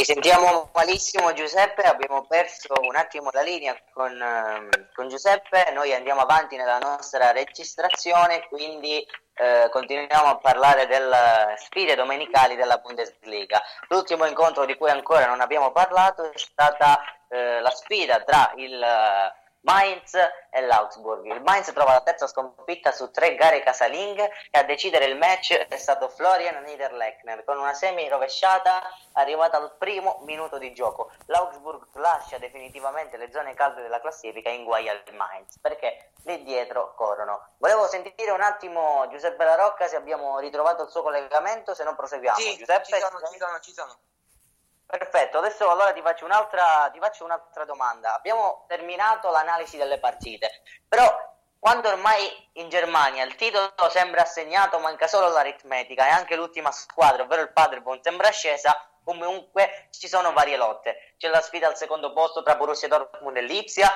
Ti 0.00 0.06
sentiamo 0.06 0.70
malissimo 0.72 1.34
Giuseppe, 1.34 1.82
abbiamo 1.82 2.24
perso 2.26 2.72
un 2.80 2.96
attimo 2.96 3.28
la 3.34 3.42
linea 3.42 3.78
con, 3.92 4.10
ehm, 4.18 4.70
con 4.94 5.10
Giuseppe, 5.10 5.72
noi 5.74 5.92
andiamo 5.92 6.22
avanti 6.22 6.56
nella 6.56 6.78
nostra 6.78 7.32
registrazione, 7.32 8.46
quindi 8.48 9.06
eh, 9.34 9.68
continuiamo 9.70 10.26
a 10.26 10.38
parlare 10.38 10.86
delle 10.86 11.54
sfide 11.58 11.96
domenicali 11.96 12.56
della 12.56 12.78
Bundesliga. 12.78 13.60
L'ultimo 13.88 14.24
incontro 14.24 14.64
di 14.64 14.74
cui 14.74 14.88
ancora 14.88 15.26
non 15.26 15.42
abbiamo 15.42 15.70
parlato 15.70 16.32
è 16.32 16.38
stata 16.38 16.98
eh, 17.28 17.60
la 17.60 17.70
sfida 17.70 18.22
tra 18.22 18.52
il 18.56 18.82
Mainz 19.62 20.14
e 20.50 20.60
l'Augsburg. 20.62 21.24
Il 21.26 21.42
Mainz 21.42 21.72
trova 21.72 21.92
la 21.92 22.00
terza 22.00 22.26
sconfitta 22.26 22.92
su 22.92 23.10
tre 23.10 23.34
gare 23.34 23.62
casalinghe 23.62 24.30
e 24.50 24.58
a 24.58 24.64
decidere 24.64 25.04
il 25.04 25.16
match 25.16 25.52
è 25.52 25.76
stato 25.76 26.08
Florian 26.08 26.62
Niederlechner 26.62 27.44
con 27.44 27.58
una 27.58 27.74
semi 27.74 28.08
rovesciata 28.08 28.82
arrivata 29.12 29.58
al 29.58 29.76
primo 29.76 30.20
minuto 30.24 30.58
di 30.58 30.72
gioco. 30.72 31.12
L'Augsburg 31.26 31.86
lascia 31.94 32.38
definitivamente 32.38 33.16
le 33.16 33.30
zone 33.30 33.54
calde 33.54 33.82
della 33.82 34.00
classifica 34.00 34.48
e 34.48 34.54
inguaia 34.54 34.92
il 34.92 35.14
Mainz 35.14 35.58
perché 35.60 36.12
lì 36.24 36.42
dietro 36.42 36.94
corrono. 36.94 37.50
Volevo 37.58 37.86
sentire 37.86 38.30
un 38.30 38.42
attimo 38.42 39.06
Giuseppe 39.10 39.44
La 39.44 39.56
Rocca 39.56 39.86
se 39.86 39.96
abbiamo 39.96 40.38
ritrovato 40.38 40.84
il 40.84 40.90
suo 40.90 41.02
collegamento, 41.02 41.74
se 41.74 41.84
no 41.84 41.94
proseguiamo. 41.94 42.38
Sì, 42.38 42.56
Giuseppe, 42.56 42.84
ci 42.84 42.98
sono, 42.98 43.18
ci 43.30 43.38
sono, 43.38 43.60
ci 43.60 43.72
sono. 43.72 43.98
Perfetto, 44.90 45.38
adesso 45.38 45.70
allora 45.70 45.92
ti 45.92 46.02
faccio, 46.02 46.24
un'altra, 46.24 46.90
ti 46.92 46.98
faccio 46.98 47.24
un'altra 47.24 47.64
domanda. 47.64 48.12
Abbiamo 48.12 48.64
terminato 48.66 49.30
l'analisi 49.30 49.76
delle 49.76 50.00
partite, 50.00 50.62
però 50.88 51.08
quando 51.60 51.88
ormai 51.88 52.50
in 52.54 52.68
Germania 52.68 53.22
il 53.22 53.36
titolo 53.36 53.70
sembra 53.88 54.22
assegnato, 54.22 54.80
manca 54.80 55.06
solo 55.06 55.28
l'aritmetica 55.28 56.08
e 56.08 56.10
anche 56.10 56.34
l'ultima 56.34 56.72
squadra, 56.72 57.22
ovvero 57.22 57.42
il 57.42 57.52
Paderborn, 57.52 58.02
sembra 58.02 58.30
scesa, 58.30 58.84
comunque 59.04 59.86
ci 59.92 60.08
sono 60.08 60.32
varie 60.32 60.56
lotte. 60.56 61.14
C'è 61.18 61.28
la 61.28 61.40
sfida 61.40 61.68
al 61.68 61.76
secondo 61.76 62.12
posto 62.12 62.42
tra 62.42 62.56
Borussia 62.56 62.88
Dortmund 62.88 63.36
e 63.36 63.42
Lipsia, 63.42 63.88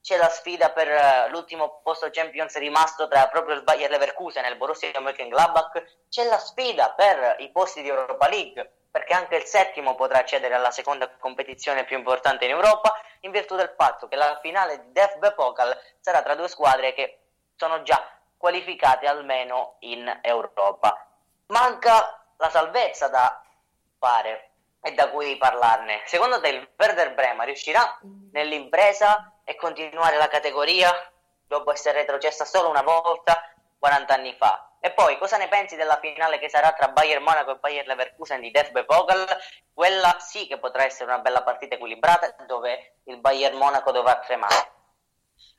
c'è 0.00 0.16
la 0.16 0.28
sfida 0.28 0.70
per 0.70 0.88
eh, 0.88 1.28
l'ultimo 1.30 1.80
posto 1.82 2.08
Champions 2.10 2.56
rimasto 2.58 3.08
tra 3.08 3.28
proprio 3.28 3.54
il 3.54 3.62
Bayer 3.62 3.90
Leverkusen 3.90 4.44
e 4.44 4.48
il 4.48 4.56
Borussia 4.56 4.90
Mönchengladbach, 5.00 6.06
c'è 6.08 6.24
la 6.24 6.38
sfida 6.38 6.90
per 6.92 7.36
i 7.40 7.50
posti 7.50 7.82
di 7.82 7.88
Europa 7.88 8.28
League, 8.28 8.72
perché 8.90 9.12
anche 9.12 9.36
il 9.36 9.44
settimo 9.44 9.94
potrà 9.94 10.18
accedere 10.18 10.54
alla 10.54 10.70
seconda 10.70 11.08
competizione 11.18 11.84
più 11.84 11.96
importante 11.96 12.44
in 12.44 12.52
Europa, 12.52 12.94
in 13.20 13.30
virtù 13.30 13.56
del 13.56 13.74
fatto 13.76 14.08
che 14.08 14.16
la 14.16 14.38
finale 14.40 14.80
di 14.80 14.92
DFB 14.92 15.34
Pokal 15.34 15.78
sarà 16.00 16.22
tra 16.22 16.34
due 16.34 16.48
squadre 16.48 16.94
che 16.94 17.20
sono 17.56 17.82
già 17.82 18.02
qualificate 18.36 19.06
almeno 19.06 19.76
in 19.80 20.20
Europa. 20.22 21.06
Manca 21.48 22.24
la 22.36 22.50
salvezza 22.50 23.08
da 23.08 23.42
fare 23.98 24.50
e 24.80 24.92
da 24.92 25.10
cui 25.10 25.36
parlarne. 25.36 26.02
Secondo 26.06 26.40
te 26.40 26.48
il 26.48 26.68
Werder 26.76 27.14
Brema 27.14 27.44
riuscirà 27.44 27.98
nell'impresa 28.32 29.32
e 29.48 29.56
continuare 29.56 30.18
la 30.18 30.28
categoria 30.28 30.92
dopo 31.46 31.72
essere 31.72 32.00
retrocessa 32.00 32.44
solo 32.44 32.68
una 32.68 32.82
volta 32.82 33.50
40 33.78 34.12
anni 34.12 34.34
fa? 34.34 34.76
E 34.78 34.92
poi 34.92 35.16
cosa 35.16 35.38
ne 35.38 35.48
pensi 35.48 35.74
della 35.74 35.98
finale 35.98 36.38
che 36.38 36.50
sarà 36.50 36.72
tra 36.72 36.88
Bayern 36.88 37.24
Monaco 37.24 37.52
e 37.52 37.56
Bayern 37.56 37.88
Leverkusen 37.88 38.42
di 38.42 38.50
Derby 38.50 38.84
Pokal? 38.84 39.26
Quella 39.72 40.18
sì 40.20 40.46
che 40.46 40.58
potrà 40.58 40.84
essere 40.84 41.10
una 41.10 41.20
bella 41.20 41.42
partita 41.42 41.76
equilibrata 41.76 42.36
dove 42.46 42.98
il 43.04 43.16
Bayern 43.16 43.56
Monaco 43.56 43.90
dovrà 43.90 44.18
tremare. 44.18 44.72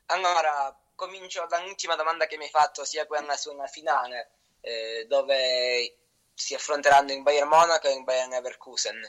Allora, 0.06 0.72
comincio 0.94 1.46
dall'ultima 1.48 1.96
domanda 1.96 2.26
che 2.26 2.36
mi 2.36 2.44
hai 2.44 2.50
fatto, 2.50 2.84
sia 2.84 3.06
quella 3.06 3.36
sulla 3.36 3.66
finale, 3.66 4.30
eh, 4.60 5.04
dove 5.08 5.96
si 6.32 6.54
affronteranno 6.54 7.10
in 7.10 7.24
Bayern 7.24 7.48
Monaco 7.48 7.88
e 7.88 7.92
in 7.92 8.04
Bayern 8.04 8.30
Leverkusen. 8.30 9.00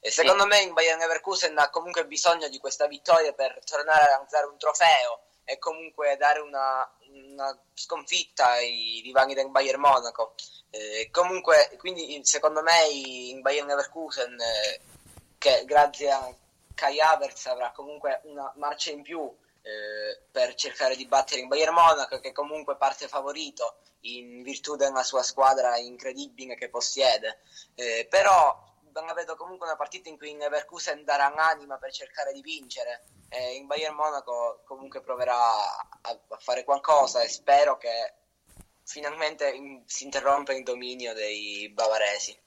E 0.00 0.10
secondo 0.10 0.42
sì. 0.44 0.48
me 0.48 0.60
in 0.62 0.72
Bayern 0.72 0.98
Leverkusen 0.98 1.56
ha 1.58 1.68
comunque 1.68 2.06
bisogno 2.06 2.48
di 2.48 2.58
questa 2.58 2.86
vittoria 2.86 3.32
per 3.32 3.60
tornare 3.64 4.06
a 4.06 4.18
lanciare 4.18 4.46
un 4.46 4.56
trofeo 4.56 5.20
e 5.44 5.58
comunque 5.58 6.16
dare 6.16 6.40
una, 6.40 6.90
una 7.08 7.58
sconfitta 7.74 8.50
ai 8.52 9.00
rivali 9.04 9.34
del 9.34 9.50
Bayern 9.50 9.80
Monaco. 9.80 10.34
Eh, 10.70 11.10
comunque, 11.10 11.74
quindi 11.76 12.20
secondo 12.24 12.62
me 12.62 12.88
in 12.88 13.40
Bayern 13.42 13.66
Leverkusen, 13.66 14.38
eh, 14.40 14.80
che 15.36 15.64
grazie 15.66 16.10
a 16.10 16.34
Kai 16.74 17.00
Havertz 17.00 17.46
avrà 17.46 17.72
comunque 17.72 18.20
una 18.24 18.50
marcia 18.56 18.90
in 18.92 19.02
più 19.02 19.30
eh, 19.62 20.20
per 20.30 20.54
cercare 20.54 20.96
di 20.96 21.06
battere 21.06 21.42
il 21.42 21.46
Bayern 21.46 21.74
Monaco, 21.74 22.20
che 22.20 22.32
comunque 22.32 22.76
parte 22.76 23.08
favorito 23.08 23.76
in 24.02 24.42
virtù 24.42 24.76
della 24.76 25.02
sua 25.02 25.22
squadra 25.22 25.76
incredibile 25.76 26.54
che 26.54 26.70
possiede. 26.70 27.40
Eh, 27.74 28.06
però 28.08 28.68
la 28.92 29.12
vedo 29.14 29.36
comunque 29.36 29.66
una 29.66 29.76
partita 29.76 30.08
in 30.08 30.16
cui 30.16 30.30
in 30.30 30.38
Leverkusen 30.38 31.04
darà 31.04 31.32
l'anima 31.34 31.78
per 31.78 31.92
cercare 31.92 32.32
di 32.32 32.40
vincere. 32.40 33.04
Eh, 33.28 33.54
in 33.54 33.66
Bayern 33.66 33.94
Monaco 33.94 34.62
comunque 34.64 35.00
proverà 35.00 35.36
a, 35.36 36.10
a, 36.28 36.36
fare 36.38 36.64
qualcosa 36.64 37.22
e 37.22 37.28
spero 37.28 37.76
che 37.78 38.14
finalmente 38.84 39.48
in, 39.50 39.82
si 39.86 40.04
interrompa 40.04 40.52
il 40.52 40.62
dominio 40.62 41.14
dei 41.14 41.70
bavaresi. 41.70 42.38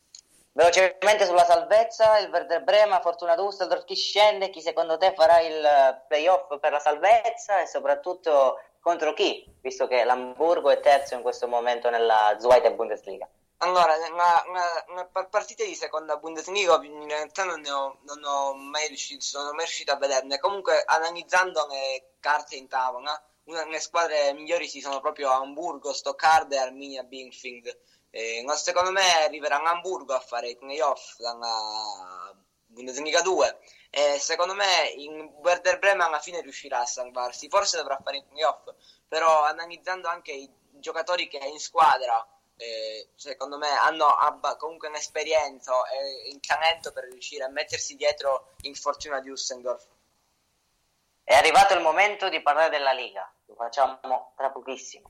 Velocemente 0.55 1.25
sulla 1.25 1.45
salvezza, 1.45 2.19
il 2.19 2.29
Werder 2.29 2.63
Brema, 2.63 3.01
Fortuna 3.01 3.35
Düsseldorf, 3.35 3.85
chi 3.85 3.95
scende, 3.95 4.51
chi 4.51 4.61
secondo 4.61 4.97
te 4.97 5.13
farà 5.15 5.39
il 5.39 6.03
playoff 6.07 6.59
per 6.59 6.71
la 6.71 6.79
salvezza 6.79 7.59
e 7.59 7.65
soprattutto 7.65 8.59
contro 8.79 9.13
chi, 9.13 9.51
visto 9.61 9.87
che 9.87 10.03
l'Hamburgo 10.03 10.69
è 10.69 10.79
terzo 10.79 11.15
in 11.15 11.21
questo 11.21 11.47
momento 11.47 11.89
nella 11.89 12.35
Zweite 12.37 12.73
Bundesliga. 12.73 13.27
Allora, 13.57 13.95
una, 13.95 14.43
una, 14.47 14.85
una 14.89 15.05
partita 15.05 15.63
di 15.63 15.75
seconda 15.75 16.17
Bundesliga 16.17 16.75
in 16.83 17.07
realtà 17.07 17.45
non, 17.45 17.61
ne 17.61 17.71
ho, 17.71 17.99
non 18.01 18.23
ho 18.23 18.53
mai 18.55 18.87
riuscito, 18.87 19.21
sono 19.21 19.51
mai 19.51 19.65
riuscito 19.65 19.91
a 19.91 19.97
vederne. 19.97 20.39
Comunque, 20.39 20.83
analizzando 20.85 21.65
le 21.67 22.15
carte 22.19 22.55
in 22.55 22.67
tavola, 22.67 23.21
una 23.45 23.63
delle 23.63 23.79
squadre 23.79 24.33
migliori 24.33 24.67
si 24.67 24.81
sono 24.81 24.99
proprio 24.99 25.31
Hamburgo, 25.31 25.93
Stoccarda 25.93 26.55
e 26.55 26.59
Arminia 26.59 27.03
Bielefeld. 27.03 27.79
Eh, 28.09 28.45
secondo 28.55 28.91
me 28.91 29.23
arriverà 29.23 29.61
Hamburgo 29.61 30.13
a 30.13 30.19
fare 30.19 30.49
i 30.49 30.57
playoff 30.57 31.17
dalla 31.17 32.35
Bundesliga 32.65 33.21
2 33.21 33.59
e 33.89 34.17
secondo 34.19 34.53
me 34.53 34.89
in 34.95 35.31
Werder 35.41 35.79
Bremen 35.79 36.01
alla 36.01 36.19
fine 36.19 36.41
riuscirà 36.41 36.79
a 36.81 36.85
salvarsi. 36.85 37.49
Forse 37.49 37.77
dovrà 37.77 37.99
fare 38.03 38.17
i 38.17 38.23
playoff, 38.27 38.73
però 39.07 39.43
analizzando 39.43 40.07
anche 40.07 40.31
i 40.31 40.49
giocatori 40.71 41.27
che 41.27 41.37
ha 41.37 41.45
in 41.45 41.59
squadra 41.59 42.27
eh, 42.57 43.09
secondo 43.15 43.57
me 43.57 43.69
hanno 43.69 44.05
abba, 44.05 44.55
comunque 44.55 44.87
un'esperienza 44.87 45.73
e 45.89 46.29
il 46.29 46.39
talento 46.39 46.91
per 46.91 47.05
riuscire 47.05 47.43
a 47.43 47.49
mettersi 47.49 47.95
dietro 47.95 48.53
in 48.61 48.75
fortuna 48.75 49.19
di 49.19 49.29
Düsseldorf. 49.29 49.85
È 51.23 51.33
arrivato 51.33 51.73
il 51.73 51.81
momento 51.81 52.29
di 52.29 52.41
parlare 52.41 52.69
della 52.69 52.91
Liga, 52.91 53.31
lo 53.45 53.55
facciamo 53.55 54.33
tra 54.35 54.49
pochissimo. 54.49 55.09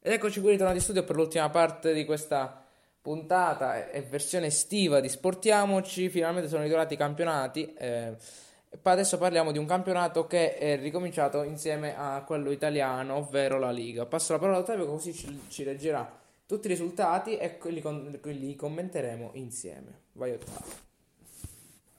Ed 0.00 0.12
eccoci 0.12 0.40
qui 0.40 0.50
ritornati 0.50 0.78
in 0.78 0.82
studio 0.82 1.04
per 1.04 1.16
l'ultima 1.16 1.50
parte 1.50 1.92
di 1.92 2.04
questa 2.04 2.64
puntata 3.00 3.88
e 3.88 4.02
versione 4.02 4.46
estiva 4.46 5.00
di 5.00 5.08
Sportiamoci. 5.08 6.08
Finalmente 6.08 6.48
sono 6.48 6.62
ritornati 6.62 6.94
i 6.94 6.96
campionati. 6.96 7.72
Eh, 7.74 8.16
Adesso 8.82 9.18
parliamo 9.18 9.52
di 9.52 9.58
un 9.58 9.66
campionato 9.66 10.26
che 10.26 10.56
è 10.56 10.78
ricominciato 10.78 11.42
insieme 11.42 11.94
a 11.96 12.22
quello 12.24 12.50
italiano, 12.50 13.16
ovvero 13.16 13.58
la 13.58 13.70
Liga. 13.70 14.06
Passo 14.06 14.32
la 14.32 14.38
parola 14.38 14.58
a 14.58 14.60
Ottavio 14.60 14.86
così 14.86 15.12
ci, 15.12 15.42
ci 15.48 15.64
leggerà 15.64 16.10
tutti 16.46 16.66
i 16.66 16.70
risultati 16.70 17.36
e 17.36 17.58
li, 17.64 17.82
li 18.22 18.56
commenteremo 18.56 19.30
insieme. 19.34 20.04
Vai 20.12 20.32
Ottavio. 20.32 20.87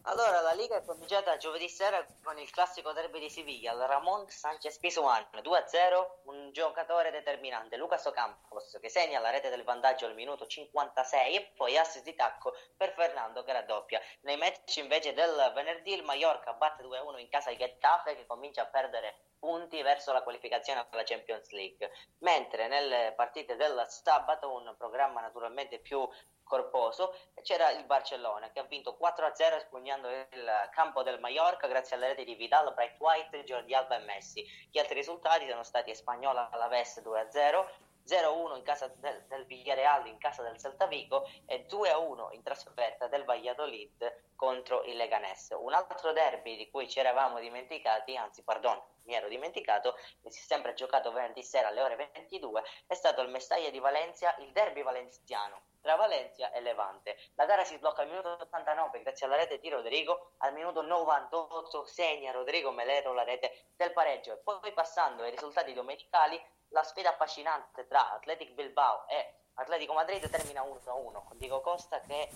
Allora, 0.10 0.42
la 0.42 0.54
Liga 0.54 0.76
è 0.76 0.84
cominciata 0.84 1.38
giovedì 1.38 1.70
sera 1.70 2.04
con 2.24 2.40
il 2.40 2.50
classico 2.50 2.94
derby 2.94 3.20
di 3.20 3.30
Siviglia, 3.30 3.74
il 3.74 3.86
Ramon 3.86 4.28
Sanchez 4.28 4.80
Pisuan 4.80 5.24
2-0, 5.32 6.22
un 6.24 6.52
giocatore 6.52 7.12
determinante, 7.12 7.78
Lucas 7.78 8.08
Ocampos, 8.08 8.80
che 8.82 8.90
segna 8.90 9.20
la 9.20 9.30
rete 9.30 9.50
del 9.50 9.64
vantaggio 9.64 10.08
al 10.08 10.16
minuto 10.16 10.48
56 10.48 11.36
e 11.36 11.52
poi 11.56 11.78
assist 11.78 12.04
di 12.06 12.16
tacco 12.16 12.56
per 12.76 12.94
Fernando 12.94 13.44
che 13.44 13.54
raddoppia. 13.54 14.02
Nei 14.22 14.38
match 14.38 14.78
invece 14.78 15.14
del 15.14 15.52
venerdì 15.54 15.94
il 15.94 16.04
Mallorca 16.04 16.54
batte 16.54 16.82
2-1 16.82 17.20
in 17.20 17.30
casa 17.30 17.52
di 17.52 17.58
Getafe 17.58 18.16
che 18.16 18.26
comincia 18.26 18.64
a 18.64 18.68
perdere 18.68 19.14
punti 19.38 19.80
verso 19.84 20.12
la 20.12 20.24
qualificazione 20.24 20.88
alla 20.90 21.04
Champions 21.04 21.52
League, 21.52 21.92
mentre 22.22 22.68
nelle 22.68 23.14
partite 23.16 23.56
del 23.56 23.86
sabato 23.88 24.52
un 24.52 24.74
programma 24.76 25.22
naturalmente 25.22 25.78
più 25.78 26.10
corposo, 26.50 27.16
c'era 27.44 27.70
il 27.70 27.86
Barcellona 27.86 28.50
che 28.50 28.60
ha 28.60 28.64
vinto 28.64 28.98
4-0 29.00 29.56
espugnando 29.56 29.99
il 30.08 30.70
campo 30.72 31.04
del 31.04 31.20
Mallorca 31.20 31.68
grazie 31.68 31.96
alle 31.96 32.10
reti 32.10 32.24
di 32.24 32.36
Vidal, 32.36 32.74
Bright 32.74 33.00
White, 33.00 33.44
Jordi 33.44 33.74
Alba 33.74 33.96
e 33.96 34.06
Messi. 34.06 34.46
Gli 34.72 34.80
altri 34.80 34.96
risultati 34.96 35.48
sono 35.48 35.64
stati 35.64 35.94
Spagnola 35.94 36.50
Alaves 36.52 37.02
2-0, 37.04 37.66
0-1 38.08 38.58
in 38.58 38.64
casa 38.64 38.88
del, 38.96 39.24
del 39.28 39.46
Villarreal 39.46 40.08
in 40.08 40.18
casa 40.18 40.42
del 40.42 40.58
Celta 40.58 40.88
Vigo 40.88 41.28
e 41.46 41.66
2-1 41.70 42.34
in 42.34 42.42
trasferta 42.42 43.08
del 43.08 43.24
Valladolid 43.24 44.24
contro 44.36 44.84
il 44.84 44.96
Leganés. 44.96 45.50
Un 45.60 45.74
altro 45.74 46.12
derby 46.12 46.58
di 46.58 46.70
cui 46.70 46.90
ci 46.90 47.00
eravamo 47.00 47.40
dimenticati, 47.40 48.16
anzi 48.16 48.42
pardon, 48.42 48.82
mi 49.10 49.16
ero 49.16 49.28
dimenticato, 49.28 49.96
che 50.22 50.30
si 50.30 50.40
è 50.40 50.44
sempre 50.44 50.76
giocato 50.76 51.12
venerdì 51.12 51.42
sera 51.42 51.70
alle 51.70 51.82
ore 51.82 52.12
22, 52.14 52.64
è 52.86 52.94
stato 52.94 53.22
il 53.22 53.30
Mestaglia 53.30 53.72
di 53.72 53.80
Valencia, 53.80 54.36
il 54.38 54.52
derby 54.52 54.84
valenziano 54.84 55.64
tra 55.82 55.96
Valencia 55.96 56.52
e 56.52 56.62
Levante. 56.62 57.18
La 57.34 57.46
gara 57.46 57.64
si 57.64 57.76
sblocca 57.76 58.04
al 58.04 58.10
minuto 58.10 58.38
89 58.40 59.02
grazie 59.02 59.26
alla 59.26 59.36
rete 59.36 59.58
di 59.58 59.70
Rodrigo, 59.70 60.34
al 60.38 60.54
minuto 60.54 60.84
98 60.84 61.86
segna 61.86 62.32
Rodrigo 62.32 62.70
Melero 62.72 63.14
la 63.14 63.24
rete 63.24 63.72
del 63.76 63.92
pareggio 63.94 64.42
poi 64.44 64.72
passando 64.74 65.24
ai 65.24 65.32
risultati 65.32 65.74
domenicali 65.74 66.40
la 66.70 66.84
sfida 66.84 67.10
affascinante 67.10 67.88
tra 67.88 68.12
Athletic 68.12 68.52
Bilbao 68.52 69.08
e 69.08 69.34
Atletico 69.56 69.94
Madrid 69.94 70.30
termina 70.30 70.62
1-1 70.62 71.24
con 71.26 71.38
Diego 71.38 71.62
Costa 71.62 72.00
che 72.02 72.30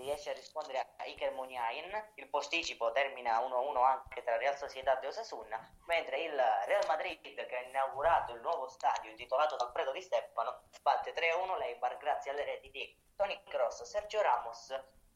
riesce 0.00 0.30
a 0.30 0.34
rispondere 0.34 0.78
a 0.96 1.04
Iker 1.04 1.32
Muniain, 1.32 2.12
il 2.14 2.28
posticipo 2.28 2.90
termina 2.92 3.40
1-1 3.40 3.84
anche 3.84 4.22
tra 4.22 4.36
Real 4.36 4.56
Sociedad 4.56 5.02
e 5.02 5.06
Osasuna, 5.06 5.58
mentre 5.86 6.22
il 6.22 6.34
Real 6.66 6.86
Madrid 6.86 7.46
che 7.46 7.56
ha 7.56 7.60
inaugurato 7.62 8.34
il 8.34 8.40
nuovo 8.40 8.66
stadio 8.68 9.10
intitolato 9.10 9.56
Alfredo 9.56 9.92
Di 9.92 10.02
Stefano 10.02 10.62
batte 10.82 11.12
3-1 11.12 11.58
l'Eibar 11.58 11.96
grazie 11.98 12.30
alle 12.30 12.44
reti 12.44 12.70
di 12.70 12.98
Toni 13.14 13.40
Cross, 13.44 13.82
Sergio 13.82 14.22
Ramos 14.22 14.70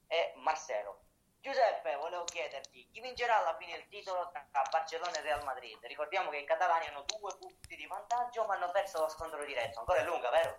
e 0.06 0.32
Marcelo. 0.36 1.00
Giuseppe, 1.40 1.96
volevo 1.96 2.24
chiederti, 2.24 2.88
chi 2.90 3.00
vincerà 3.00 3.38
alla 3.38 3.56
fine 3.56 3.76
il 3.76 3.88
titolo 3.88 4.30
tra 4.30 4.62
Barcellona 4.70 5.18
e 5.18 5.20
Real 5.20 5.44
Madrid? 5.44 5.78
Ricordiamo 5.84 6.30
che 6.30 6.38
i 6.38 6.44
catalani 6.44 6.86
hanno 6.86 7.02
due 7.02 7.36
punti 7.38 7.76
di 7.76 7.86
vantaggio 7.86 8.46
ma 8.46 8.54
hanno 8.54 8.70
perso 8.70 9.00
lo 9.00 9.08
scontro 9.08 9.44
diretto, 9.44 9.80
ancora 9.80 10.00
è 10.00 10.04
lunga, 10.04 10.30
vero? 10.30 10.58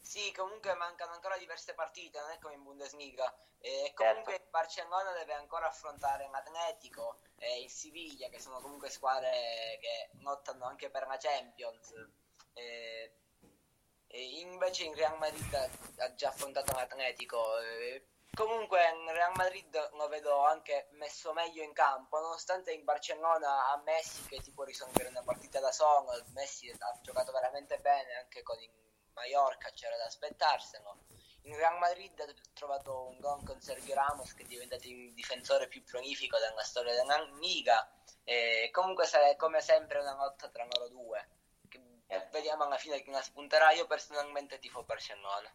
Sì, 0.00 0.32
comunque 0.32 0.74
mancano 0.74 1.12
ancora 1.12 1.36
diverse 1.36 1.74
partite, 1.74 2.18
non 2.18 2.30
è 2.30 2.38
come 2.38 2.54
in 2.54 2.62
Bundesliga. 2.62 3.32
E 3.58 3.92
comunque 3.94 4.32
certo. 4.32 4.48
Barcellona 4.50 5.12
deve 5.12 5.34
ancora 5.34 5.66
affrontare 5.66 6.28
l'Atletico 6.30 7.20
e 7.36 7.60
il 7.60 7.70
Siviglia, 7.70 8.28
che 8.28 8.40
sono 8.40 8.60
comunque 8.60 8.88
squadre 8.88 9.78
che 9.80 10.10
lottano 10.20 10.64
anche 10.64 10.90
per 10.90 11.06
la 11.06 11.18
Champions. 11.18 11.92
E, 12.54 13.14
e 14.06 14.40
invece 14.40 14.84
in 14.84 14.94
Real 14.94 15.18
Madrid 15.18 15.54
ha 15.98 16.14
già 16.14 16.28
affrontato 16.28 16.72
l'Atletico. 16.72 17.58
E 17.60 18.06
comunque 18.34 18.80
il 18.88 19.12
Real 19.12 19.32
Madrid 19.36 19.90
lo 19.92 20.08
vedo 20.08 20.44
anche 20.44 20.88
messo 20.92 21.32
meglio 21.32 21.62
in 21.62 21.74
campo, 21.74 22.18
nonostante 22.18 22.72
in 22.72 22.84
Barcellona 22.84 23.68
a 23.68 23.76
Messi 23.84 24.24
che 24.26 24.40
ti 24.40 24.52
può 24.52 24.64
risolvere 24.64 25.08
una 25.10 25.22
partita 25.22 25.60
da 25.60 25.70
solo, 25.70 26.10
Messi 26.32 26.70
ha 26.70 27.00
giocato 27.02 27.30
veramente 27.32 27.78
bene 27.78 28.14
anche 28.14 28.42
con 28.42 28.58
il 28.60 28.70
Mallorca, 29.14 29.70
c'era 29.70 29.96
da 29.96 30.04
aspettarselo. 30.04 30.98
In 31.42 31.56
Real 31.56 31.78
Madrid 31.78 32.18
ha 32.20 32.26
trovato 32.52 33.08
un 33.08 33.18
gol 33.18 33.42
con 33.44 33.60
Sergio 33.60 33.94
Ramos 33.94 34.34
che 34.34 34.42
è 34.42 34.46
diventato 34.46 34.86
il 34.86 35.14
difensore 35.14 35.68
più 35.68 35.82
prolifico 35.82 36.38
della 36.38 36.62
storia 36.62 36.94
della 36.94 37.18
Liga 37.40 37.90
e 38.24 38.68
comunque 38.72 39.06
sarà 39.06 39.34
come 39.36 39.60
sempre 39.60 40.00
una 40.00 40.14
lotta 40.14 40.48
tra 40.48 40.66
loro 40.70 40.88
due. 40.88 41.28
Che 41.68 41.80
vediamo 42.30 42.64
alla 42.64 42.76
fine 42.76 43.02
chi 43.02 43.10
la 43.10 43.22
spunterà, 43.22 43.72
io 43.72 43.86
personalmente 43.86 44.58
tifo 44.58 44.82
Barcellona 44.82 45.50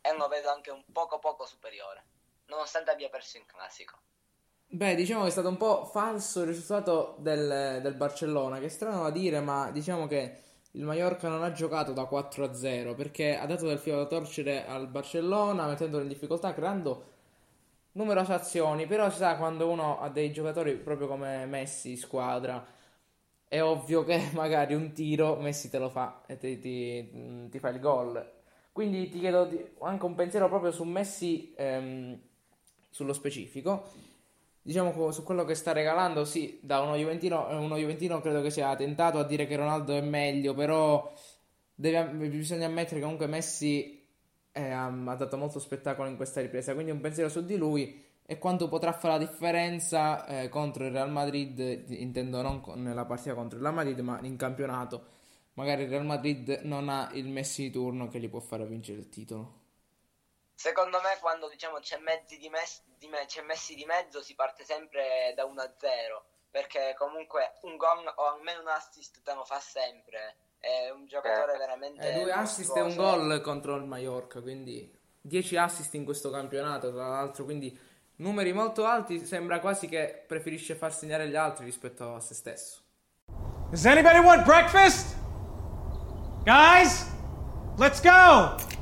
e 0.00 0.12
lo 0.14 0.26
vedo 0.28 0.50
anche 0.50 0.70
un 0.70 0.84
poco 0.92 1.18
poco 1.18 1.46
superiore, 1.46 2.04
nonostante 2.46 2.90
abbia 2.90 3.08
perso 3.08 3.36
in 3.36 3.46
classico. 3.46 4.00
Beh, 4.66 4.94
diciamo 4.94 5.22
che 5.22 5.28
è 5.28 5.32
stato 5.32 5.48
un 5.48 5.58
po' 5.58 5.84
falso 5.84 6.40
il 6.40 6.46
risultato 6.46 7.16
del, 7.18 7.80
del 7.82 7.94
Barcellona, 7.94 8.58
che 8.58 8.66
è 8.66 8.68
strano 8.70 9.02
da 9.02 9.10
dire, 9.10 9.40
ma 9.40 9.70
diciamo 9.70 10.06
che 10.06 10.42
il 10.72 10.84
Mallorca 10.84 11.28
non 11.28 11.42
ha 11.42 11.52
giocato 11.52 11.92
da 11.92 12.06
4 12.06 12.44
a 12.44 12.54
0 12.54 12.94
perché 12.94 13.36
ha 13.36 13.46
dato 13.46 13.66
del 13.66 13.78
filo 13.78 13.98
da 13.98 14.06
torcere 14.06 14.66
al 14.66 14.88
Barcellona, 14.88 15.66
mettendolo 15.66 16.02
in 16.02 16.08
difficoltà, 16.08 16.54
creando 16.54 17.10
numerose 17.92 18.32
azioni. 18.32 18.86
Però 18.86 19.10
si 19.10 19.18
sa, 19.18 19.36
quando 19.36 19.68
uno 19.70 20.00
ha 20.00 20.08
dei 20.08 20.32
giocatori 20.32 20.74
proprio 20.76 21.08
come 21.08 21.44
Messi 21.46 21.90
in 21.90 21.98
squadra, 21.98 22.64
è 23.48 23.62
ovvio 23.62 24.04
che 24.04 24.30
magari 24.34 24.74
un 24.74 24.92
tiro 24.92 25.36
Messi 25.36 25.68
te 25.70 25.78
lo 25.78 25.90
fa 25.90 26.22
e 26.26 26.36
ti, 26.38 26.58
ti, 26.58 27.48
ti 27.50 27.58
fa 27.58 27.68
il 27.68 27.80
gol. 27.80 28.30
Quindi 28.72 29.08
ti 29.10 29.18
chiedo 29.18 29.50
anche 29.80 30.04
un 30.06 30.14
pensiero 30.14 30.48
proprio 30.48 30.72
su 30.72 30.84
Messi 30.84 31.52
ehm, 31.56 32.18
sullo 32.90 33.12
specifico. 33.12 33.90
Diciamo 34.64 35.10
su 35.10 35.24
quello 35.24 35.44
che 35.44 35.54
sta 35.54 35.72
regalando, 35.72 36.24
sì, 36.24 36.60
da 36.62 36.80
uno 36.80 36.94
Juventino, 36.94 37.48
eh, 37.48 37.56
uno 37.56 37.76
Juventino 37.76 38.20
credo 38.20 38.42
che 38.42 38.50
sia 38.50 38.74
tentato 38.76 39.18
a 39.18 39.24
dire 39.24 39.46
che 39.46 39.56
Ronaldo 39.56 39.92
è 39.92 40.00
meglio, 40.00 40.54
però 40.54 41.12
deve, 41.74 42.04
bisogna 42.28 42.66
ammettere 42.66 42.96
che 42.96 43.02
comunque 43.02 43.26
Messi 43.26 44.06
eh, 44.52 44.70
ha, 44.70 44.86
ha 44.86 45.14
dato 45.16 45.36
molto 45.36 45.58
spettacolo 45.58 46.08
in 46.08 46.16
questa 46.16 46.40
ripresa, 46.40 46.74
quindi 46.74 46.92
un 46.92 47.00
pensiero 47.00 47.28
su 47.28 47.44
di 47.44 47.56
lui 47.56 48.04
e 48.24 48.38
quanto 48.38 48.68
potrà 48.68 48.92
fare 48.92 49.18
la 49.18 49.26
differenza 49.26 50.24
eh, 50.26 50.48
contro 50.48 50.84
il 50.84 50.92
Real 50.92 51.10
Madrid, 51.10 51.58
intendo 51.88 52.40
non 52.40 52.62
nella 52.76 53.04
partita 53.04 53.34
contro 53.34 53.58
il 53.58 53.64
Real 53.64 53.74
Madrid, 53.74 53.98
ma 53.98 54.20
in 54.22 54.36
campionato 54.36 55.06
magari 55.54 55.82
il 55.82 55.88
Real 55.88 56.04
Madrid 56.06 56.60
non 56.62 56.88
ha 56.88 57.10
il 57.14 57.28
Messi 57.28 57.62
di 57.64 57.70
turno 57.70 58.08
che 58.08 58.20
gli 58.20 58.28
può 58.28 58.40
fare 58.40 58.64
vincere 58.66 59.00
il 59.00 59.08
titolo. 59.08 59.61
Secondo 60.62 61.00
me 61.00 61.18
quando 61.20 61.48
diciamo 61.48 61.80
c'è, 61.80 61.98
di 62.28 62.48
mes- 62.48 62.84
di 62.96 63.08
me- 63.08 63.26
c'è 63.26 63.42
Messi 63.42 63.74
di 63.74 63.84
mezzo 63.84 64.22
si 64.22 64.36
parte 64.36 64.62
sempre 64.62 65.32
da 65.34 65.44
1-0 65.44 66.22
perché 66.52 66.94
comunque 66.96 67.54
un 67.62 67.76
gol 67.76 68.06
o 68.14 68.28
almeno 68.28 68.60
un 68.60 68.68
assist 68.68 69.22
te 69.24 69.34
lo 69.34 69.44
fa 69.44 69.58
sempre. 69.58 70.36
È 70.60 70.88
un 70.90 71.08
giocatore 71.08 71.54
eh. 71.54 71.58
veramente... 71.58 72.08
Eh, 72.08 72.22
due 72.22 72.30
assist 72.30 72.76
e 72.76 72.80
un 72.80 72.94
gol 72.94 73.40
contro 73.40 73.74
il 73.74 73.82
Mallorca, 73.82 74.40
quindi 74.40 74.88
10 75.20 75.56
assist 75.56 75.94
in 75.94 76.04
questo 76.04 76.30
campionato 76.30 76.92
tra 76.92 77.08
l'altro, 77.08 77.42
quindi 77.42 77.76
numeri 78.18 78.52
molto 78.52 78.84
alti, 78.84 79.26
sembra 79.26 79.58
quasi 79.58 79.88
che 79.88 80.22
preferisce 80.28 80.76
far 80.76 80.94
segnare 80.94 81.26
gli 81.26 81.34
altri 81.34 81.64
rispetto 81.64 82.14
a 82.14 82.20
se 82.20 82.34
stesso. 82.34 82.82
Does 83.70 83.84
anybody 83.84 84.18
want 84.18 84.44
breakfast? 84.44 85.16
Guys, 86.44 87.10
let's 87.78 88.00
go! 88.00 88.81